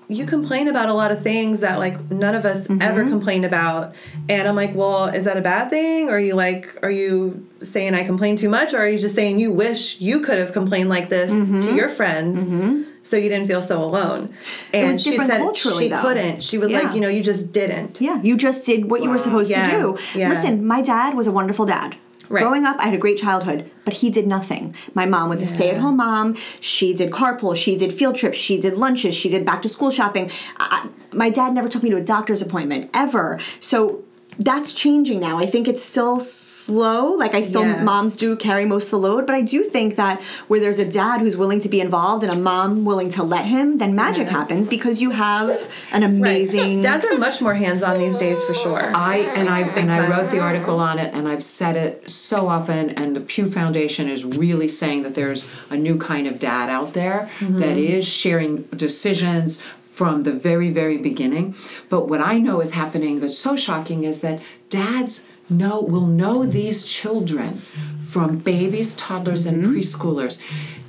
you 0.08 0.26
complain 0.26 0.68
about 0.68 0.90
a 0.90 0.94
lot 0.94 1.10
of 1.12 1.24
things 1.24 1.62
that 1.62 1.80
like 1.80 2.12
none 2.12 2.36
of 2.36 2.44
us 2.44 2.70
ever 2.70 3.02
mm-hmm. 3.02 3.10
complain 3.10 3.46
about. 3.46 3.96
And 4.28 4.48
i'm 4.48 4.56
like 4.56 4.76
well 4.76 5.06
is 5.06 5.26
that 5.26 5.38
a 5.38 5.42
bad 5.42 5.70
thing? 5.70 6.10
Or 6.10 6.14
are 6.14 6.20
you 6.20 6.36
like 6.36 6.78
are 6.84 6.92
you 6.92 7.48
saying 7.62 7.96
i 7.96 8.04
complain 8.04 8.36
too 8.36 8.50
much? 8.50 8.74
Or 8.74 8.80
are 8.80 8.88
you 8.88 9.00
just 9.00 9.16
saying 9.16 9.40
you 9.40 9.52
wish 9.52 10.00
you 10.02 10.20
could 10.20 10.38
have 10.38 10.52
complained 10.52 10.90
like 10.90 11.10
this 11.10 11.32
mm-hmm. 11.32 11.62
to 11.62 11.76
your 11.76 11.90
friends 11.90 12.44
mm-hmm. 12.44 12.91
So 13.04 13.18
you 13.18 13.30
didn't 13.30 13.48
feel 13.48 13.62
so 13.62 13.84
alone 13.84 14.34
and 14.74 14.90
was 14.90 15.02
she 15.04 15.12
different 15.12 15.32
said 15.58 15.74
she 15.80 15.88
though. 15.90 16.02
couldn't 16.02 16.44
she 16.44 16.58
was 16.58 16.70
Yeah. 16.72 16.82
like 16.82 16.94
you 16.96 17.02
know 17.02 17.10
you 17.10 17.24
just 17.24 17.52
didn't 17.52 18.00
Yeah, 18.00 18.22
you 18.22 18.38
just 18.38 18.66
did 18.66 18.90
what 18.92 19.02
you 19.04 19.10
were 19.10 19.18
supposed 19.18 19.50
Yeah, 19.50 19.64
to 19.64 19.72
do. 19.72 19.98
yeah. 20.20 20.30
Listen, 20.30 20.66
my 20.66 20.82
dad 20.82 21.16
was 21.16 21.28
a 21.28 21.32
wonderful 21.32 21.66
dad. 21.66 21.96
Right. 22.30 22.44
Growing 22.44 22.64
up, 22.66 22.78
I 22.80 22.86
had 22.86 22.94
a 22.94 22.98
great 22.98 23.18
childhood, 23.18 23.70
but 23.84 23.96
he 23.96 24.10
did 24.10 24.26
nothing. 24.26 24.74
My 24.94 25.06
mom 25.06 25.28
was 25.28 25.42
a 25.42 25.46
stay 25.46 25.70
at 25.70 25.78
home 25.80 25.98
mom. 25.98 26.36
She 26.62 26.94
did 26.94 27.12
carpool, 27.12 27.58
she 27.58 27.76
did 27.76 27.92
field 27.92 28.16
trips, 28.16 28.38
she 28.38 28.58
did 28.58 28.78
lunches, 28.78 29.14
she 29.16 29.30
did 29.30 29.46
back 29.46 29.62
to 29.64 29.70
school 29.70 29.92
shopping. 29.92 30.32
I, 30.58 30.88
my 31.12 31.30
dad 31.30 31.54
never 31.54 31.68
took 31.68 31.84
me 31.84 31.90
to 31.90 31.98
a 31.98 32.02
doctor's 32.02 32.42
appointment, 32.42 32.90
ever. 32.94 33.38
So 33.60 34.04
that's 34.44 34.74
changing 34.74 35.20
now. 35.20 35.38
I 35.38 35.46
think 35.46 35.68
it's 35.68 35.84
still 35.84 36.20
slow. 36.20 37.14
Like, 37.14 37.34
I 37.36 37.42
still, 37.42 37.64
Yeah. 37.66 37.84
moms 37.84 38.16
do 38.16 38.36
carry 38.36 38.66
most 38.66 38.86
of 38.86 38.92
the 38.92 39.00
load, 39.00 39.26
but 39.28 39.36
I 39.36 39.42
do 39.42 39.64
think 39.64 39.96
that 39.98 40.22
where 40.48 40.60
there's 40.60 40.80
a 40.80 40.86
dad 40.86 41.22
who's 41.22 41.38
willing 41.38 41.60
to 41.62 41.70
be 41.70 41.80
involved 41.80 42.24
and 42.24 42.32
a 42.32 42.36
mom 42.36 42.84
willing 42.86 43.10
to 43.12 43.24
let 43.24 43.46
him, 43.46 43.78
then 43.78 43.96
magic 43.96 44.28
happens 44.28 44.68
because 44.68 45.02
you 45.02 45.12
have 45.12 45.50
an 45.92 46.02
Right. 46.02 46.10
amazing. 46.10 46.82
dads 46.90 47.06
are 47.06 47.18
much 47.18 47.42
more 47.42 47.56
hands-on 47.56 47.98
these 48.00 48.16
days 48.18 48.42
for 48.44 48.54
sure 48.54 48.92
I 48.96 49.18
and 49.36 49.50
I 49.50 49.62
and 49.62 49.92
I 49.92 50.08
wrote 50.08 50.30
the 50.32 50.40
article 50.40 50.80
on 50.80 50.98
it, 51.00 51.14
and 51.14 51.28
I've 51.28 51.44
said 51.44 51.76
it 51.76 52.10
so 52.10 52.48
often. 52.48 52.90
And 52.92 53.16
the 53.16 53.22
Pew 53.22 53.46
Foundation 53.46 54.08
is 54.10 54.24
really 54.26 54.68
saying 54.68 55.04
that 55.04 55.16
there's 55.16 55.48
a 55.70 55.78
new 55.78 55.98
kind 55.98 56.26
of 56.28 56.40
dad 56.40 56.70
out 56.70 56.94
there 56.94 57.30
mm-hmm. 57.40 57.58
that 57.58 57.78
is 57.78 58.08
sharing 58.08 58.58
decisions 58.76 59.62
from 60.02 60.24
the 60.24 60.34
very 60.34 60.72
very 60.72 60.98
beginning. 60.98 61.54
But 61.88 62.08
what 62.08 62.22
I 62.22 62.40
know 62.40 62.60
is 62.60 62.72
happening 62.72 63.20
that's 63.20 63.38
so 63.38 63.56
shocking 63.56 64.04
is 64.04 64.22
that 64.22 64.42
dads 64.68 65.28
know 65.48 65.80
will 65.80 66.08
know 66.08 66.44
these 66.44 66.84
children 66.84 67.62
from 68.08 68.40
babies, 68.40 68.96
toddlers, 68.96 69.46
and 69.46 69.64
mm-hmm. 69.64 69.76
preschoolers. 69.76 70.42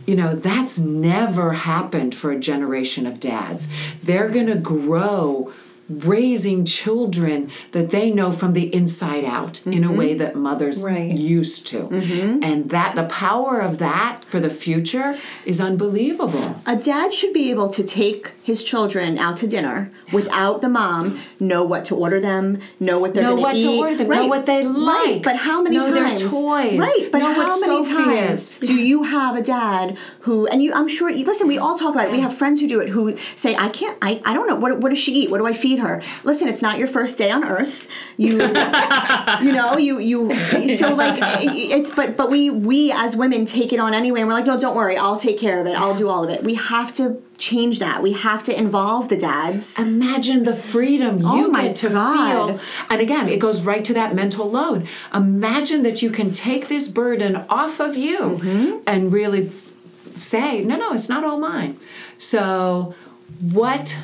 You 0.06 0.16
know, 0.16 0.34
that's 0.34 0.78
never 0.78 1.52
happened 1.52 2.14
for 2.14 2.32
a 2.32 2.38
generation 2.38 3.06
of 3.06 3.20
dads. 3.20 3.68
They're 4.02 4.30
to 4.46 4.54
grow 4.54 5.52
raising 6.04 6.64
children 6.64 7.50
that 7.72 7.90
they 7.90 8.10
know 8.10 8.32
from 8.32 8.52
the 8.52 8.74
inside 8.74 9.24
out 9.24 9.64
in 9.66 9.84
a 9.84 9.88
mm-hmm. 9.88 9.96
way 9.96 10.14
that 10.14 10.34
mothers 10.36 10.82
Right. 10.84 11.16
used 11.16 11.66
to. 11.68 11.82
Mm-hmm. 11.88 12.42
And 12.42 12.70
that 12.70 12.94
the 12.94 13.04
power 13.04 13.60
of 13.60 13.78
that 13.78 14.24
for 14.24 14.40
the 14.40 14.50
future 14.50 15.16
is 15.44 15.60
unbelievable. 15.60 16.60
a 16.66 16.76
dad 16.76 17.12
should 17.14 17.32
be 17.32 17.50
able 17.50 17.68
to 17.68 17.82
take 17.82 18.32
his 18.42 18.64
children 18.64 19.18
out 19.18 19.36
to 19.38 19.46
dinner 19.46 19.90
without 20.12 20.60
the 20.62 20.68
mom 20.68 21.18
know 21.38 21.64
what 21.64 21.84
to 21.86 21.94
order 21.94 22.18
them, 22.20 22.58
know 22.80 22.98
what 22.98 23.14
they're 23.14 23.24
going 23.24 23.42
what 23.42 23.52
to 23.52 23.58
eat, 23.58 23.78
order 23.78 23.96
them, 23.96 24.08
know 24.08 24.26
what 24.26 24.46
they 24.46 24.62
Right, 24.66 25.14
like, 25.14 25.22
but 25.22 25.36
how 25.36 25.62
many 25.62 25.76
know 25.76 25.90
their 25.90 26.04
times? 26.08 26.22
toys, 26.22 26.78
Right, 26.78 27.08
but 27.10 27.18
know 27.18 27.32
how 27.32 27.48
many 27.60 27.84
Sophie 27.84 27.94
times 27.94 28.52
is. 28.62 28.68
do 28.68 28.74
you 28.74 29.02
have 29.04 29.36
a 29.36 29.42
dad 29.42 29.96
who? 30.20 30.46
And 30.46 30.62
you, 30.62 30.72
I'm 30.72 30.88
sure. 30.88 31.08
You, 31.10 31.24
listen, 31.24 31.46
we 31.48 31.58
all 31.58 31.76
talk 31.76 31.94
about 31.94 32.06
it. 32.08 32.12
We 32.12 32.20
have 32.20 32.36
friends 32.36 32.60
who 32.60 32.68
do 32.68 32.80
it 32.80 32.88
who 32.88 33.16
say, 33.36 33.54
"I 33.56 33.68
can't. 33.68 33.96
I, 34.02 34.20
I 34.24 34.34
don't 34.34 34.46
know. 34.48 34.56
What, 34.56 34.78
what 34.78 34.90
does 34.90 34.98
she 34.98 35.12
eat? 35.12 35.30
What 35.30 35.38
do 35.38 35.46
I 35.46 35.52
feed 35.52 35.78
her?" 35.78 35.81
Her. 35.82 36.00
Listen, 36.24 36.48
it's 36.48 36.62
not 36.62 36.78
your 36.78 36.88
first 36.88 37.18
day 37.18 37.30
on 37.30 37.44
earth. 37.44 37.86
You 38.16 38.30
you 39.42 39.52
know, 39.52 39.76
you 39.78 39.98
you 39.98 40.76
so 40.76 40.94
like 41.02 41.18
it's 41.20 41.90
but 41.90 42.16
but 42.16 42.30
we 42.30 42.50
we 42.50 42.90
as 42.92 43.16
women 43.16 43.44
take 43.44 43.72
it 43.72 43.78
on 43.78 43.94
anyway 43.94 44.20
and 44.20 44.28
we're 44.28 44.34
like, 44.34 44.46
"No, 44.46 44.58
don't 44.58 44.74
worry. 44.74 44.96
I'll 44.96 45.18
take 45.18 45.38
care 45.38 45.60
of 45.60 45.66
it. 45.66 45.76
I'll 45.76 45.94
do 45.94 46.08
all 46.08 46.24
of 46.24 46.30
it." 46.30 46.42
We 46.42 46.54
have 46.54 46.92
to 46.94 47.22
change 47.38 47.78
that. 47.80 48.02
We 48.02 48.12
have 48.12 48.42
to 48.44 48.56
involve 48.56 49.08
the 49.08 49.16
dads. 49.16 49.78
Imagine 49.78 50.44
the 50.44 50.54
freedom 50.54 51.18
you 51.18 51.50
Oh 51.50 51.52
get 51.52 51.74
to 51.76 51.88
God. 51.88 52.50
feel. 52.50 52.60
And 52.88 53.00
again, 53.00 53.28
it 53.28 53.40
goes 53.40 53.62
right 53.62 53.84
to 53.84 53.94
that 53.94 54.14
mental 54.14 54.48
load. 54.48 54.86
Imagine 55.12 55.82
that 55.82 56.02
you 56.02 56.10
can 56.10 56.32
take 56.32 56.68
this 56.68 56.86
burden 56.88 57.36
off 57.48 57.80
of 57.80 57.96
you 57.96 58.18
Mm-hmm. 58.38 58.78
and 58.86 59.12
really 59.12 59.50
say, 60.14 60.62
no, 60.62 60.76
no, 60.76 60.92
it's 60.92 61.08
not 61.08 61.24
all 61.24 61.38
mine. 61.38 61.76
So, 62.18 62.94
what 63.40 63.98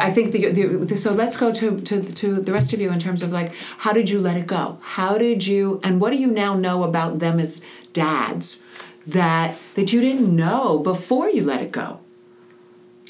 I 0.00 0.10
think 0.10 0.32
the, 0.32 0.50
the 0.50 0.96
so 0.96 1.12
let's 1.12 1.36
go 1.36 1.52
to, 1.52 1.78
to 1.80 2.02
to 2.02 2.40
the 2.40 2.52
rest 2.52 2.72
of 2.72 2.80
you 2.80 2.90
in 2.90 2.98
terms 2.98 3.22
of 3.22 3.32
like 3.32 3.54
how 3.78 3.92
did 3.92 4.10
you 4.10 4.20
let 4.20 4.36
it 4.36 4.46
go? 4.46 4.78
How 4.82 5.18
did 5.18 5.46
you 5.46 5.80
and 5.84 6.00
what 6.00 6.10
do 6.10 6.18
you 6.18 6.28
now 6.28 6.54
know 6.54 6.82
about 6.82 7.18
them 7.18 7.38
as 7.38 7.62
dads 7.92 8.64
that 9.06 9.56
that 9.74 9.92
you 9.92 10.00
didn't 10.00 10.34
know 10.34 10.78
before 10.78 11.28
you 11.28 11.44
let 11.44 11.60
it 11.60 11.72
go? 11.72 12.00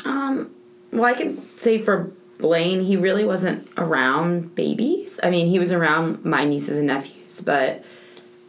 Um, 0.05 0.51
well, 0.93 1.05
I 1.05 1.15
can 1.15 1.55
say 1.57 1.79
for 1.79 2.13
Blaine, 2.39 2.81
he 2.81 2.97
really 2.97 3.25
wasn't 3.25 3.69
around 3.77 4.55
babies. 4.55 5.21
I 5.23 5.31
mean, 5.31 5.47
he 5.47 5.59
was 5.59 5.73
around 5.73 6.25
my 6.25 6.45
nieces 6.45 6.79
and 6.79 6.87
nephews, 6.87 7.41
but 7.41 7.85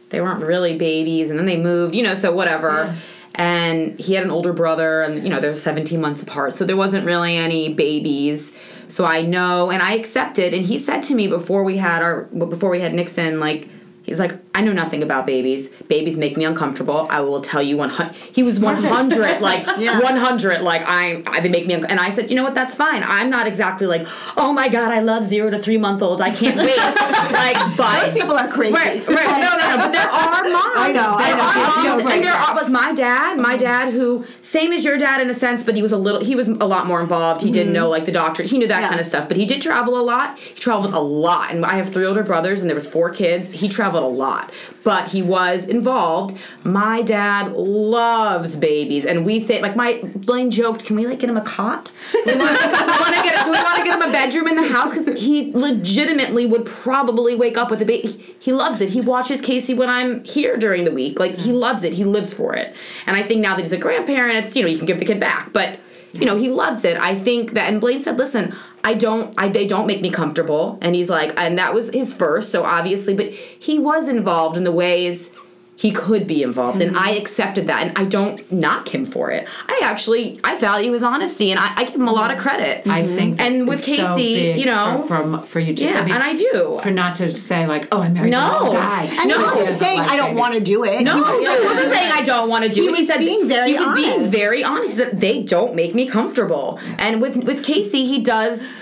they 0.08 0.20
weren't 0.20 0.44
really 0.44 0.76
babies. 0.76 1.30
And 1.30 1.38
then 1.38 1.46
they 1.46 1.56
moved, 1.56 1.94
you 1.94 2.02
know, 2.02 2.14
so 2.14 2.32
whatever. 2.32 2.96
And 3.34 3.98
he 3.98 4.14
had 4.14 4.24
an 4.24 4.30
older 4.30 4.52
brother, 4.52 5.02
and 5.02 5.24
you 5.24 5.30
know, 5.30 5.40
they're 5.40 5.54
17 5.54 6.00
months 6.00 6.22
apart, 6.22 6.54
so 6.54 6.64
there 6.64 6.76
wasn't 6.76 7.06
really 7.06 7.36
any 7.36 7.72
babies. 7.72 8.52
So 8.88 9.04
I 9.06 9.22
know, 9.22 9.70
and 9.70 9.82
I 9.82 9.94
accepted. 9.94 10.52
And 10.52 10.66
he 10.66 10.78
said 10.78 11.02
to 11.04 11.14
me 11.14 11.26
before 11.28 11.64
we 11.64 11.78
had 11.78 12.02
our 12.02 12.24
before 12.24 12.70
we 12.70 12.80
had 12.80 12.94
Nixon, 12.94 13.40
like. 13.40 13.68
He's 14.04 14.18
like, 14.18 14.34
I 14.54 14.60
know 14.60 14.72
nothing 14.72 15.02
about 15.02 15.24
babies. 15.24 15.68
Babies 15.88 16.18
make 16.18 16.36
me 16.36 16.44
uncomfortable. 16.44 17.06
I 17.10 17.20
will 17.20 17.40
tell 17.40 17.62
you 17.62 17.78
100. 17.78 18.14
He 18.14 18.42
was 18.42 18.60
100, 18.60 19.40
like 19.40 19.66
Yeah. 19.78 19.98
100, 19.98 20.60
like 20.60 20.82
I, 20.86 21.22
I 21.26 21.40
they 21.40 21.48
make 21.48 21.66
me. 21.66 21.72
unc- 21.74 21.86
And 21.90 21.98
I 21.98 22.10
said, 22.10 22.28
you 22.28 22.36
know 22.36 22.42
what? 22.42 22.54
That's 22.54 22.74
fine. 22.74 23.02
I'm 23.02 23.30
not 23.30 23.46
exactly 23.46 23.86
like, 23.86 24.06
oh 24.36 24.52
my 24.52 24.68
god, 24.68 24.90
I 24.92 25.00
love 25.00 25.24
zero 25.24 25.50
to 25.50 25.58
three 25.58 25.78
month 25.78 26.02
olds. 26.02 26.20
I 26.20 26.30
can't 26.30 26.56
wait. 26.58 26.76
like, 27.32 27.76
but 27.78 28.02
Those 28.04 28.12
people 28.12 28.34
are 28.36 28.48
crazy. 28.48 28.74
Right, 28.74 29.06
right. 29.08 29.40
No, 29.40 29.56
no, 29.56 29.68
no. 29.70 29.76
But 29.78 29.92
there 29.92 30.08
are 30.08 30.42
moms. 30.50 30.76
I 30.76 30.92
know, 30.92 31.14
I 31.16 31.26
There 31.28 31.36
know. 31.36 31.42
are 31.42 31.94
moms, 31.94 32.04
right 32.04 32.14
and 32.16 32.24
there 32.24 32.32
are 32.34 32.54
like 32.54 32.68
my 32.68 32.92
dad. 32.92 33.38
My 33.38 33.56
dad, 33.56 33.92
who 33.94 34.24
same 34.42 34.72
as 34.72 34.84
your 34.84 34.98
dad 34.98 35.20
in 35.22 35.30
a 35.30 35.34
sense, 35.34 35.64
but 35.64 35.76
he 35.76 35.82
was 35.82 35.92
a 35.92 35.96
little. 35.96 36.22
He 36.22 36.34
was 36.36 36.48
a 36.48 36.66
lot 36.66 36.86
more 36.86 37.00
involved. 37.00 37.40
He 37.42 37.50
didn't 37.50 37.72
know 37.72 37.88
like 37.88 38.04
the 38.04 38.12
doctor. 38.12 38.42
He 38.42 38.58
knew 38.58 38.66
that 38.66 38.72
Mm-hmm. 38.72 38.82
Yeah. 38.82 38.88
kind 38.88 39.00
of 39.00 39.06
stuff. 39.06 39.28
But 39.28 39.36
he 39.36 39.46
did 39.46 39.60
travel 39.62 39.98
a 39.98 40.02
lot. 40.02 40.38
He 40.38 40.54
traveled 40.54 40.92
a 40.94 40.98
lot. 40.98 41.52
And 41.52 41.64
I 41.64 41.76
have 41.76 41.90
three 41.92 42.04
older 42.04 42.22
brothers, 42.22 42.60
and 42.60 42.68
there 42.70 42.74
was 42.74 42.88
four 42.88 43.10
kids. 43.10 43.52
He 43.52 43.68
traveled 43.68 44.02
a 44.02 44.06
lot, 44.06 44.41
but 44.84 45.08
he 45.08 45.22
was 45.22 45.66
involved. 45.66 46.36
My 46.64 47.02
dad 47.02 47.52
loves 47.52 48.56
babies, 48.56 49.04
and 49.06 49.24
we 49.24 49.40
think 49.40 49.62
like 49.62 49.76
my 49.76 50.00
Blaine 50.14 50.50
joked, 50.50 50.84
"Can 50.84 50.96
we 50.96 51.06
like 51.06 51.20
get 51.20 51.30
him 51.30 51.36
a 51.36 51.42
cot? 51.44 51.90
Want, 52.14 52.26
we 52.26 52.34
want 52.34 53.14
to 53.14 53.22
get. 53.22 53.44
Do 53.44 53.50
we 53.50 53.58
want 53.58 53.78
to 53.78 53.84
get 53.84 54.00
him 54.00 54.08
a 54.08 54.12
bedroom 54.12 54.48
in 54.48 54.56
the 54.56 54.68
house? 54.68 54.92
Because 54.92 55.20
he 55.20 55.52
legitimately 55.52 56.46
would 56.46 56.66
probably 56.66 57.34
wake 57.34 57.56
up 57.56 57.70
with 57.70 57.82
a 57.82 57.84
baby. 57.84 58.08
He 58.38 58.52
loves 58.52 58.80
it. 58.80 58.90
He 58.90 59.00
watches 59.00 59.40
Casey 59.40 59.74
when 59.74 59.88
I'm 59.88 60.24
here 60.24 60.56
during 60.56 60.84
the 60.84 60.92
week. 60.92 61.18
Like 61.18 61.36
he 61.38 61.52
loves 61.52 61.84
it. 61.84 61.94
He 61.94 62.04
lives 62.04 62.32
for 62.32 62.54
it. 62.54 62.74
And 63.06 63.16
I 63.16 63.22
think 63.22 63.40
now 63.40 63.56
that 63.56 63.62
he's 63.62 63.72
a 63.72 63.78
grandparent, 63.78 64.44
it's 64.44 64.56
you 64.56 64.62
know 64.62 64.68
you 64.68 64.78
can 64.78 64.86
give 64.86 64.98
the 64.98 65.04
kid 65.04 65.20
back, 65.20 65.52
but 65.52 65.78
you 66.12 66.24
know 66.26 66.36
he 66.36 66.48
loves 66.48 66.84
it. 66.84 66.96
I 66.96 67.14
think 67.14 67.52
that. 67.52 67.68
And 67.68 67.80
Blaine 67.80 68.00
said, 68.00 68.18
"Listen, 68.18 68.54
I 68.84 68.94
don't. 68.94 69.34
I 69.38 69.48
they 69.48 69.66
don't 69.66 69.86
make 69.86 70.00
me 70.00 70.10
comfortable." 70.10 70.78
And 70.82 70.94
he's 70.94 71.10
like, 71.10 71.32
and 71.38 71.58
that 71.58 71.74
was 71.74 71.90
his 71.90 72.12
first. 72.12 72.50
So 72.50 72.64
obviously, 72.64 73.14
but 73.14 73.30
he 73.30 73.78
was 73.78 74.08
involved 74.08 74.56
in 74.56 74.64
the 74.64 74.72
ways 74.72 75.30
he 75.76 75.90
could 75.90 76.26
be 76.26 76.42
involved 76.42 76.80
and 76.80 76.96
i 76.96 77.10
mm-hmm. 77.10 77.20
accepted 77.20 77.66
that 77.66 77.82
and 77.86 77.98
i 77.98 78.04
don't 78.04 78.50
knock 78.52 78.94
him 78.94 79.04
for 79.04 79.30
it 79.30 79.48
i 79.68 79.80
actually 79.82 80.38
i 80.44 80.56
value 80.58 80.92
his 80.92 81.02
honesty 81.02 81.50
and 81.50 81.58
i, 81.58 81.72
I 81.76 81.84
give 81.84 81.94
him 81.94 82.08
a 82.08 82.12
lot 82.12 82.30
of 82.30 82.36
mm-hmm. 82.38 82.48
credit 82.48 82.82
I 82.86 83.02
mm-hmm. 83.02 83.16
think 83.16 83.40
And 83.40 83.54
that's- 83.54 83.68
with 83.68 83.78
it's 83.88 83.96
so 83.96 84.16
Casey, 84.16 84.34
big 84.34 84.56
you 84.60 84.66
know- 84.66 85.02
for, 85.02 85.08
from 85.08 85.42
for 85.42 85.60
you 85.60 85.74
to 85.74 85.84
Yeah, 85.84 86.02
and 86.02 86.22
I 86.22 86.34
do. 86.34 86.78
for 86.82 86.90
not 86.90 87.14
to 87.16 87.28
say 87.28 87.66
like 87.66 87.88
oh 87.92 88.02
i'm 88.02 88.12
married 88.14 88.32
the 88.32 88.38
No. 88.38 88.64
wrong 88.66 88.72
guy 88.72 89.04
And 89.04 89.28
No. 89.28 89.38
he 89.38 89.42
He 89.42 89.44
wasn't 89.44 89.76
saying 89.76 89.98
like 90.00 90.10
I 90.10 90.16
don't 90.16 90.36
want 90.36 90.54
to 90.54 90.60
do 90.60 90.84
it. 90.84 91.02
no, 91.02 91.16
He 91.16 91.42
he 91.42 91.48
was- 91.48 91.64
wasn't 91.64 91.92
saying 91.94 92.12
I 92.12 92.22
don't 92.22 92.48
want 92.48 92.64
to 92.64 92.70
do 92.70 92.82
He 92.82 92.88
it. 92.88 92.94
He 92.94 93.00
was 93.00 93.06
said 93.08 93.18
being 93.18 93.48
very 93.48 93.70
he 93.72 93.78
was 93.78 93.92
being 93.92 94.28
very 94.28 94.62
honest. 94.62 94.96
That 94.98 95.20
they 95.20 95.42
don't 95.42 95.74
make 95.74 95.94
me 95.94 96.06
comfortable. 96.06 96.78
And 96.98 97.20
with 97.22 97.36
with 97.48 97.64
Casey, 97.64 98.04
he 98.06 98.18
does. 98.20 98.72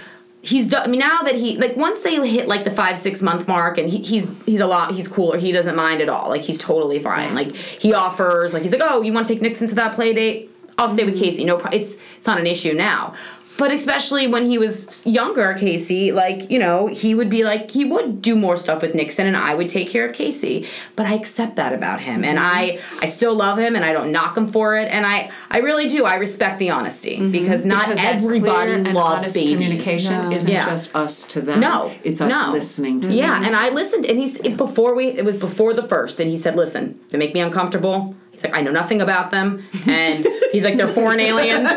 He's 0.42 0.68
done. 0.68 0.83
I 0.83 0.87
mean, 0.87 1.00
now 1.00 1.20
that 1.22 1.35
he 1.35 1.57
like 1.59 1.76
once 1.76 2.00
they 2.00 2.16
hit 2.26 2.48
like 2.48 2.64
the 2.64 2.70
five 2.70 2.98
six 2.98 3.20
month 3.20 3.46
mark, 3.46 3.76
and 3.76 3.90
he, 3.90 3.98
he's 3.98 4.31
he's 4.46 4.61
a 4.61 4.66
lot. 4.66 4.94
He's 4.94 5.07
cooler. 5.07 5.38
He 5.38 5.53
doesn't 5.53 5.76
mind 5.76 6.00
at 6.00 6.09
all. 6.09 6.31
Like 6.31 6.42
he's 6.42 6.57
totally 6.57 6.98
fine. 6.98 7.35
Like 7.35 7.55
he 7.55 7.92
offers. 7.92 8.55
Like 8.55 8.62
he's 8.62 8.72
like, 8.72 8.81
oh, 8.83 9.03
you 9.03 9.12
want 9.12 9.26
to 9.26 9.35
take 9.35 9.42
Nixon 9.42 9.66
to 9.68 9.74
that 9.74 9.94
play 9.94 10.14
date? 10.14 10.50
I'll 10.79 10.88
stay 10.88 11.05
with 11.05 11.14
mm-hmm. 11.14 11.24
Casey. 11.24 11.44
No, 11.44 11.59
pro- 11.59 11.72
it's 11.72 11.96
it's 12.16 12.26
not 12.26 12.38
an 12.38 12.46
issue 12.46 12.72
now. 12.72 13.14
But 13.61 13.73
especially 13.73 14.27
when 14.27 14.46
he 14.51 14.57
was 14.57 15.05
younger, 15.05 15.53
Casey, 15.53 16.12
like, 16.12 16.51
you 16.51 16.59
know, 16.59 16.87
he 16.87 17.14
would 17.14 17.29
be 17.29 17.44
like, 17.44 17.70
he 17.70 17.85
would 17.85 18.23
do 18.23 18.35
more 18.35 18.57
stuff 18.57 18.81
with 18.81 18.94
Nixon 18.94 19.27
and 19.27 19.37
I 19.37 19.55
would 19.55 19.68
take 19.68 19.90
care 19.90 20.07
of 20.07 20.14
Casey. 20.14 20.66
But 20.96 21.05
I 21.05 21.12
accept 21.12 21.57
that 21.57 21.75
about 21.75 22.01
him. 22.01 22.25
And 22.25 22.38
I 22.40 22.79
I 23.03 23.07
still 23.16 23.35
love 23.35 23.59
him 23.59 23.77
and 23.77 23.85
I 23.85 23.92
don't 23.92 24.12
knock 24.12 24.35
him 24.35 24.46
for 24.46 24.79
it. 24.79 24.88
And 24.90 25.05
I, 25.05 25.31
I 25.51 25.59
really 25.59 25.88
do. 25.88 26.07
I 26.07 26.14
respect 26.14 26.59
the 26.59 26.70
honesty 26.70 27.16
mm-hmm. 27.18 27.31
because 27.33 27.66
not 27.66 27.88
Because 27.88 27.99
everybody 28.01 28.77
loves 28.92 29.35
babies. 29.35 29.53
communication 29.53 30.33
isn't 30.33 30.51
Yeah. 30.51 30.64
just 30.64 30.96
us 30.96 31.27
to 31.27 31.42
them. 31.42 31.61
No, 31.61 31.92
it's 32.03 32.23
us 32.23 32.33
no. 32.33 32.53
listening 32.53 33.01
to 33.03 33.12
Yeah, 33.12 33.35
them. 33.35 33.42
Yeah. 33.42 33.49
And 33.49 33.57
I 33.57 33.68
listened, 33.81 34.07
and 34.07 34.18
he's 34.18 34.38
before 34.38 34.94
we. 34.94 35.09
It 35.09 35.25
was 35.25 35.37
before 35.37 35.75
the 35.75 35.87
first, 35.92 36.18
and 36.20 36.31
he 36.31 36.37
said, 36.38 36.57
"Listen, 36.57 36.99
they 37.11 37.18
make 37.18 37.35
me 37.35 37.40
uncomfortable." 37.40 38.14
He's 38.40 38.50
like, 38.50 38.59
"I 38.59 38.62
know 38.62 38.70
nothing 38.70 39.03
about 39.03 39.31
them," 39.31 39.62
and 39.87 40.26
he's 40.50 40.64
like, 40.64 40.79
"They're 40.79 40.88
foreign 40.88 41.20
aliens, 41.20 41.68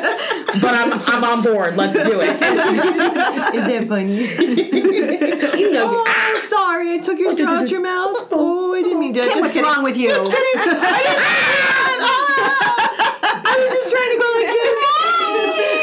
but 0.62 0.74
I'm 0.74 0.94
I'm 0.94 1.24
on 1.26 1.44
board. 1.44 1.76
Let's 1.76 1.94
do 1.94 2.22
it. 2.22 2.30
Is 3.56 3.66
that 3.68 3.86
funny? 3.90 4.24
You 5.54 5.72
know, 5.72 5.86
oh, 5.88 6.06
I'm 6.08 6.40
sorry. 6.42 6.94
I 6.94 6.98
took 6.98 7.20
your 7.20 7.32
oh, 7.32 7.36
straw 7.36 7.50
out 7.50 7.70
your 7.70 7.82
mouth. 7.82 8.28
Oh, 8.32 8.74
I 8.74 8.82
didn't 8.82 9.00
mean 9.00 9.14
to. 9.14 9.22
Kim, 9.22 9.40
what's 9.40 9.56
wrong 9.56 9.84
with 9.84 9.98
you? 9.98 10.08
Just 10.08 10.32
kidding. 10.32 10.62
Ah! 12.06 12.32
I 13.46 13.56
was 13.58 13.70
just 13.72 13.90
trying 13.92 14.12
to 14.12 14.18
go 14.20 14.28
like 14.36 14.48
this. 14.48 14.93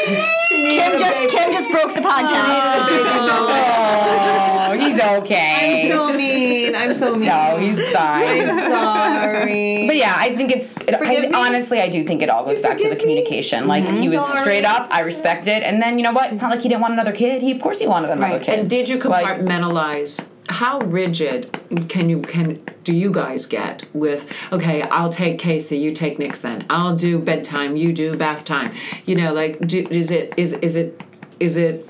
Kim 0.51 0.99
just 0.99 1.21
Kim 1.31 1.53
just 1.53 1.71
broke 1.71 1.95
the 1.95 2.01
podcast. 2.01 2.31
oh, 4.71 4.77
he's 4.79 5.01
okay. 5.01 5.87
I'm 5.87 5.93
so 5.93 6.13
mean. 6.13 6.75
I'm 6.75 6.95
so 6.99 7.15
mean. 7.17 7.29
no, 7.29 7.57
he's 7.59 7.85
fine. 7.93 8.49
I'm 8.49 8.71
sorry. 8.71 9.87
But 9.87 9.97
yeah, 9.97 10.15
I 10.17 10.35
think 10.35 10.51
it's. 10.53 10.77
It, 10.79 10.95
I, 10.95 11.01
me? 11.01 11.33
honestly, 11.35 11.81
I 11.81 11.89
do 11.89 12.05
think 12.05 12.23
it 12.23 12.31
all 12.31 12.45
goes 12.45 12.61
back 12.61 12.79
to 12.79 12.85
the 12.85 12.91
forgive 12.91 12.99
me? 12.99 13.03
communication. 13.15 13.67
Like 13.67 13.85
he 13.85 14.09
was 14.09 14.21
Sorry. 14.21 14.41
straight 14.41 14.65
up. 14.65 14.89
I 14.91 15.01
respect 15.01 15.47
it, 15.47 15.63
and 15.63 15.83
then 15.83 15.99
you 15.99 16.05
know 16.05 16.13
what? 16.13 16.33
It's 16.33 16.43
not 16.43 16.51
like 16.51 16.63
he 16.63 16.69
didn't 16.69 16.81
want 16.83 16.95
another 16.95 17.13
kid. 17.13 17.43
He 17.43 17.53
of 17.53 17.61
course 17.61 17.79
he 17.79 17.87
wanted 17.87 18.11
another 18.11 18.35
Right. 18.35 18.43
kid. 18.43 18.59
And 18.61 18.71
did 18.71 18.89
you 18.89 18.99
Like- 18.99 19.27
compartmentalize? 19.27 20.27
How 20.51 20.81
rigid 20.81 21.59
can 21.89 22.11
you 22.11 22.21
can 22.23 22.61
do 22.85 22.93
you 22.93 23.13
guys 23.13 23.47
get 23.47 23.85
with? 23.95 24.31
Okay, 24.53 24.83
I'll 24.83 25.09
take 25.09 25.39
Casey, 25.39 25.79
you 25.79 25.93
take 25.93 26.19
Nixon. 26.19 26.67
I'll 26.69 26.97
do 26.97 27.19
bedtime, 27.19 27.77
you 27.77 27.93
do 27.93 28.17
bath 28.17 28.45
time. 28.45 28.73
You 29.07 29.15
know, 29.15 29.33
like 29.33 29.61
do, 29.67 29.87
is 29.91 30.11
it 30.11 30.35
is 30.37 30.55
is 30.55 30.77
it 30.77 31.01
is 31.39 31.57
it 31.57 31.89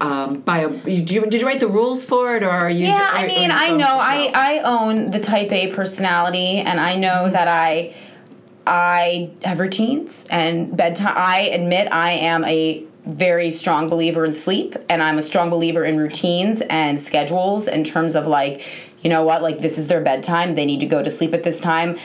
um, 0.00 0.40
by 0.40 0.58
a, 0.58 0.68
do 0.68 1.14
you, 1.14 1.26
did 1.26 1.40
you 1.40 1.46
write 1.46 1.60
the 1.60 1.68
rules 1.68 2.04
for 2.04 2.36
it 2.36 2.42
or 2.42 2.50
are 2.50 2.68
you? 2.70 2.86
Yeah, 2.86 3.10
I 3.12 3.26
mean, 3.26 3.50
I 3.50 3.70
know 3.70 3.86
I 3.86 4.32
I 4.34 4.58
own 4.60 5.10
the 5.10 5.20
Type 5.20 5.52
A 5.52 5.72
personality, 5.72 6.58
and 6.58 6.80
I 6.80 6.96
know 6.96 7.28
that 7.30 7.48
I 7.48 7.94
I 8.66 9.30
have 9.44 9.60
routines 9.60 10.26
and 10.30 10.76
bedtime. 10.76 11.14
I 11.16 11.42
admit 11.42 11.92
I 11.92 12.12
am 12.12 12.44
a 12.44 12.84
very 13.06 13.50
strong 13.50 13.88
believer 13.88 14.24
in 14.24 14.32
sleep, 14.32 14.76
and 14.88 15.02
I'm 15.02 15.18
a 15.18 15.22
strong 15.22 15.50
believer 15.50 15.84
in 15.84 15.98
routines 15.98 16.62
and 16.70 16.98
schedules 16.98 17.68
in 17.68 17.84
terms 17.84 18.14
of 18.14 18.26
like, 18.26 18.62
you 19.02 19.10
know 19.10 19.22
what, 19.22 19.42
like 19.42 19.58
this 19.58 19.76
is 19.78 19.88
their 19.88 20.00
bedtime. 20.00 20.54
They 20.54 20.64
need 20.64 20.80
to 20.80 20.86
go 20.86 21.02
to 21.02 21.10
sleep 21.10 21.34
at 21.34 21.44
this 21.44 21.60
time. 21.60 21.98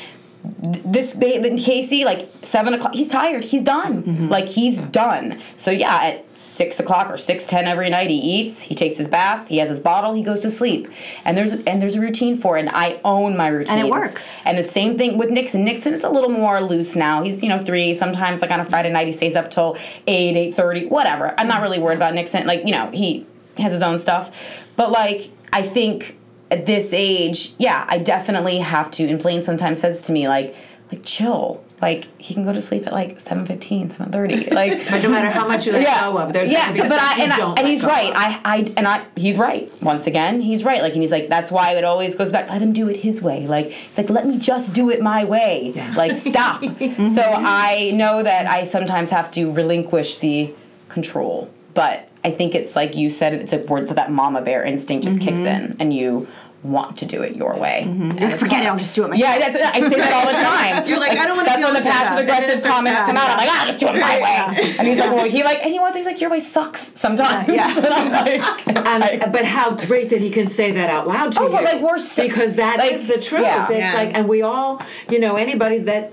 Th- 0.63 0.83
This 0.85 1.13
ba- 1.13 1.41
Casey, 1.57 2.05
like 2.05 2.29
seven 2.43 2.73
o'clock, 2.73 2.93
he's 2.93 3.09
tired. 3.09 3.43
He's 3.43 3.63
done. 3.63 4.03
Mm-hmm. 4.03 4.27
Like 4.29 4.47
he's 4.47 4.79
done. 4.79 5.39
So 5.57 5.69
yeah, 5.71 5.93
at 5.95 6.37
six 6.37 6.79
o'clock 6.79 7.09
or 7.09 7.17
six 7.17 7.43
ten 7.43 7.67
every 7.67 7.89
night, 7.89 8.09
he 8.09 8.15
eats. 8.17 8.61
He 8.61 8.73
takes 8.75 8.97
his 8.97 9.07
bath. 9.07 9.47
He 9.47 9.57
has 9.57 9.69
his 9.69 9.79
bottle. 9.79 10.13
He 10.13 10.23
goes 10.23 10.39
to 10.41 10.49
sleep. 10.49 10.87
And 11.25 11.37
there's 11.37 11.53
and 11.53 11.81
there's 11.81 11.95
a 11.95 12.01
routine 12.01 12.37
for 12.37 12.57
it. 12.57 12.61
And 12.61 12.69
I 12.69 12.99
own 13.03 13.35
my 13.35 13.47
routine. 13.49 13.77
And 13.79 13.87
it 13.87 13.91
works. 13.91 14.45
And 14.45 14.57
the 14.57 14.63
same 14.63 14.97
thing 14.97 15.17
with 15.17 15.29
Nixon. 15.29 15.63
Nixon, 15.65 15.93
it's 15.93 16.03
a 16.05 16.09
little 16.09 16.29
more 16.29 16.61
loose 16.61 16.95
now. 16.95 17.21
He's 17.23 17.43
you 17.43 17.49
know 17.49 17.57
three. 17.57 17.93
Sometimes 17.93 18.41
like 18.41 18.51
on 18.51 18.59
a 18.59 18.65
Friday 18.65 18.91
night, 18.91 19.07
he 19.07 19.11
stays 19.13 19.35
up 19.35 19.51
till 19.51 19.75
eight, 20.07 20.35
eight 20.37 20.53
thirty, 20.53 20.85
whatever. 20.85 21.33
I'm 21.37 21.47
not 21.47 21.61
really 21.61 21.79
worried 21.79 21.97
about 21.97 22.13
Nixon. 22.13 22.47
Like 22.47 22.65
you 22.65 22.71
know 22.71 22.89
he 22.91 23.25
has 23.57 23.73
his 23.73 23.81
own 23.83 23.99
stuff, 23.99 24.31
but 24.77 24.89
like 24.91 25.29
I 25.51 25.63
think 25.63 26.15
at 26.51 26.65
this 26.65 26.93
age, 26.93 27.53
yeah, 27.57 27.85
I 27.87 27.99
definitely 27.99 28.59
have 28.59 28.89
to. 28.91 29.07
And 29.07 29.21
Blaine 29.21 29.41
sometimes 29.41 29.81
says 29.81 30.05
to 30.07 30.11
me 30.11 30.27
like 30.27 30.55
like 30.91 31.03
chill. 31.03 31.63
like 31.81 32.07
he 32.19 32.33
can 32.33 32.43
go 32.43 32.51
to 32.51 32.61
sleep 32.61 32.87
at 32.87 32.93
like 32.93 33.19
7.15 33.19 33.93
7.30 33.93 34.51
like 34.53 34.89
But 34.89 35.03
no 35.03 35.09
matter 35.09 35.29
how 35.29 35.47
much 35.47 35.67
you 35.67 35.71
let 35.71 36.01
go 36.01 36.17
of, 36.17 36.33
there's 36.33 36.51
yeah, 36.51 36.61
gonna 36.61 36.73
be 36.73 36.79
but 36.79 36.87
stuff 36.87 37.01
I, 37.01 37.21
and, 37.21 37.31
I, 37.31 37.37
don't 37.37 37.59
and 37.59 37.67
he's 37.67 37.83
right. 37.83 38.09
of. 38.09 38.15
I, 38.15 38.41
I, 38.43 38.73
and 38.75 38.87
I, 38.87 39.05
he's 39.15 39.37
right. 39.37 39.71
Once 39.81 40.07
again, 40.07 40.41
he's 40.41 40.63
right. 40.63 40.81
Like, 40.81 40.93
and 40.93 41.01
he's 41.01 41.11
like, 41.11 41.27
that's 41.27 41.51
why 41.51 41.73
it 41.73 41.83
always 41.83 42.15
goes 42.15 42.31
back. 42.31 42.49
Let 42.49 42.61
him 42.61 42.73
do 42.73 42.89
it 42.89 42.97
his 42.97 43.21
way. 43.21 43.45
Like, 43.45 43.67
it's 43.67 43.97
like, 43.97 44.09
let 44.09 44.25
me 44.25 44.39
just 44.39 44.73
do 44.73 44.89
it 44.89 45.01
my 45.01 45.25
way. 45.25 45.73
Like, 45.95 46.17
stop. 46.17 46.61
so 47.09 47.21
I 47.21 47.91
know 47.93 48.23
that 48.23 48.47
I 48.47 48.63
sometimes 48.63 49.11
have 49.11 49.29
to 49.31 49.51
relinquish 49.51 50.17
the 50.17 50.53
control, 50.89 51.51
but 51.75 52.08
I 52.23 52.31
think 52.31 52.55
it's 52.55 52.75
like 52.75 52.95
you 52.95 53.09
said. 53.09 53.33
It's 53.33 53.53
a 53.53 53.59
word 53.59 53.87
that 53.89 53.95
that 53.95 54.11
mama 54.11 54.41
bear 54.41 54.63
instinct 54.63 55.05
just 55.05 55.21
kicks 55.21 55.39
in, 55.39 55.77
and 55.79 55.93
you 55.93 56.27
want 56.61 56.97
to 56.97 57.05
do 57.05 57.21
it 57.21 57.37
your 57.37 57.55
way. 57.55 57.83
And 57.83 58.19
it's 58.21 58.41
Forget 58.43 58.63
it. 58.63 58.67
I'll 58.67 58.75
just 58.75 58.93
do 58.93 59.05
it 59.05 59.09
myself. 59.11 59.21
Yeah, 59.39 59.39
that's 59.49 59.55
I 59.55 59.79
say 59.79 59.95
that 59.95 60.11
all 60.11 60.25
the 60.25 60.33
time. 60.83 60.89
You're 60.89 60.99
like, 60.99 61.17
I 61.17 61.25
don't 61.25 61.37
wanna 61.37 61.47
do 61.47 61.55
That's 61.55 61.63
when 61.63 61.73
the 61.75 61.79
that. 61.79 62.03
passive 62.03 62.19
And 62.19 62.27
then 62.27 62.35
it 62.35 62.43
aggressive 62.43 62.69
comments 62.69 63.01
come 63.03 63.15
out. 63.15 63.29
I'm 63.29 63.39
happen. 63.39 63.47
like, 63.47 63.55
ah, 63.55 63.63
just 63.65 63.79
do 63.79 63.87
it 63.87 63.93
my 63.95 64.19
way. 64.19 64.75
And 64.77 64.85
he's 64.85 64.99
like, 64.99 65.11
well, 65.11 65.29
he 65.29 65.41
like, 65.45 65.59
and 65.63 65.71
he 65.71 65.79
wants, 65.79 65.95
he's 65.95 66.05
like, 66.05 66.19
your 66.19 66.29
way 66.29 66.39
sucks 66.41 66.81
sometimes. 66.99 67.47
Yeah. 67.47 67.73
and 67.77 67.85
I'm 67.87 68.11
like, 68.11 68.67
Um, 68.77 68.99
like- 68.99 69.31
but 69.31 69.45
how 69.45 69.71
great 69.73 70.09
that 70.09 70.19
he 70.19 70.29
can 70.29 70.47
say 70.49 70.71
that 70.73 70.89
out 70.89 71.07
loud 71.07 71.31
to 71.31 71.39
Oh, 71.39 71.45
you. 71.45 71.51
but, 71.51 71.63
like, 71.63 71.81
we're 71.81 71.97
so- 71.97 72.27
because 72.27 72.55
that 72.55 72.83
is 72.83 73.07
like, 73.07 73.15
the 73.15 73.21
truth. 73.21 73.41
yeah. 73.43 73.67
It's 73.71 73.79
Yeah. 73.79 73.93
like, 73.93 74.17
and 74.17 74.27
we 74.27 74.41
all, 74.41 74.81
you 75.09 75.19
know, 75.19 75.37
anybody 75.37 75.77
that, 75.77 76.11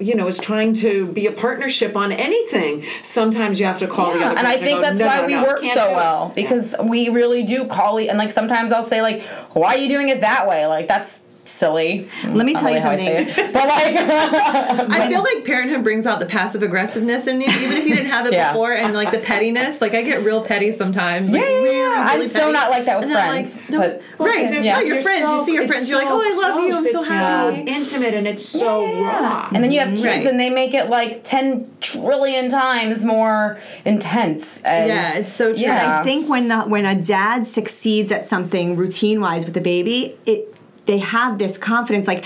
you 0.00 0.14
know, 0.14 0.26
is 0.28 0.38
trying 0.38 0.72
to 0.74 1.06
be 1.06 1.26
a 1.26 1.32
partnership 1.32 1.96
on 1.96 2.12
anything. 2.12 2.84
Sometimes 3.02 3.58
you 3.60 3.66
have 3.66 3.78
to 3.80 3.86
call 3.86 4.12
the 4.12 4.20
other 4.24 4.36
person 4.36 4.38
and 4.38 4.46
I 4.46 4.56
think 4.56 4.78
go, 4.78 4.82
that's 4.82 4.98
"No, 4.98 5.06
why 5.06 5.16
no, 5.20 5.26
we 5.26 5.34
no, 5.34 5.42
work 5.42 5.64
so 5.64 5.92
well 5.94 6.32
because 6.34 6.74
we 6.82 7.08
really 7.08 7.42
do 7.42 7.66
call 7.66 7.98
and 7.98 8.18
like 8.18 8.30
sometimes 8.30 8.72
I'll 8.72 8.82
say 8.82 9.02
like, 9.02 9.22
why 9.52 9.74
are 9.74 9.78
you 9.78 9.88
doing 9.88 10.08
it 10.08 10.20
that 10.20 10.46
way? 10.46 10.66
Like 10.66 10.88
that's 10.88 11.20
silly. 11.48 12.08
Let 12.24 12.46
me 12.46 12.54
tell 12.54 12.70
you 12.70 12.80
how 12.80 12.90
I 12.90 12.96
say 12.96 13.24
something. 13.26 13.52
But 13.52 13.68
like, 13.68 13.96
I 14.90 15.08
feel 15.08 15.22
like 15.22 15.44
parenthood 15.44 15.82
brings 15.82 16.06
out 16.06 16.20
the 16.20 16.26
passive 16.26 16.62
aggressiveness 16.62 17.26
in 17.26 17.40
you, 17.40 17.48
even 17.48 17.72
if 17.78 17.86
you 17.86 17.94
didn't 17.96 18.10
have 18.10 18.26
it 18.26 18.32
Yeah. 18.38 18.52
before, 18.52 18.72
and 18.72 18.94
like 18.94 19.10
the 19.12 19.18
pettiness. 19.18 19.80
Like 19.80 19.94
I 19.94 20.02
get 20.02 20.22
real 20.22 20.42
petty 20.44 20.70
sometimes. 20.72 21.30
Like, 21.30 21.40
Yeah, 21.42 21.48
yeah, 21.48 21.62
really. 21.62 21.86
I'm 21.96 22.14
really 22.16 22.28
so 22.28 22.38
petty. 22.40 22.52
not 22.52 22.70
like 22.70 22.84
that 22.86 23.00
with 23.00 23.08
And 23.10 23.14
friends, 23.18 23.56
Like, 23.56 23.70
no, 23.70 23.78
but- 23.80 24.02
right, 24.26 24.50
there's 24.50 24.64
Yeah. 24.66 24.74
not 24.74 24.86
your 24.86 24.94
You're 24.96 25.02
friends. 25.02 25.26
so- 25.28 25.38
you 25.40 25.44
see 25.46 25.54
your 25.54 25.62
it's 25.64 25.72
friends. 25.72 25.90
You're 25.90 25.98
like, 26.00 26.10
oh, 26.10 26.20
I 26.20 26.34
love 26.48 26.60
you. 26.64 26.74
I'm 26.74 26.82
close, 26.92 26.92
so 26.92 26.98
it's 26.98 27.08
happy. 27.10 27.60
intimate 27.70 28.14
and 28.14 28.26
it's 28.28 28.44
so 28.44 28.84
raw. 29.04 29.48
and 29.52 29.62
then 29.64 29.70
you 29.72 29.80
have 29.80 29.88
kids 29.90 30.04
Right. 30.04 30.24
and 30.26 30.38
they 30.38 30.50
make 30.50 30.74
it 30.74 30.88
like 30.90 31.24
ten 31.24 31.68
trillion 31.80 32.48
times 32.50 33.04
more 33.04 33.58
intense. 33.84 34.60
And 34.62 34.88
Yeah, 34.88 35.14
it's 35.14 35.32
so 35.32 35.52
true. 35.52 35.62
Yeah. 35.62 36.00
I 36.00 36.04
think 36.04 36.28
when 36.28 36.48
the 36.48 36.60
when 36.62 36.84
a 36.84 36.94
dad 36.94 37.46
succeeds 37.46 38.12
at 38.12 38.24
something 38.24 38.76
routine 38.76 39.20
wise 39.20 39.44
with 39.44 39.54
the 39.54 39.60
baby, 39.60 40.16
it 40.26 40.47
they 40.88 40.98
have 40.98 41.38
this 41.38 41.56
confidence. 41.58 42.08
Like 42.08 42.24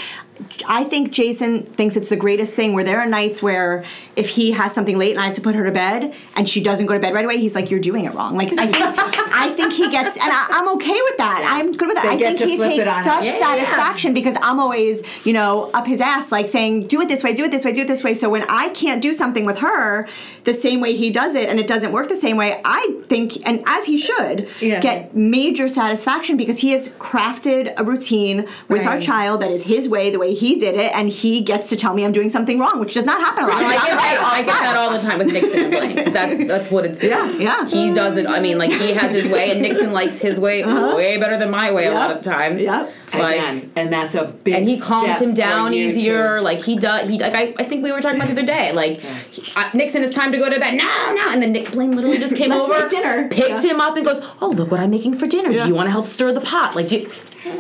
I 0.67 0.85
think 0.85 1.13
Jason 1.13 1.63
thinks 1.63 1.95
it's 1.95 2.09
the 2.09 2.17
greatest 2.17 2.55
thing 2.55 2.73
where 2.73 2.85
there 2.85 2.99
are 2.99 3.07
nights 3.07 3.43
where 3.43 3.85
if 4.17 4.31
he 4.31 4.53
has 4.53 4.75
something 4.75 4.97
late 4.99 5.13
and 5.13 5.21
I 5.21 5.27
have 5.27 5.35
to 5.35 5.41
put 5.43 5.55
her 5.55 5.65
to 5.65 5.71
bed 5.71 6.15
and 6.37 6.49
she 6.49 6.63
doesn't 6.63 6.87
go 6.87 6.95
to 6.95 7.01
bed 7.01 7.15
right 7.15 7.25
away, 7.25 7.39
he's 7.39 7.55
like, 7.55 7.71
"You're 7.71 7.81
doing 7.81 8.07
it 8.07 8.15
wrong." 8.15 8.37
Like 8.37 8.53
I 8.59 8.67
think 8.67 8.77
I 9.35 9.51
think 9.51 9.73
he 9.75 9.91
gets, 9.91 10.17
and 10.17 10.31
I, 10.33 10.47
I'm 10.51 10.69
okay 10.77 10.99
with 11.03 11.17
that. 11.19 11.45
I'm 11.47 11.73
good 11.73 11.89
with 11.89 11.97
that. 11.97 12.19
They 12.19 12.27
I 12.27 12.35
think 12.35 12.51
he 12.51 12.57
takes 12.59 12.85
such. 13.05 13.25
Yeah, 13.27 13.33
satisfaction 13.39 14.15
because 14.15 14.37
I'm 14.43 14.59
always, 14.59 15.25
you 15.27 15.33
know, 15.33 15.71
up 15.75 15.87
his 15.87 16.01
ass, 16.01 16.33
like 16.33 16.49
saying, 16.49 16.87
"Do 16.89 17.01
it 17.03 17.09
this 17.09 17.23
way, 17.23 17.35
do 17.35 17.45
it 17.45 17.51
this 17.51 17.65
way, 17.65 17.73
do 17.73 17.83
it 17.83 17.89
this 17.89 18.03
way." 18.03 18.15
So 18.15 18.29
when 18.31 18.45
I 18.49 18.71
can't 18.71 19.03
do 19.03 19.13
something 19.13 19.45
with 19.45 19.59
her 19.59 20.09
the 20.45 20.55
same 20.55 20.81
way 20.81 20.97
he 20.97 21.11
does 21.11 21.35
it, 21.35 21.49
and 21.49 21.61
it 21.61 21.67
doesn't 21.67 21.93
work 21.93 22.09
the 22.09 22.17
same 22.17 22.37
way, 22.37 22.61
I 22.65 23.01
think, 23.05 23.47
and 23.47 23.63
as 23.67 23.85
he 23.85 23.97
should, 23.99 24.49
Yeah. 24.61 24.81
get 24.81 25.15
major 25.15 25.69
satisfaction 25.69 26.37
because 26.37 26.59
he 26.61 26.71
has 26.73 26.89
crafted 26.95 27.73
a 27.77 27.85
routine 27.85 28.47
with 28.69 28.87
our 28.87 29.01
child 29.01 29.43
that 29.43 29.51
is 29.51 29.65
his 29.65 29.89
way, 29.89 30.11
the 30.11 30.19
way 30.23 30.35
he 30.35 30.57
did 30.57 30.75
it, 30.75 30.93
and 30.95 31.09
he 31.09 31.41
gets 31.41 31.69
to 31.71 31.77
tell 31.77 31.95
me 31.95 32.05
I'm 32.05 32.13
doing 32.13 32.31
something 32.31 32.59
wrong, 32.59 32.81
which 32.81 32.95
does 32.95 33.05
not 33.05 33.21
happen 33.21 33.45
a 33.45 33.49
lot. 33.49 33.61
No, 33.61 33.67
I 33.69 33.75
get 33.75 33.83
that. 33.85 34.19
all 34.21 34.27
I 34.27 34.41
the 34.41 34.47
get 34.47 34.55
time. 34.55 34.65
that 34.65 34.77
all 34.77 34.93
the 34.93 34.99
time 34.99 35.19
with 35.19 35.33
Nixon 35.33 35.75
and. 35.75 35.97
'cause 36.05 36.13
That's 36.13 36.39
that's 36.47 36.71
what 36.71 36.87
it's 36.87 36.99
been. 36.99 37.11
Yeah, 37.11 37.31
yeah. 37.33 37.67
He 37.67 37.93
does 37.93 38.17
it. 38.17 38.27
I 38.27 38.41
mean, 38.41 38.59
like 38.59 38.71
he 38.71 38.93
has 38.95 39.13
his 39.13 39.27
way, 39.27 39.51
and 39.51 39.61
Nixon 39.63 39.93
likes 39.93 40.19
his 40.19 40.39
way 40.39 40.63
uh-huh. 40.63 40.97
way 40.97 41.17
better 41.19 41.37
than 41.37 41.51
my 41.51 41.73
way 41.73 41.87
a 41.87 41.93
lot 41.93 42.11
of 42.11 42.23
times. 42.23 42.63
Yep. 42.63 42.93
Like, 43.15 43.37
Again, 43.37 43.73
and 43.77 43.93
that's 43.93 44.15
a 44.15 44.25
big 44.27 44.55
and 44.55 44.69
he 44.69 44.79
calms 44.81 45.05
step 45.17 45.21
him 45.23 45.35
down 45.35 45.75
easier. 45.75 46.37
to- 46.39 46.43
Like 46.43 46.61
he 46.63 46.77
does. 46.77 47.09
He 47.09 47.19
like 47.19 47.35
I, 47.35 47.55
I 47.59 47.65
think 47.65 47.83
we 47.85 47.93
were 47.93 48.01
talking 48.01 48.17
about 48.17 48.29
the 48.29 48.33
other 48.35 48.47
day. 48.47 48.73
Like 48.73 49.03
he- 49.03 49.43
uh, 49.57 49.71
Nixon, 49.75 50.03
it's 50.03 50.15
time 50.15 50.33
to 50.33 50.39
go 50.39 50.49
to 50.49 50.59
bed. 50.59 50.75
No, 50.75 50.85
no. 51.15 51.27
And 51.33 51.43
then 51.43 51.53
Nick 51.53 51.73
Blaine 51.73 51.93
literally 51.93 52.19
just 52.19 52.37
came 52.37 52.53
over, 52.53 52.73
make 52.81 52.91
dinner. 52.91 53.29
picked 53.29 53.63
him 53.65 53.81
up, 53.81 53.97
and 53.97 54.07
goes, 54.07 54.21
"Oh, 54.41 54.49
look 54.49 54.71
what 54.71 54.81
I'm 54.81 54.91
making 54.91 55.15
for 55.15 55.27
dinner. 55.27 55.53
Do 55.53 55.67
you 55.67 55.75
want 55.75 55.87
to 55.89 55.91
help 55.93 56.07
stir 56.07 56.33
the 56.33 56.41
pot? 56.41 56.75
Like, 56.75 56.89
do." 56.89 56.99
You, 57.01 57.11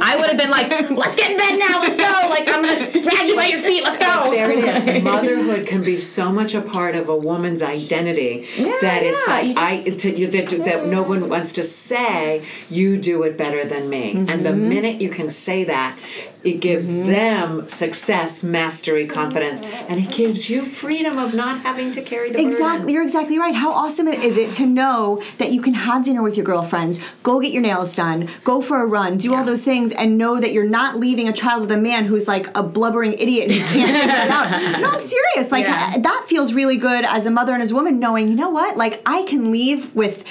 I 0.00 0.16
would 0.16 0.28
have 0.28 0.38
been 0.38 0.50
like, 0.50 0.70
"Let's 0.90 1.16
get 1.16 1.32
in 1.32 1.36
bed 1.36 1.59
now. 1.59 1.80
Let's 1.80 1.96
go. 1.96 2.28
Like 2.30 2.46
I'm 2.48 2.62
gonna 2.62 3.03
drag 3.03 3.26
you 3.28 3.34
by 3.36 3.46
your 3.46 3.59
feet. 3.59 3.82
Let's 3.82 3.98
go." 3.98 4.30
There 4.30 4.50
it 4.50 4.64
is. 4.96 5.03
Motherhood 5.03 5.66
can 5.66 5.82
be 5.82 5.98
so 5.98 6.30
much 6.32 6.55
a 6.55 6.61
part 6.62 6.94
of 6.94 7.09
a 7.09 7.16
woman's 7.16 7.62
identity 7.62 8.46
Yeah, 8.57 8.76
that 8.80 9.03
it's 9.03 9.20
yeah, 9.26 9.32
like 9.34 9.46
you 9.48 9.55
just- 9.55 9.61
I 9.66 9.90
to, 10.11 10.18
you, 10.18 10.26
that, 10.28 10.64
that 10.64 10.86
no 10.86 11.03
one 11.03 11.28
wants 11.28 11.53
to 11.55 11.64
say 11.64 12.42
you 12.70 12.96
do 12.96 13.24
it 13.24 13.36
better 13.36 13.64
than 13.64 13.88
me. 13.90 14.12
And 14.12 14.28
Mm-hmm. 14.28 14.42
the 14.44 14.53
minute 14.55 15.00
you 15.03 15.11
can 15.11 15.28
say 15.43 15.64
that, 15.64 15.99
it 16.45 16.61
gives 16.61 16.90
mm-hmm. 16.90 17.07
them 17.07 17.68
success, 17.68 18.43
mastery, 18.43 19.07
confidence, 19.07 19.62
and 19.62 20.01
it 20.01 20.11
gives 20.11 20.51
you 20.51 20.64
freedom 20.64 21.16
of 21.18 21.34
not 21.34 21.61
having 21.61 21.93
to 21.93 22.03
carry 22.03 22.28
the 22.28 22.34
burden. 22.34 22.49
Exactly, 22.49 22.93
you're 22.93 23.03
exactly 23.05 23.38
right. 23.38 23.55
How 23.55 23.72
awesome 23.72 24.09
it 24.09 24.24
is 24.24 24.36
it 24.36 24.53
to 24.55 24.66
know 24.66 25.22
that 25.38 25.53
you 25.53 25.62
can 25.62 25.74
have 25.74 26.05
dinner 26.05 26.22
with 26.22 26.36
your 26.36 26.45
girlfriends, 26.45 26.99
go 27.22 27.40
get 27.40 27.53
your 27.53 27.62
nails 27.62 27.95
done, 27.95 28.28
go 28.43 28.61
for 28.61 28.82
a 28.82 28.86
run, 28.86 29.18
do 29.18 29.34
all 29.34 29.45
those 29.45 29.62
things, 29.62 29.93
and 29.93 30.18
know 30.18 30.40
that 30.40 30.53
you're 30.53 30.68
not 30.68 30.97
leaving 30.97 31.28
a 31.28 31.32
child 31.32 31.62
with 31.62 31.70
a 31.70 31.76
man 31.76 32.07
who's 32.07 32.26
like 32.26 32.49
a 32.57 32.62
blubbering 32.62 33.12
idiot 33.14 33.51
who 33.51 33.59
can't 33.59 34.01
figure 34.01 34.24
it 34.24 34.30
out. 34.30 34.43
No, 34.82 34.90
I'm 34.90 35.01
serious. 35.01 35.53
Like 35.53 35.64
Yeah. 35.64 35.99
that 35.99 36.24
feels 36.26 36.53
really 36.53 36.76
good 36.76 37.05
as 37.05 37.26
a 37.26 37.30
mother 37.30 37.53
and 37.53 37.62
as 37.62 37.70
a 37.70 37.74
woman, 37.74 38.01
knowing 38.01 38.28
you 38.28 38.34
know 38.34 38.51
what, 38.51 38.76
like 38.76 39.01
I 39.07 39.22
can 39.24 39.53
leave 39.53 39.95
with. 39.95 40.24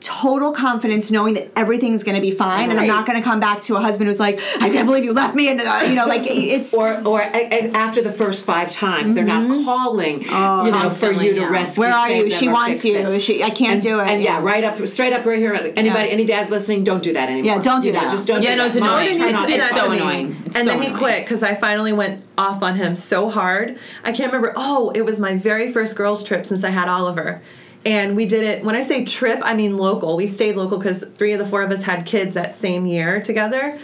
Total 0.00 0.52
confidence, 0.52 1.10
knowing 1.10 1.34
that 1.34 1.50
everything's 1.56 2.04
going 2.04 2.14
to 2.14 2.20
be 2.20 2.30
fine, 2.30 2.70
and 2.70 2.78
I'm 2.78 2.86
not 2.86 3.04
going 3.04 3.18
to 3.18 3.24
come 3.24 3.40
back 3.40 3.62
to 3.62 3.74
a 3.74 3.80
husband 3.80 4.06
who's 4.06 4.20
like, 4.20 4.40
"I 4.60 4.70
can't 4.70 4.86
believe 4.86 5.04
you 5.04 5.12
left 5.12 5.34
me," 5.34 5.48
and 5.50 5.60
uh, 5.60 5.82
you 5.88 5.96
know, 5.96 6.06
like 6.06 6.22
it's 6.24 6.72
or 6.72 7.04
or 7.04 7.20
a, 7.20 7.30
a- 7.34 7.70
after 7.72 8.00
the 8.00 8.12
first 8.12 8.44
five 8.44 8.70
times, 8.70 9.14
they're 9.14 9.24
not 9.24 9.48
calling, 9.64 10.22
you 10.22 10.28
know, 10.30 10.88
for 10.90 11.10
you 11.10 11.34
to 11.34 11.40
yeah. 11.40 11.48
rescue. 11.48 11.82
Mm-hmm. 11.82 11.92
where 11.92 11.94
are 11.94 12.10
you? 12.10 12.30
She 12.30 12.48
wants 12.48 12.84
you. 12.84 12.96
it. 12.96 13.20
She, 13.20 13.42
I 13.42 13.50
can't 13.50 13.72
and, 13.72 13.82
do 13.82 13.98
it. 14.00 14.06
And 14.06 14.22
yeah, 14.22 14.40
right 14.40 14.62
up, 14.62 14.86
straight 14.86 15.12
up, 15.12 15.26
right 15.26 15.38
here. 15.38 15.54
Anybody, 15.54 15.84
Yeah. 15.86 16.14
any 16.14 16.24
dads 16.24 16.48
listening, 16.48 16.84
don't 16.84 17.02
do 17.02 17.12
that 17.14 17.28
anymore. 17.28 17.56
Yeah, 17.56 17.60
don't 17.60 17.80
do 17.80 17.88
You 17.88 17.94
know, 17.94 18.00
that. 18.02 18.10
Just 18.10 18.28
don't. 18.28 18.42
Yeah, 18.42 18.52
do 18.52 18.56
no, 18.56 18.68
that. 18.68 18.76
it's 18.76 18.86
annoying. 18.86 19.18
turn 19.18 19.50
It's, 19.50 19.64
it's 19.64 19.70
so 19.74 19.90
annoying. 19.90 20.42
It's 20.46 20.54
and 20.56 20.64
so 20.64 20.70
then 20.78 20.82
he 20.82 20.96
quit 20.96 21.24
because 21.24 21.42
I 21.42 21.56
finally 21.56 21.92
went 21.92 22.22
off 22.38 22.62
on 22.62 22.76
him 22.76 22.94
so 22.94 23.30
hard. 23.30 23.76
I 24.04 24.12
can't 24.12 24.32
remember. 24.32 24.52
Oh, 24.56 24.90
it 24.94 25.02
was 25.04 25.18
my 25.18 25.34
very 25.36 25.72
first 25.72 25.96
girls' 25.96 26.22
trip 26.22 26.46
since 26.46 26.62
I 26.62 26.70
had 26.70 26.88
Oliver. 26.88 27.42
And 27.88 28.16
we 28.16 28.26
did 28.26 28.44
it, 28.44 28.62
when 28.62 28.76
I 28.76 28.82
say 28.82 29.06
trip, 29.06 29.40
I 29.42 29.54
mean 29.54 29.78
local. 29.78 30.14
We 30.14 30.26
stayed 30.26 30.56
local 30.56 30.76
because 30.76 31.04
three 31.16 31.32
of 31.32 31.38
the 31.38 31.46
four 31.46 31.62
of 31.62 31.70
us 31.70 31.82
had 31.82 32.04
kids 32.04 32.34
that 32.34 32.54
same 32.54 32.84
year 32.84 33.22
together. 33.22 33.78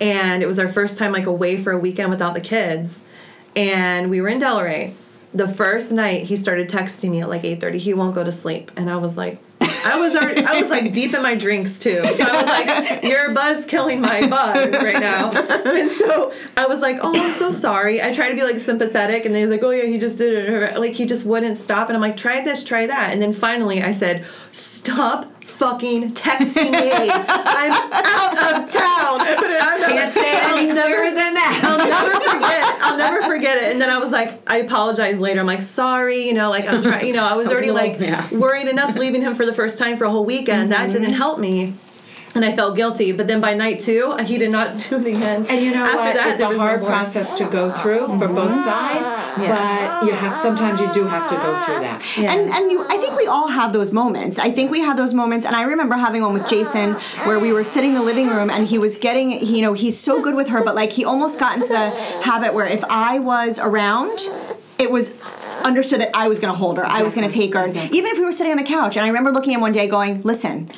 And 0.00 0.42
it 0.42 0.46
was 0.46 0.58
our 0.58 0.66
first 0.66 0.98
time 0.98 1.12
like 1.12 1.26
away 1.26 1.56
for 1.56 1.70
a 1.70 1.78
weekend 1.78 2.10
without 2.10 2.34
the 2.34 2.40
kids. 2.40 3.00
And 3.54 4.10
we 4.10 4.20
were 4.20 4.28
in 4.28 4.40
Delray. 4.40 4.94
The 5.32 5.46
first 5.46 5.92
night 5.92 6.24
he 6.24 6.34
started 6.34 6.68
texting 6.68 7.10
me 7.10 7.20
at 7.20 7.28
like 7.28 7.44
8:30. 7.44 7.78
He 7.78 7.94
won't 7.94 8.12
go 8.12 8.24
to 8.24 8.32
sleep. 8.32 8.72
And 8.74 8.90
I 8.90 8.96
was 8.96 9.16
like, 9.16 9.38
I 9.84 9.98
was 9.98 10.14
already, 10.16 10.44
I 10.44 10.60
was 10.60 10.70
like 10.70 10.92
deep 10.92 11.14
in 11.14 11.22
my 11.22 11.34
drinks 11.34 11.78
too. 11.78 12.02
So 12.14 12.24
I 12.24 12.42
was 12.42 12.90
like, 12.90 13.02
your 13.04 13.32
buzz 13.32 13.64
killing 13.64 14.00
my 14.00 14.26
buzz 14.26 14.72
right 14.72 15.00
now. 15.00 15.32
And 15.74 15.90
so 15.90 16.32
I 16.56 16.66
was 16.66 16.80
like, 16.80 16.98
oh, 17.02 17.12
I'm 17.14 17.32
so 17.32 17.50
sorry. 17.50 18.00
I 18.02 18.12
tried 18.12 18.30
to 18.30 18.34
be 18.34 18.42
like 18.42 18.58
sympathetic, 18.58 19.24
and 19.24 19.34
then 19.34 19.42
he 19.42 19.46
was 19.46 19.56
like, 19.56 19.64
oh 19.64 19.70
yeah, 19.70 19.84
he 19.84 19.98
just 19.98 20.18
did 20.18 20.32
it. 20.32 20.78
Like 20.78 20.92
he 20.92 21.06
just 21.06 21.26
wouldn't 21.26 21.56
stop. 21.56 21.88
And 21.88 21.96
I'm 21.96 22.00
like, 22.00 22.16
try 22.16 22.42
this, 22.42 22.64
try 22.64 22.86
that. 22.86 23.12
And 23.12 23.20
then 23.20 23.32
finally 23.32 23.82
I 23.82 23.90
said, 23.90 24.24
stop 24.52 25.33
fucking 25.54 26.12
texting 26.14 26.70
me. 26.72 26.90
I'm 26.92 27.72
out 27.72 28.38
of 28.38 28.72
town. 28.72 29.20
I 29.20 29.36
I'm 29.60 29.90
Can't 29.90 30.12
say 30.12 30.36
it 30.36 30.44
any 30.44 30.68
I'll 30.68 30.74
never- 30.74 30.88
clearer 30.88 31.14
than 31.14 31.34
that. 31.34 31.60
I'll 31.64 31.78
never 31.78 32.20
forget. 32.20 32.82
I'll 32.82 32.96
never 32.96 33.22
forget 33.22 33.56
it. 33.58 33.72
And 33.72 33.80
then 33.80 33.90
I 33.90 33.98
was 33.98 34.10
like, 34.10 34.40
I 34.50 34.58
apologize 34.58 35.20
later. 35.20 35.40
I'm 35.40 35.46
like, 35.46 35.62
sorry, 35.62 36.26
you 36.26 36.34
know, 36.34 36.50
like 36.50 36.66
I'm 36.66 36.82
trying, 36.82 37.06
you 37.06 37.12
know, 37.12 37.24
I 37.24 37.36
was, 37.36 37.48
was 37.48 37.56
already 37.56 37.70
little- 37.70 37.90
like 37.90 38.00
yeah. 38.00 38.26
worried 38.36 38.68
enough 38.68 38.96
leaving 38.96 39.22
him 39.22 39.34
for 39.34 39.46
the 39.46 39.54
first 39.54 39.78
time 39.78 39.96
for 39.96 40.04
a 40.04 40.10
whole 40.10 40.24
weekend. 40.24 40.72
That 40.72 40.88
didn't 40.88 41.04
mm-hmm. 41.04 41.14
help 41.14 41.38
me. 41.38 41.74
And 42.34 42.44
I 42.44 42.54
felt 42.54 42.74
guilty. 42.74 43.12
But 43.12 43.26
then 43.26 43.40
by 43.40 43.54
night 43.54 43.80
two, 43.80 44.16
he 44.26 44.38
did 44.38 44.50
not 44.50 44.78
do 44.88 44.98
it 44.98 45.06
again. 45.06 45.46
And 45.48 45.60
you 45.60 45.72
know 45.72 45.84
After 45.84 45.98
what? 45.98 46.14
That, 46.14 46.32
it's 46.32 46.40
a 46.40 46.48
was 46.48 46.56
no 46.56 46.62
hard 46.62 46.82
process 46.82 47.34
to 47.34 47.44
go 47.44 47.70
through 47.70 48.06
for 48.18 48.28
both 48.28 48.50
mm-hmm. 48.50 48.64
sides, 48.64 49.12
but 49.36 50.06
you 50.06 50.12
have 50.12 50.36
sometimes 50.38 50.80
you 50.80 50.92
do 50.92 51.04
have 51.04 51.28
to 51.28 51.34
go 51.36 51.60
through 51.64 51.80
that. 51.80 52.18
And 52.18 52.50
and 52.50 52.70
you, 52.70 52.84
I 52.88 52.96
think 52.96 53.16
we 53.16 53.26
all 53.26 53.48
have 53.48 53.72
those 53.72 53.92
moments. 53.92 54.38
I 54.38 54.50
think 54.50 54.70
we 54.70 54.80
had 54.80 54.96
those 54.96 55.14
moments, 55.14 55.46
and 55.46 55.54
I 55.54 55.64
remember 55.64 55.96
having 55.96 56.22
one 56.22 56.32
with 56.32 56.48
Jason 56.48 56.94
where 57.26 57.38
we 57.38 57.52
were 57.52 57.64
sitting 57.64 57.90
in 57.90 57.94
the 57.94 58.02
living 58.02 58.28
room, 58.28 58.50
and 58.50 58.66
he 58.66 58.78
was 58.78 58.96
getting, 58.96 59.30
you 59.46 59.62
know, 59.62 59.72
he's 59.72 59.98
so 59.98 60.22
good 60.22 60.34
with 60.34 60.48
her, 60.48 60.64
but 60.64 60.74
like 60.74 60.90
he 60.90 61.04
almost 61.04 61.38
got 61.38 61.56
into 61.56 61.68
the 61.68 61.90
habit 62.22 62.54
where 62.54 62.66
if 62.66 62.82
I 62.84 63.18
was 63.18 63.58
around, 63.58 64.28
it 64.78 64.90
was 64.90 65.20
understood 65.64 66.00
that 66.00 66.10
I 66.14 66.28
was 66.28 66.38
going 66.38 66.52
to 66.52 66.58
hold 66.58 66.78
her, 66.78 66.86
I 66.86 67.02
was 67.02 67.14
going 67.14 67.28
to 67.28 67.34
take 67.34 67.54
her, 67.54 67.66
even 67.68 68.10
if 68.10 68.18
we 68.18 68.24
were 68.24 68.32
sitting 68.32 68.52
on 68.52 68.58
the 68.58 68.64
couch. 68.64 68.96
And 68.96 69.04
I 69.04 69.08
remember 69.08 69.30
looking 69.30 69.52
at 69.52 69.56
him 69.56 69.60
one 69.60 69.72
day, 69.72 69.86
going, 69.86 70.22
"Listen." 70.22 70.70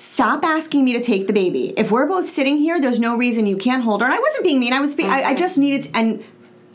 Stop 0.00 0.44
asking 0.46 0.82
me 0.86 0.94
to 0.94 1.00
take 1.00 1.26
the 1.26 1.32
baby. 1.34 1.74
If 1.76 1.90
we're 1.90 2.06
both 2.06 2.30
sitting 2.30 2.56
here, 2.56 2.80
there's 2.80 2.98
no 2.98 3.18
reason 3.18 3.46
you 3.46 3.58
can't 3.58 3.82
hold 3.82 4.00
her. 4.00 4.06
And 4.06 4.14
I 4.14 4.18
wasn't 4.18 4.44
being 4.44 4.58
mean. 4.58 4.72
I 4.72 4.80
was. 4.80 4.94
Being, 4.94 5.10
I, 5.10 5.24
I 5.24 5.34
just 5.34 5.58
needed. 5.58 5.82
To, 5.82 5.90
and 5.98 6.24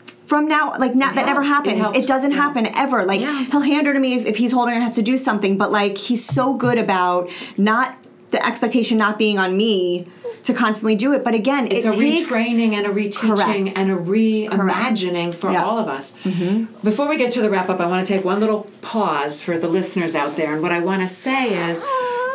from 0.06 0.46
now 0.46 0.74
like 0.78 0.94
now 0.94 1.12
that 1.12 1.26
never 1.26 1.42
helped. 1.42 1.66
It 1.66 1.76
happens 1.78 2.04
it, 2.04 2.06
doesn't 2.06 2.30
Yeah. 2.30 2.36
happen 2.36 2.66
ever 2.76 3.04
like 3.04 3.20
Yeah. 3.20 3.44
he'll 3.46 3.62
hand 3.62 3.88
her 3.88 3.92
to 3.92 3.98
me 3.98 4.14
if, 4.14 4.26
if 4.26 4.36
he's 4.36 4.52
holding 4.52 4.74
her 4.74 4.76
and 4.76 4.84
has 4.84 4.94
to 4.94 5.02
do 5.02 5.18
something 5.18 5.58
but 5.58 5.72
like 5.72 5.98
he's 5.98 6.24
so 6.24 6.54
good 6.54 6.78
about 6.78 7.28
not 7.56 7.96
the 8.30 8.44
expectation 8.46 8.96
not 8.98 9.18
being 9.18 9.38
on 9.38 9.56
me 9.56 10.06
to 10.42 10.52
constantly 10.52 10.96
do 10.96 11.12
it 11.12 11.22
but 11.22 11.34
again 11.34 11.68
It's 11.70 11.84
it 11.86 11.94
a 11.94 11.96
takes, 11.96 12.28
retraining 12.28 12.72
and 12.74 12.86
a 12.86 12.90
reteaching 12.90 13.36
Correct. 13.36 13.78
and 13.78 13.90
a 13.92 13.96
reimagining 13.96 15.32
for 15.34 15.50
Yeah. 15.52 15.64
all 15.64 15.78
of 15.78 15.86
us. 15.88 16.16
Mm-hmm. 16.24 16.64
Before 16.82 17.08
we 17.08 17.16
get 17.18 17.30
to 17.32 17.40
the 17.40 17.50
wrap 17.50 17.68
up, 17.68 17.78
I 17.80 17.86
want 17.86 18.04
to 18.06 18.12
take 18.16 18.24
one 18.24 18.40
little 18.40 18.68
pause 18.82 19.40
for 19.40 19.56
the 19.58 19.68
listeners 19.68 20.14
out 20.16 20.34
there. 20.36 20.52
And 20.52 20.62
what 20.62 20.72
I 20.72 20.80
want 20.80 21.02
to 21.02 21.08
say 21.08 21.70
is 21.70 21.82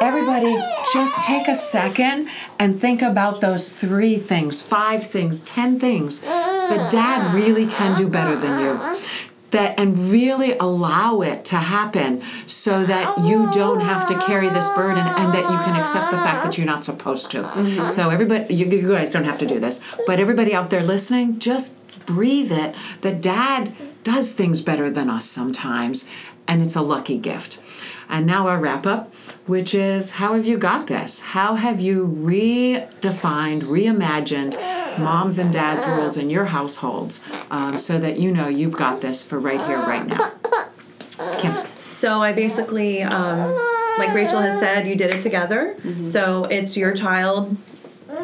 everybody 0.02 0.56
just 0.94 1.22
take 1.22 1.48
a 1.48 1.56
second 1.56 2.30
and 2.60 2.80
think 2.80 3.02
about 3.02 3.42
those 3.42 3.72
three 3.72 4.18
things, 4.18 4.62
five 4.62 5.06
things, 5.06 5.42
ten 5.44 5.80
things 5.80 6.20
that 6.20 6.92
dad 6.92 7.34
really 7.34 7.68
can 7.68 7.96
do 7.96 8.08
better 8.08 8.36
than 8.36 8.60
you. 8.60 9.00
That 9.52 9.78
and 9.78 10.10
really 10.10 10.58
allow 10.60 11.20
it 11.20 11.44
to 11.46 11.58
happen 11.58 12.24
so 12.48 12.86
that 12.86 13.18
you 13.20 13.52
don't 13.52 13.82
have 13.82 14.08
to 14.08 14.18
carry 14.20 14.48
this 14.48 14.70
burden 14.70 15.06
and 15.06 15.34
that 15.34 15.52
you 15.52 15.58
can 15.58 15.78
accept 15.78 16.10
the 16.10 16.18
fact 16.18 16.46
that 16.46 16.58
you're 16.58 16.66
not 16.66 16.86
supposed 16.86 17.32
to. 17.32 17.44
Mm-hmm. 17.44 17.88
So 17.90 18.10
everybody 18.10 18.54
you, 18.54 18.66
you 18.66 18.88
guys 18.88 19.12
don't 19.12 19.26
have 19.26 19.38
to 19.40 19.46
do 19.46 19.60
this, 19.60 19.82
but 20.08 20.22
everybody 20.22 20.54
out 20.56 20.70
there 20.70 20.82
listening, 20.82 21.38
just 21.40 21.76
breathe 22.06 22.52
it 22.52 22.76
The 23.02 23.14
dad 23.14 23.74
does 24.04 24.32
things 24.32 24.62
better 24.62 24.90
than 24.90 25.10
us 25.10 25.26
sometimes 25.26 26.10
and 26.48 26.62
it's 26.62 26.76
a 26.76 26.82
lucky 26.82 27.18
gift. 27.18 27.60
And 28.10 28.26
now 28.26 28.48
our 28.48 28.60
wrap 28.60 28.86
up, 28.86 29.14
which 29.52 29.74
is 29.74 30.12
how 30.12 30.34
have 30.34 30.46
you 30.46 30.58
got 30.58 30.88
this? 30.88 31.20
How 31.20 31.56
have 31.56 31.82
you 31.82 32.08
redefined, 32.08 33.64
reimagined 33.64 34.58
moms 34.98 35.38
and 35.38 35.52
dads' 35.52 35.86
roles 35.86 36.16
in 36.16 36.30
your 36.30 36.46
households 36.46 37.22
um, 37.50 37.78
so 37.78 37.98
that 38.00 38.18
you 38.18 38.32
know 38.32 38.48
you've 38.48 38.78
got 38.78 39.02
this 39.02 39.22
for 39.22 39.38
right 39.40 39.60
here, 39.60 39.80
right 39.80 40.08
now? 40.08 40.32
Kim. 41.38 41.68
So 41.82 42.22
I 42.22 42.32
basically, 42.32 43.04
um, 43.04 43.52
like 43.98 44.14
Rachel 44.14 44.40
has 44.40 44.58
said, 44.58 44.88
you 44.88 44.96
did 44.96 45.14
it 45.14 45.20
together. 45.20 45.76
So 46.06 46.46
it's 46.46 46.78
your 46.78 46.94
child 46.94 47.58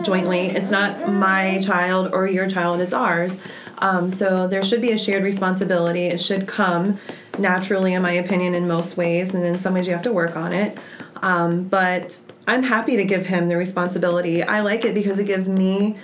jointly. 0.03 0.45
It's 0.47 0.71
not 0.71 1.11
my 1.11 1.59
child 1.59 2.13
or 2.13 2.25
your 2.27 2.49
child. 2.49 2.79
It's 2.79 2.93
ours. 2.93 3.41
Um, 3.79 4.09
so 4.09 4.47
there 4.47 4.61
should 4.61 4.81
be 4.81 4.93
a 4.93 4.97
shared 4.97 5.23
responsibility. 5.23 6.05
It 6.05 6.21
should 6.21 6.47
come 6.47 6.99
naturally, 7.37 7.93
in 7.93 8.01
my 8.01 8.13
opinion, 8.13 8.55
in 8.55 8.65
most 8.65 8.95
ways, 8.95 9.35
and 9.35 9.43
in 9.45 9.59
some 9.59 9.73
ways 9.73 9.87
you 9.87 9.93
have 9.93 10.03
to 10.03 10.13
work 10.13 10.37
on 10.37 10.53
it. 10.53 10.77
Um, 11.21 11.63
but 11.63 12.19
I'm 12.47 12.63
happy 12.63 12.97
to 12.97 13.03
give 13.03 13.25
him 13.25 13.49
the 13.49 13.57
responsibility. 13.57 14.43
I 14.43 14.61
like 14.61 14.85
it 14.85 14.93
because 14.93 15.19
it 15.19 15.25
gives 15.25 15.49
me 15.49 15.97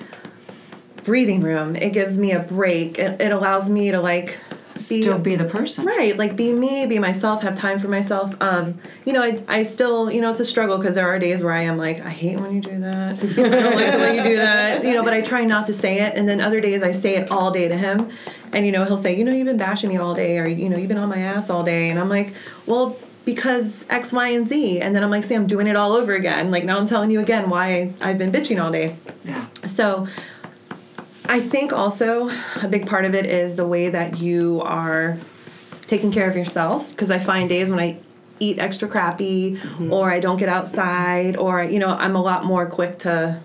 breathing 1.03 1.41
room. 1.41 1.75
It 1.75 1.93
gives 1.93 2.17
me 2.17 2.31
a 2.31 2.39
break. 2.39 2.97
It, 2.97 3.21
it 3.21 3.31
allows 3.31 3.69
me 3.69 3.91
to 3.91 3.99
like 3.99 4.39
Still 4.75 5.19
be 5.19 5.35
the 5.35 5.45
person. 5.45 5.85
right 5.85 6.17
like 6.17 6.35
be 6.35 6.51
me 6.51 6.87
be 6.87 6.97
myself 6.97 7.43
have 7.43 7.53
time 7.55 7.77
for 7.77 7.87
myself 7.87 8.33
um 8.41 8.73
you 9.05 9.13
know 9.13 9.21
i, 9.21 9.39
I 9.47 9.61
still 9.61 10.11
you 10.11 10.19
know 10.19 10.31
it's 10.31 10.39
a 10.39 10.45
struggle 10.45 10.79
because 10.79 10.95
there 10.95 11.07
are 11.07 11.19
days 11.19 11.43
where 11.43 11.53
i 11.53 11.61
am 11.61 11.77
like 11.77 12.03
i 12.03 12.09
hate 12.09 12.39
when 12.39 12.55
you 12.55 12.59
do 12.59 12.79
that 12.79 13.19
i 13.19 13.25
don't 13.27 13.75
like 13.75 13.91
the 13.91 13.99
way 13.99 14.17
you 14.17 14.23
do 14.23 14.35
that 14.37 14.83
you 14.83 14.95
know 14.95 15.03
but 15.03 15.13
i 15.13 15.21
try 15.21 15.43
not 15.43 15.67
to 15.67 15.75
say 15.75 15.99
it 15.99 16.15
and 16.15 16.27
then 16.27 16.41
other 16.41 16.59
days 16.59 16.81
i 16.81 16.89
say 16.91 17.15
it 17.15 17.29
all 17.29 17.51
day 17.51 17.67
to 17.67 17.77
him 17.77 18.09
and 18.51 18.65
you 18.65 18.71
know 18.71 18.83
he'll 18.83 18.97
say 18.97 19.15
you 19.15 19.23
know 19.23 19.31
you've 19.31 19.45
been 19.45 19.57
bashing 19.57 19.89
me 19.89 19.97
all 19.97 20.15
day 20.15 20.39
or 20.39 20.49
you 20.49 20.67
know 20.67 20.75
you've 20.77 20.87
been 20.87 20.97
on 20.97 21.07
my 21.07 21.19
ass 21.19 21.51
all 21.51 21.63
day 21.63 21.91
and 21.91 21.99
i'm 21.99 22.09
like 22.09 22.33
well 22.65 22.97
because 23.25 23.85
X, 23.89 24.11
Y, 24.11 24.27
and 24.29 24.47
Z. 24.47 24.81
And 24.81 24.95
then 24.95 25.03
I'm 25.03 25.09
like, 25.09 25.23
see, 25.23 25.35
I'm 25.35 25.47
doing 25.47 25.67
it 25.67 25.75
all 25.75 25.93
over 25.93 26.13
again. 26.13 26.51
Like 26.51 26.65
now 26.65 26.77
I'm 26.77 26.85
telling 26.85 27.11
you 27.11 27.19
again 27.19 27.49
why 27.49 27.93
I've 28.01 28.17
been 28.17 28.31
bitching 28.31 28.61
all 28.61 28.71
day. 28.71 28.95
Yeah. 29.23 29.47
So 29.65 30.07
I 31.25 31.39
think 31.39 31.71
also 31.71 32.29
a 32.61 32.67
big 32.67 32.87
part 32.87 33.05
of 33.05 33.15
it 33.15 33.25
is 33.25 33.55
the 33.55 33.65
way 33.65 33.89
that 33.89 34.19
you 34.19 34.61
are 34.61 35.17
taking 35.87 36.11
care 36.11 36.29
of 36.29 36.35
yourself. 36.35 36.89
Because 36.89 37.09
I 37.11 37.19
find 37.19 37.47
days 37.47 37.69
when 37.69 37.79
I 37.79 37.97
eat 38.39 38.59
extra 38.59 38.89
crappy 38.89 39.55
mm-hmm. 39.55 39.93
or 39.93 40.11
I 40.11 40.19
don't 40.19 40.37
get 40.37 40.49
outside 40.49 41.37
or, 41.37 41.63
you 41.63 41.79
know, 41.79 41.89
I'm 41.89 42.15
a 42.15 42.21
lot 42.21 42.43
more 42.43 42.65
quick 42.65 42.99
to, 42.99 43.39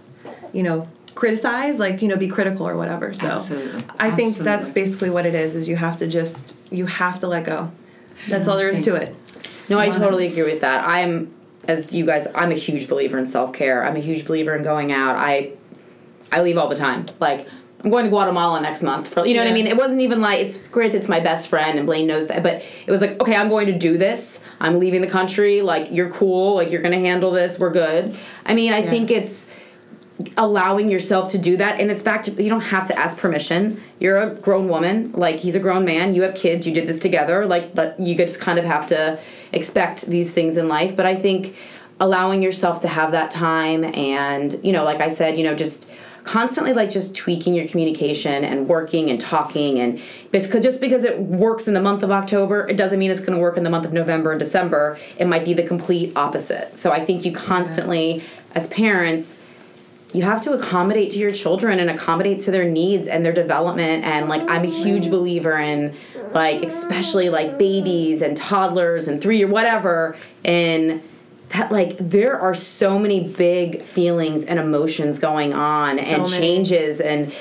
you 0.53 0.62
know, 0.62 0.89
criticize, 1.14 1.79
like, 1.79 2.01
you 2.01 2.09
know, 2.09 2.16
be 2.16 2.29
critical 2.29 2.66
or 2.66 2.76
whatever. 2.76 3.12
So 3.12 3.29
Absolutely. 3.29 3.85
I 3.99 4.11
think 4.11 4.37
that's 4.37 4.70
basically 4.70 5.11
what 5.11 5.26
it 5.26 5.35
is, 5.35 5.55
is 5.55 5.68
you 5.68 5.76
have 5.76 5.99
to 5.99 6.07
just, 6.07 6.57
you 6.70 6.87
have 6.87 7.20
to 7.20 7.29
let 7.29 7.45
go. 7.45 7.70
That's 8.29 8.49
all 8.49 8.57
there 8.57 8.68
is 8.68 8.85
to 8.85 8.95
it. 8.97 9.14
No, 9.69 9.79
I 9.79 9.91
totally 9.91 10.27
agree 10.27 10.45
with 10.45 10.61
that. 10.62 10.85
I 10.85 11.01
am, 11.01 11.35
as 11.64 11.95
you 11.95 12.07
guys, 12.07 12.27
I'm 12.35 12.51
a 12.51 12.57
huge 12.57 12.89
believer 12.89 13.19
in 13.19 13.27
self 13.27 13.53
care. 13.53 13.85
I'm 13.85 13.97
a 13.97 14.01
huge 14.01 14.27
believer 14.27 14.55
in 14.55 14.62
going 14.62 14.93
out. 14.93 15.16
I, 15.16 15.53
I 16.33 16.43
leave 16.43 16.57
all 16.59 16.69
the 16.69 16.77
time. 16.77 17.07
Like 17.21 17.47
I'm 17.85 17.91
going 17.91 18.05
to 18.05 18.11
Guatemala 18.11 18.61
next 18.61 18.83
month. 18.83 19.14
For 19.14 19.25
you 19.25 19.35
know 19.35 19.41
what 19.41 19.51
I 19.51 19.55
mean? 19.55 19.66
It 19.66 19.77
wasn't 19.77 20.01
even 20.01 20.21
like 20.21 20.41
it's 20.41 20.59
granted 20.59 20.99
it's 20.99 21.09
my 21.09 21.21
best 21.21 21.49
friend 21.49 21.79
and 21.79 21.87
Blaine 21.87 22.07
knows 22.07 22.27
that, 22.29 22.43
but 22.43 22.64
it 22.87 22.91
was 22.91 23.01
like 23.01 23.21
okay, 23.21 23.37
I'm 23.37 23.49
going 23.49 23.66
to 23.66 23.79
do 23.79 23.97
this. 23.97 24.41
I'm 24.59 24.81
leaving 24.81 25.01
the 25.01 25.09
country. 25.09 25.62
Like 25.62 25.89
you're 25.91 26.11
cool. 26.11 26.57
Like 26.57 26.73
you're 26.73 26.83
gonna 26.83 26.99
handle 26.99 27.31
this. 27.31 27.59
We're 27.59 27.71
good. 27.71 28.16
I 28.45 28.55
mean, 28.55 28.73
I 28.73 28.83
think 28.83 29.11
it's 29.11 29.47
allowing 30.37 30.91
yourself 30.91 31.29
to 31.29 31.39
do 31.39 31.57
that 31.57 31.79
and 31.79 31.93
it's 31.93 32.03
back 32.03 32.25
to 32.25 32.43
you 32.43 32.51
don't 32.51 32.61
have 32.61 32.85
to 32.85 32.99
ask 32.99 33.16
permission 33.19 33.81
you're 34.01 34.16
a 34.16 34.35
grown 34.35 34.66
woman 34.66 35.12
like 35.12 35.39
he's 35.39 35.55
a 35.55 35.61
grown 35.61 35.85
man 35.85 36.12
you 36.12 36.23
have 36.23 36.35
kids 36.35 36.66
you 36.66 36.75
did 36.75 36.89
this 36.89 36.99
together 36.99 37.47
like 37.47 37.73
but 37.73 37.99
you 38.01 38.16
just 38.16 38.41
kind 38.41 38.59
of 38.59 38.64
have 38.64 38.85
to 38.85 39.16
expect 39.53 40.07
these 40.07 40.32
things 40.32 40.57
in 40.57 40.68
life 40.68 40.96
but 40.96 41.07
i 41.07 41.14
think 41.14 41.57
allowing 42.01 42.42
yourself 42.42 42.80
to 42.80 42.88
have 42.88 43.12
that 43.12 43.30
time 43.30 43.84
and 43.84 44.61
you 44.62 44.72
know 44.72 44.84
like 44.84 45.01
i 45.01 45.09
said 45.09 45.36
you 45.36 45.44
know 45.44 45.55
just 45.55 45.90
constantly 46.24 46.74
like 46.74 46.90
just 46.90 47.14
tweaking 47.14 47.55
your 47.55 47.66
communication 47.66 48.44
and 48.44 48.68
working 48.68 49.09
and 49.09 49.18
talking 49.18 49.78
and 49.78 50.01
because 50.30 50.62
just 50.62 50.80
because 50.80 51.03
it 51.03 51.18
works 51.18 51.66
in 51.66 51.74
the 51.74 51.80
month 51.80 52.03
of 52.03 52.11
october 52.11 52.68
it 52.68 52.76
doesn't 52.76 52.99
mean 52.99 53.11
it's 53.11 53.20
going 53.20 53.32
to 53.32 53.38
work 53.38 53.57
in 53.57 53.62
the 53.62 53.70
month 53.70 53.86
of 53.86 53.92
november 53.92 54.30
and 54.30 54.38
december. 54.38 54.99
It 55.16 55.26
might 55.26 55.44
be 55.44 55.55
the 55.55 55.62
complete 55.62 56.14
opposite. 56.16 56.76
So 56.76 56.92
i 56.92 57.05
think 57.05 57.24
you 57.24 57.32
constantly 57.32 58.22
as 58.55 58.66
parents 58.66 59.38
you 60.12 60.22
have 60.22 60.40
to 60.42 60.52
accommodate 60.52 61.11
to 61.12 61.18
your 61.18 61.32
children 61.32 61.78
and 61.80 61.90
accommodate 61.90 62.40
to 62.40 62.50
their 62.50 62.64
needs 62.64 63.09
and 63.09 63.24
their 63.24 63.32
development. 63.32 64.04
And 64.04 64.28
like 64.28 64.42
i'm 64.48 64.64
a 64.64 64.68
huge 64.68 65.11
believer 65.11 65.59
in 65.59 65.94
like 66.32 66.62
especially 66.62 67.28
like 67.28 67.59
babies 67.59 68.22
and 68.22 68.36
toddlers 68.36 69.09
and 69.09 69.20
three 69.20 69.42
or 69.42 69.48
whatever. 69.48 70.16
In 70.44 71.02
that 71.50 71.70
like 71.70 71.96
there 71.98 72.38
are 72.38 72.54
so 72.54 72.98
many 72.98 73.28
big 73.28 73.82
feelings 73.82 74.44
and 74.44 74.59
emotions 74.59 75.18
going 75.18 75.52
on 75.52 75.98
and 75.98 76.22
many. 76.22 76.30
changes. 76.30 77.00
And 77.00 77.34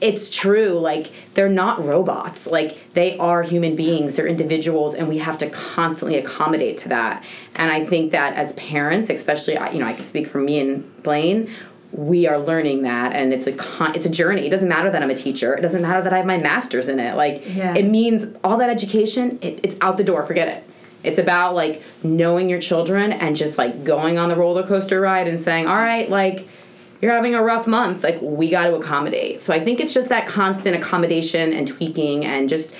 it's 0.00 0.34
true 0.34 0.78
like 0.78 1.12
they're 1.34 1.48
not 1.48 1.84
robots. 1.84 2.46
Like 2.46 2.92
they 2.94 3.16
are 3.18 3.42
human 3.42 3.76
beings. 3.76 4.14
They're 4.14 4.26
individuals 4.26 4.94
and 4.94 5.08
we 5.08 5.18
have 5.18 5.38
to 5.38 5.50
constantly 5.50 6.18
accommodate 6.18 6.78
to 6.78 6.88
that. 6.88 7.24
And 7.54 7.70
i 7.70 7.84
think 7.84 8.12
that 8.12 8.34
as 8.34 8.52
parents 8.54 9.10
especially 9.10 9.54
you 9.72 9.80
know 9.80 9.86
i 9.86 9.92
can 9.92 10.04
speak 10.04 10.26
for 10.26 10.38
me 10.38 10.58
and 10.60 11.02
blaine 11.02 11.50
we 11.92 12.28
are 12.28 12.38
learning 12.38 12.82
that 12.82 13.14
and 13.14 13.32
it's 13.32 13.46
a 13.46 13.52
con- 13.52 13.94
it's 13.96 14.06
a 14.06 14.10
journey. 14.10 14.46
It 14.46 14.50
doesn't 14.50 14.68
matter 14.68 14.90
that 14.90 15.02
i'm 15.02 15.10
a 15.10 15.14
teacher. 15.14 15.54
It 15.54 15.60
doesn't 15.60 15.82
matter 15.82 16.02
that 16.02 16.12
i 16.12 16.18
have 16.18 16.26
my 16.26 16.38
master's 16.38 16.88
in 16.88 17.00
it. 17.00 17.16
Like 17.16 17.42
Yeah. 17.54 17.74
it 17.74 17.84
means 17.86 18.26
all 18.44 18.58
that 18.58 18.70
education 18.70 19.38
it, 19.42 19.60
it's 19.62 19.76
out 19.80 19.96
the 19.96 20.04
door. 20.04 20.24
Forget 20.24 20.48
it. 20.48 20.64
It's 21.02 21.18
about 21.18 21.54
like 21.54 21.82
knowing 22.04 22.48
your 22.48 22.60
children 22.60 23.12
and 23.12 23.34
just 23.34 23.58
like 23.58 23.84
going 23.84 24.18
on 24.18 24.28
the 24.28 24.36
roller 24.36 24.62
coaster 24.66 25.00
ride 25.00 25.26
and 25.26 25.40
saying 25.40 25.66
all 25.66 25.74
right 25.76 26.08
like 26.08 26.48
you're 27.02 27.12
having 27.12 27.34
a 27.34 27.42
rough 27.42 27.66
month. 27.66 28.04
Like 28.04 28.18
we 28.20 28.50
got 28.50 28.66
to 28.68 28.76
accommodate. 28.76 29.40
So 29.42 29.52
i 29.52 29.58
think 29.58 29.80
it's 29.80 29.92
just 29.94 30.10
that 30.10 30.26
constant 30.26 30.76
accommodation 30.76 31.52
and 31.52 31.66
tweaking 31.66 32.24
and 32.24 32.48
just 32.48 32.74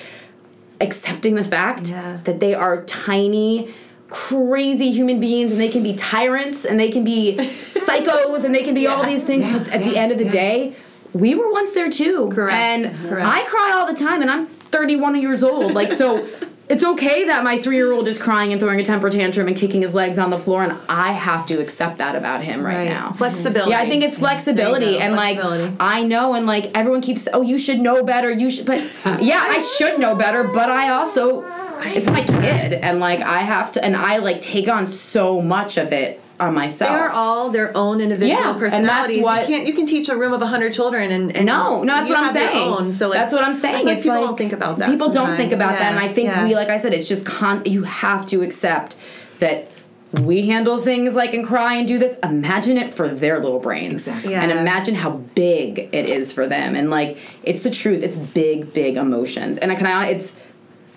accepting 0.79 1.35
the 1.35 1.43
fact 1.43 1.89
Yeah. 1.89 2.19
that 2.23 2.39
they 2.39 2.53
are 2.53 2.83
tiny 2.85 3.73
crazy 4.11 4.91
human 4.91 5.19
beings 5.19 5.51
and 5.51 5.59
they 5.59 5.69
can 5.69 5.81
be 5.81 5.95
tyrants 5.95 6.65
and 6.65 6.79
they 6.79 6.91
can 6.91 7.03
be 7.03 7.35
psychos 7.37 8.43
and 8.43 8.53
they 8.53 8.61
can 8.61 8.73
be 8.75 8.85
all 8.85 9.05
these 9.05 9.23
things 9.23 9.47
Yeah, 9.47 9.57
but 9.57 9.69
at 9.69 9.81
yeah, 9.81 9.89
the 9.89 9.97
end 9.97 10.11
of 10.11 10.17
the 10.19 10.25
yeah. 10.25 10.31
day 10.31 10.75
we 11.13 11.33
were 11.35 11.51
once 11.51 11.71
there 11.71 11.89
too. 11.89 12.29
Correct, 12.33 12.55
and 12.57 12.95
correct. 13.09 13.27
i 13.27 13.43
cry 13.45 13.71
all 13.73 13.85
the 13.91 13.99
time 13.99 14.21
and 14.21 14.29
i'm 14.31 14.45
31 14.45 15.19
years 15.21 15.43
old. 15.43 15.73
Like 15.73 15.91
so 15.91 16.25
it's 16.69 16.85
okay 16.85 17.25
that 17.25 17.43
my 17.43 17.57
three-year-old 17.57 18.07
is 18.07 18.17
crying 18.17 18.53
and 18.53 18.61
throwing 18.61 18.79
a 18.79 18.83
temper 18.83 19.09
tantrum 19.09 19.47
and 19.47 19.57
kicking 19.57 19.81
his 19.81 19.93
legs 19.93 20.17
on 20.17 20.29
the 20.29 20.37
floor 20.37 20.63
and 20.63 20.73
i 20.87 21.11
have 21.11 21.45
to 21.45 21.59
accept 21.59 21.97
that 21.97 22.15
about 22.15 22.41
him 22.41 22.65
right, 22.65 22.87
now. 22.87 23.11
Flexibility. 23.13 23.71
yeah, 23.71 23.79
I 23.79 23.89
think 23.89 24.03
it's 24.03 24.17
flexibility 24.17 24.97
and 24.99 25.15
flexibility. 25.15 25.63
like 25.63 25.75
I 25.81 26.03
know 26.03 26.33
and 26.33 26.45
like 26.45 26.71
everyone 26.77 27.01
keeps 27.01 27.27
oh 27.33 27.41
you 27.41 27.57
should 27.57 27.79
know 27.79 28.03
better. 28.03 28.29
You 28.29 28.49
should 28.49 28.65
but 28.65 28.79
yeah 29.21 29.41
I 29.41 29.59
should 29.59 29.99
know 29.99 30.15
better 30.15 30.43
but 30.45 30.69
I 30.69 30.89
also 30.89 31.41
it's 31.87 32.09
my 32.09 32.23
kid 32.23 32.73
and 32.73 32.99
like 32.99 33.21
I 33.21 33.39
have 33.39 33.71
to 33.73 33.83
and 33.83 33.95
I 33.95 34.17
like 34.17 34.41
take 34.41 34.67
on 34.67 34.87
so 34.87 35.41
much 35.41 35.77
of 35.77 35.91
it 35.91 36.21
on 36.39 36.53
myself. 36.55 36.91
They 36.91 36.97
are 36.97 37.09
all 37.09 37.49
their 37.49 37.75
own 37.77 38.01
individual 38.01 38.29
Yeah, 38.29 38.49
and 38.49 38.59
that's 38.59 38.73
personalities. 38.73 39.23
what- 39.23 39.41
you 39.41 39.55
can't 39.55 39.67
you 39.67 39.73
can 39.73 39.85
teach 39.85 40.09
a 40.09 40.17
room 40.17 40.33
of 40.33 40.41
hundred 40.41 40.73
children 40.73 41.11
and, 41.11 41.35
and 41.35 41.45
no, 41.45 41.83
no, 41.83 41.93
that's 41.93 42.09
what 42.09 42.17
I'm 42.17 42.33
saying. 42.33 42.57
Own. 42.57 42.93
So 42.93 43.09
like, 43.09 43.19
that's 43.19 43.33
what 43.33 43.43
I'm 43.43 43.53
saying. 43.53 43.85
like 43.85 43.97
it's 43.97 44.03
people 44.03 44.19
like 44.19 44.27
don't 44.27 44.37
think 44.37 44.53
about 44.53 44.79
that. 44.79 44.89
People 44.89 45.09
don't 45.09 45.37
think 45.37 45.51
sometimes. 45.51 45.71
about 45.71 45.79
that, 45.79 45.91
and 45.91 45.99
I 45.99 46.07
think 46.07 46.29
yeah. 46.29 46.43
we, 46.43 46.55
like 46.55 46.69
I 46.69 46.77
said, 46.77 46.93
it's 46.93 47.07
just 47.07 47.25
con. 47.25 47.63
You 47.65 47.83
have 47.83 48.25
to 48.27 48.41
accept 48.41 48.97
that 49.39 49.71
we 50.19 50.47
handle 50.47 50.77
things 50.77 51.15
like 51.15 51.33
and 51.33 51.45
cry 51.45 51.75
and 51.75 51.87
do 51.87 51.97
this. 51.97 52.17
Imagine 52.21 52.77
it 52.77 52.93
for 52.93 53.07
their 53.07 53.39
little 53.39 53.59
brains. 53.59 54.07
Exactly. 54.07 54.35
And 54.35 54.51
imagine 54.51 54.95
how 54.95 55.11
big 55.11 55.89
it 55.93 56.09
is 56.09 56.33
for 56.33 56.47
them. 56.47 56.75
And 56.75 56.89
like, 56.89 57.17
it's 57.43 57.63
the 57.63 57.69
truth. 57.69 58.03
It's 58.03 58.17
big, 58.17 58.73
big 58.73 58.97
emotions. 58.97 59.57
And 59.57 59.71
I 59.71 59.75
can, 59.75 59.87
I, 59.87 60.07
it's 60.07 60.35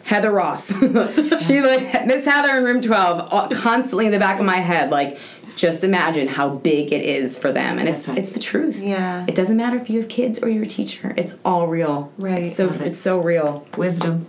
Heather 0.05 0.31
Ross. 0.31 0.73
she 1.47 1.61
like 1.61 2.07
Miss 2.07 2.27
Heather 2.27 2.57
in 2.59 2.65
room 2.65 2.81
12, 2.81 3.33
uh, 3.33 3.49
constantly 3.61 4.07
in 4.07 4.13
the 4.13 4.19
back 4.19 4.39
of 4.39 4.47
my 4.47 4.57
head, 4.57 4.91
like, 4.91 5.19
just 5.57 5.85
imagine 5.85 6.27
how 6.27 6.49
big 6.49 6.93
it 6.93 7.03
is 7.05 7.39
for 7.39 7.53
them. 7.53 7.79
And 7.79 7.89
it's 7.89 8.09
right. 8.09 8.19
it's 8.19 8.31
the 8.31 8.41
truth. 8.41 8.83
Yeah. 8.83 9.25
It 9.29 9.35
doesn't 9.35 9.57
matter 9.57 9.77
if 9.77 9.89
you 9.89 10.01
have 10.01 10.09
kids 10.09 10.39
or 10.41 10.49
you're 10.49 10.65
a 10.65 10.67
teacher. 10.67 11.15
It's 11.17 11.39
all 11.45 11.69
real. 11.69 12.13
Right. 12.19 12.43
It's 12.43 12.57
so 12.57 12.67
Love 12.67 12.81
it. 12.81 12.87
it's 12.89 12.99
so 12.99 13.21
real. 13.21 13.67
Wisdom. 13.77 14.27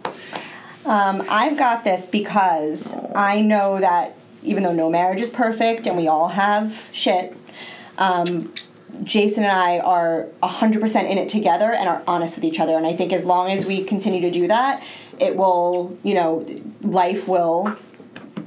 Um, 0.86 1.26
I've 1.30 1.58
got 1.58 1.84
this 1.84 2.06
because 2.06 2.96
I 3.16 3.42
know 3.42 3.80
that 3.80 4.16
even 4.44 4.64
though 4.64 4.74
no 4.74 4.90
marriage 4.90 5.20
is 5.20 5.32
perfect 5.32 5.88
and 5.88 5.98
we 5.98 6.08
all 6.08 6.28
have 6.28 6.90
shit, 6.94 7.36
um, 7.98 8.54
Jason 9.04 9.44
and 9.44 9.52
I 9.52 9.80
are 9.80 10.28
100% 10.44 11.10
in 11.10 11.18
it 11.18 11.28
together 11.28 11.72
and 11.72 11.90
are 11.90 12.04
honest 12.08 12.38
with 12.38 12.46
each 12.46 12.60
other. 12.60 12.78
And 12.78 12.86
I 12.86 12.94
think 12.94 13.12
as 13.12 13.26
long 13.26 13.52
as 13.52 13.66
we 13.66 13.84
continue 13.84 14.22
to 14.22 14.32
do 14.32 14.48
that, 14.48 14.84
it 15.20 15.36
will, 15.36 15.98
you 16.04 16.14
know, 16.14 16.46
life 16.82 17.28
will 17.28 17.76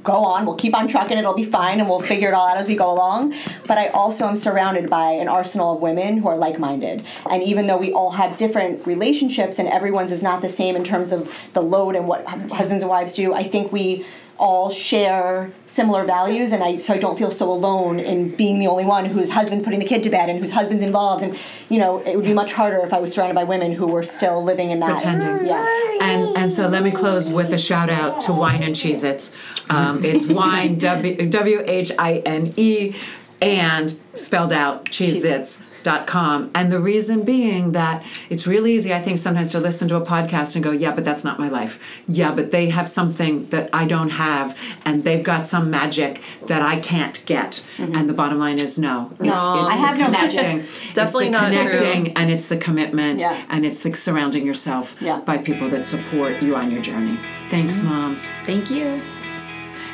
go 0.03 0.23
on. 0.23 0.45
We'll 0.45 0.55
keep 0.55 0.75
on 0.75 0.87
trucking. 0.87 1.17
It'll 1.17 1.33
be 1.33 1.43
fine, 1.43 1.79
and 1.79 1.89
we'll 1.89 1.99
figure 1.99 2.29
it 2.29 2.33
all 2.33 2.47
out 2.47 2.57
as 2.57 2.67
we 2.67 2.75
go 2.75 2.91
along. 2.91 3.33
But 3.67 3.77
I 3.77 3.87
also 3.87 4.27
am 4.27 4.35
surrounded 4.35 4.89
by 4.89 5.11
an 5.11 5.27
arsenal 5.27 5.75
of 5.75 5.81
women 5.81 6.17
who 6.17 6.27
are 6.29 6.37
like-minded. 6.37 7.03
And 7.29 7.43
even 7.43 7.67
though 7.67 7.77
we 7.77 7.91
all 7.91 8.11
have 8.11 8.37
different 8.37 8.87
relationships, 8.87 9.59
and 9.59 9.67
everyone's 9.67 10.11
is 10.11 10.23
not 10.23 10.41
the 10.41 10.49
same 10.49 10.75
in 10.75 10.83
terms 10.83 11.11
of 11.11 11.49
the 11.53 11.61
load 11.61 11.95
and 11.95 12.07
what 12.07 12.25
husbands 12.25 12.83
and 12.83 12.89
wives 12.89 13.15
do, 13.15 13.33
I 13.33 13.43
think 13.43 13.71
we 13.71 14.05
all 14.39 14.69
share 14.71 15.51
similar 15.65 16.05
values 16.05 16.53
and 16.53 16.63
I 16.63 16.77
so 16.77 16.93
I 16.93 16.97
don't 16.97 17.17
feel 17.19 17.29
so 17.29 17.51
alone 17.51 17.99
in 17.99 18.33
being 18.35 18.57
the 18.59 18.67
only 18.67 18.85
one 18.85 19.03
whose 19.05 19.31
husband's 19.31 19.63
putting 19.65 19.79
the 19.79 19.85
kid 19.85 20.01
to 20.03 20.09
bed 20.09 20.29
and 20.29 20.39
whose 20.39 20.51
husband's 20.51 20.81
involved 20.81 21.21
and 21.23 21.37
you 21.69 21.77
know 21.77 21.99
it 21.99 22.15
would 22.15 22.23
be 22.23 22.33
much 22.33 22.53
harder 22.53 22.77
if 22.77 22.93
I 22.93 22.99
was 22.99 23.13
surrounded 23.13 23.35
by 23.35 23.43
women 23.43 23.73
who 23.73 23.85
were 23.85 24.01
still 24.03 24.41
living 24.41 24.71
in 24.71 24.79
that 24.79 24.91
Pretending. 24.95 25.45
yeah 25.45 25.99
And 26.01 26.37
and 26.37 26.51
so 26.51 26.69
let 26.69 26.83
me 26.83 26.91
close 26.91 27.27
with 27.29 27.51
a 27.53 27.57
shout 27.57 27.89
out 27.89 28.21
to 28.21 28.33
Whine 28.33 28.63
and 28.63 28.73
Cheez 28.73 29.03
Its. 29.03 29.35
Um, 29.69 30.03
it's 30.05 30.25
whine, 30.37 30.77
W 30.77 31.63
H 31.67 31.91
I 31.99 32.23
N 32.25 32.53
E, 32.55 32.95
and 33.41 33.93
spelled 34.13 34.53
out 34.53 34.85
Cheez 34.85 35.25
Its. 35.25 35.63
Com 35.83 36.51
and 36.53 36.71
the 36.71 36.79
reason 36.79 37.23
being 37.23 37.71
that 37.71 38.03
it's 38.29 38.45
really 38.45 38.73
easy 38.73 38.93
i 38.93 39.01
think 39.01 39.17
sometimes 39.17 39.49
to 39.51 39.59
listen 39.59 39.87
to 39.87 39.95
a 39.95 40.01
podcast 40.01 40.55
and 40.55 40.63
go 40.63 40.71
yeah 40.71 40.91
but 40.91 41.03
that's 41.03 41.23
not 41.23 41.39
my 41.39 41.47
life 41.49 41.79
yeah 42.07 42.31
but 42.31 42.51
they 42.51 42.69
have 42.69 42.87
something 42.87 43.45
that 43.47 43.69
i 43.73 43.85
don't 43.85 44.09
have 44.11 44.57
and 44.85 45.03
they've 45.03 45.23
got 45.23 45.45
some 45.45 45.69
magic 45.71 46.21
that 46.47 46.61
i 46.61 46.79
can't 46.79 47.23
get 47.25 47.65
and 47.77 48.09
the 48.09 48.13
bottom 48.13 48.37
line 48.39 48.59
is 48.59 48.77
no 48.77 49.09
it's, 49.19 49.21
No, 49.29 49.63
it's 49.63 49.73
I 49.73 49.77
have 49.77 49.97
no 49.97 50.09
magic. 50.09 50.39
connecting. 50.39 50.93
Definitely 50.93 51.29
not 51.29 51.51
true. 51.51 51.61
connecting 51.77 52.13
and 52.17 52.29
it's 52.29 52.47
the 52.47 52.57
commitment 52.57 53.19
Yeah. 53.21 53.41
and 53.49 53.65
it's 53.65 53.81
the 53.83 53.93
surrounding 53.93 54.45
yourself 54.45 54.95
Yeah. 55.01 55.19
by 55.21 55.37
people 55.37 55.69
that 55.69 55.85
support 55.85 56.41
you 56.41 56.55
on 56.55 56.71
your 56.71 56.81
journey. 56.81 57.15
Thanks, 57.49 57.81
moms. 57.81 58.27
Thank 58.45 58.69
you. 58.69 58.99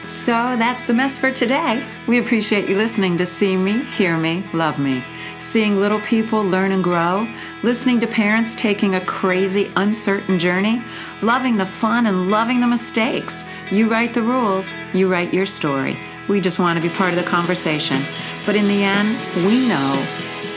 So 0.08 0.34
that's 0.58 0.86
the 0.86 0.94
mess 0.94 1.18
for 1.18 1.32
today. 1.32 1.84
We 2.08 2.20
appreciate 2.20 2.70
you 2.70 2.76
listening 2.78 3.18
to 3.18 3.26
See 3.26 3.56
Me, 3.58 3.84
Hear 3.98 4.18
Me, 4.18 4.44
Love 4.54 4.78
Me. 4.80 5.02
Seeing 5.40 5.80
little 5.80 6.00
people 6.02 6.44
learn 6.44 6.72
and 6.72 6.84
grow, 6.84 7.28
listening 7.62 8.00
to 8.00 8.08
parents 8.08 8.56
taking 8.56 8.96
a 8.96 9.02
crazy, 9.02 9.72
uncertain 9.76 10.40
journey, 10.40 10.82
loving 11.22 11.58
the 11.58 11.66
fun 11.66 12.06
and 12.06 12.30
loving 12.30 12.62
the 12.62 12.68
mistakes. 12.68 13.46
You 13.72 13.90
write 13.90 14.14
the 14.14 14.22
rules, 14.22 14.74
you 14.94 15.12
write 15.12 15.34
your 15.34 15.46
story. 15.46 15.98
We 16.30 16.42
just 16.42 16.58
want 16.58 16.82
to 16.82 16.88
be 16.88 16.94
part 16.96 17.14
of 17.14 17.24
the 17.24 17.30
conversation. 17.30 18.02
But 18.46 18.56
in 18.56 18.68
the 18.68 18.84
end, 18.84 19.18
we 19.46 19.68
know 19.68 20.06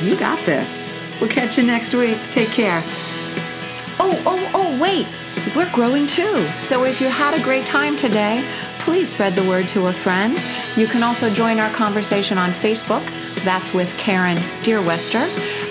you 0.01 0.17
got 0.17 0.39
this. 0.47 1.19
We'll 1.21 1.31
catch 1.31 1.59
you 1.59 1.65
next 1.65 1.95
week. 1.95 2.19
Take 2.31 2.51
care. 2.51 2.81
Oh, 4.01 4.23
oh, 4.27 4.51
oh, 4.55 4.79
wait. 4.81 5.07
We're 5.57 5.71
growing 5.73 6.07
too. 6.07 6.47
So 6.61 6.85
if 6.85 7.01
you 7.01 7.09
had 7.09 7.39
a 7.39 7.43
great 7.43 7.67
time 7.67 7.97
today, 7.97 8.45
please 8.79 9.09
spread 9.13 9.33
the 9.33 9.43
word 9.49 9.67
to 9.69 9.87
a 9.89 9.93
friend. 9.93 10.41
You 10.77 10.87
can 10.87 11.03
also 11.03 11.29
join 11.29 11.59
our 11.59 11.71
conversation 11.71 12.39
on 12.39 12.51
Facebook. 12.51 13.03
That's 13.45 13.75
with 13.75 13.95
Karen 13.99 14.39
Deerwester. 14.63 15.29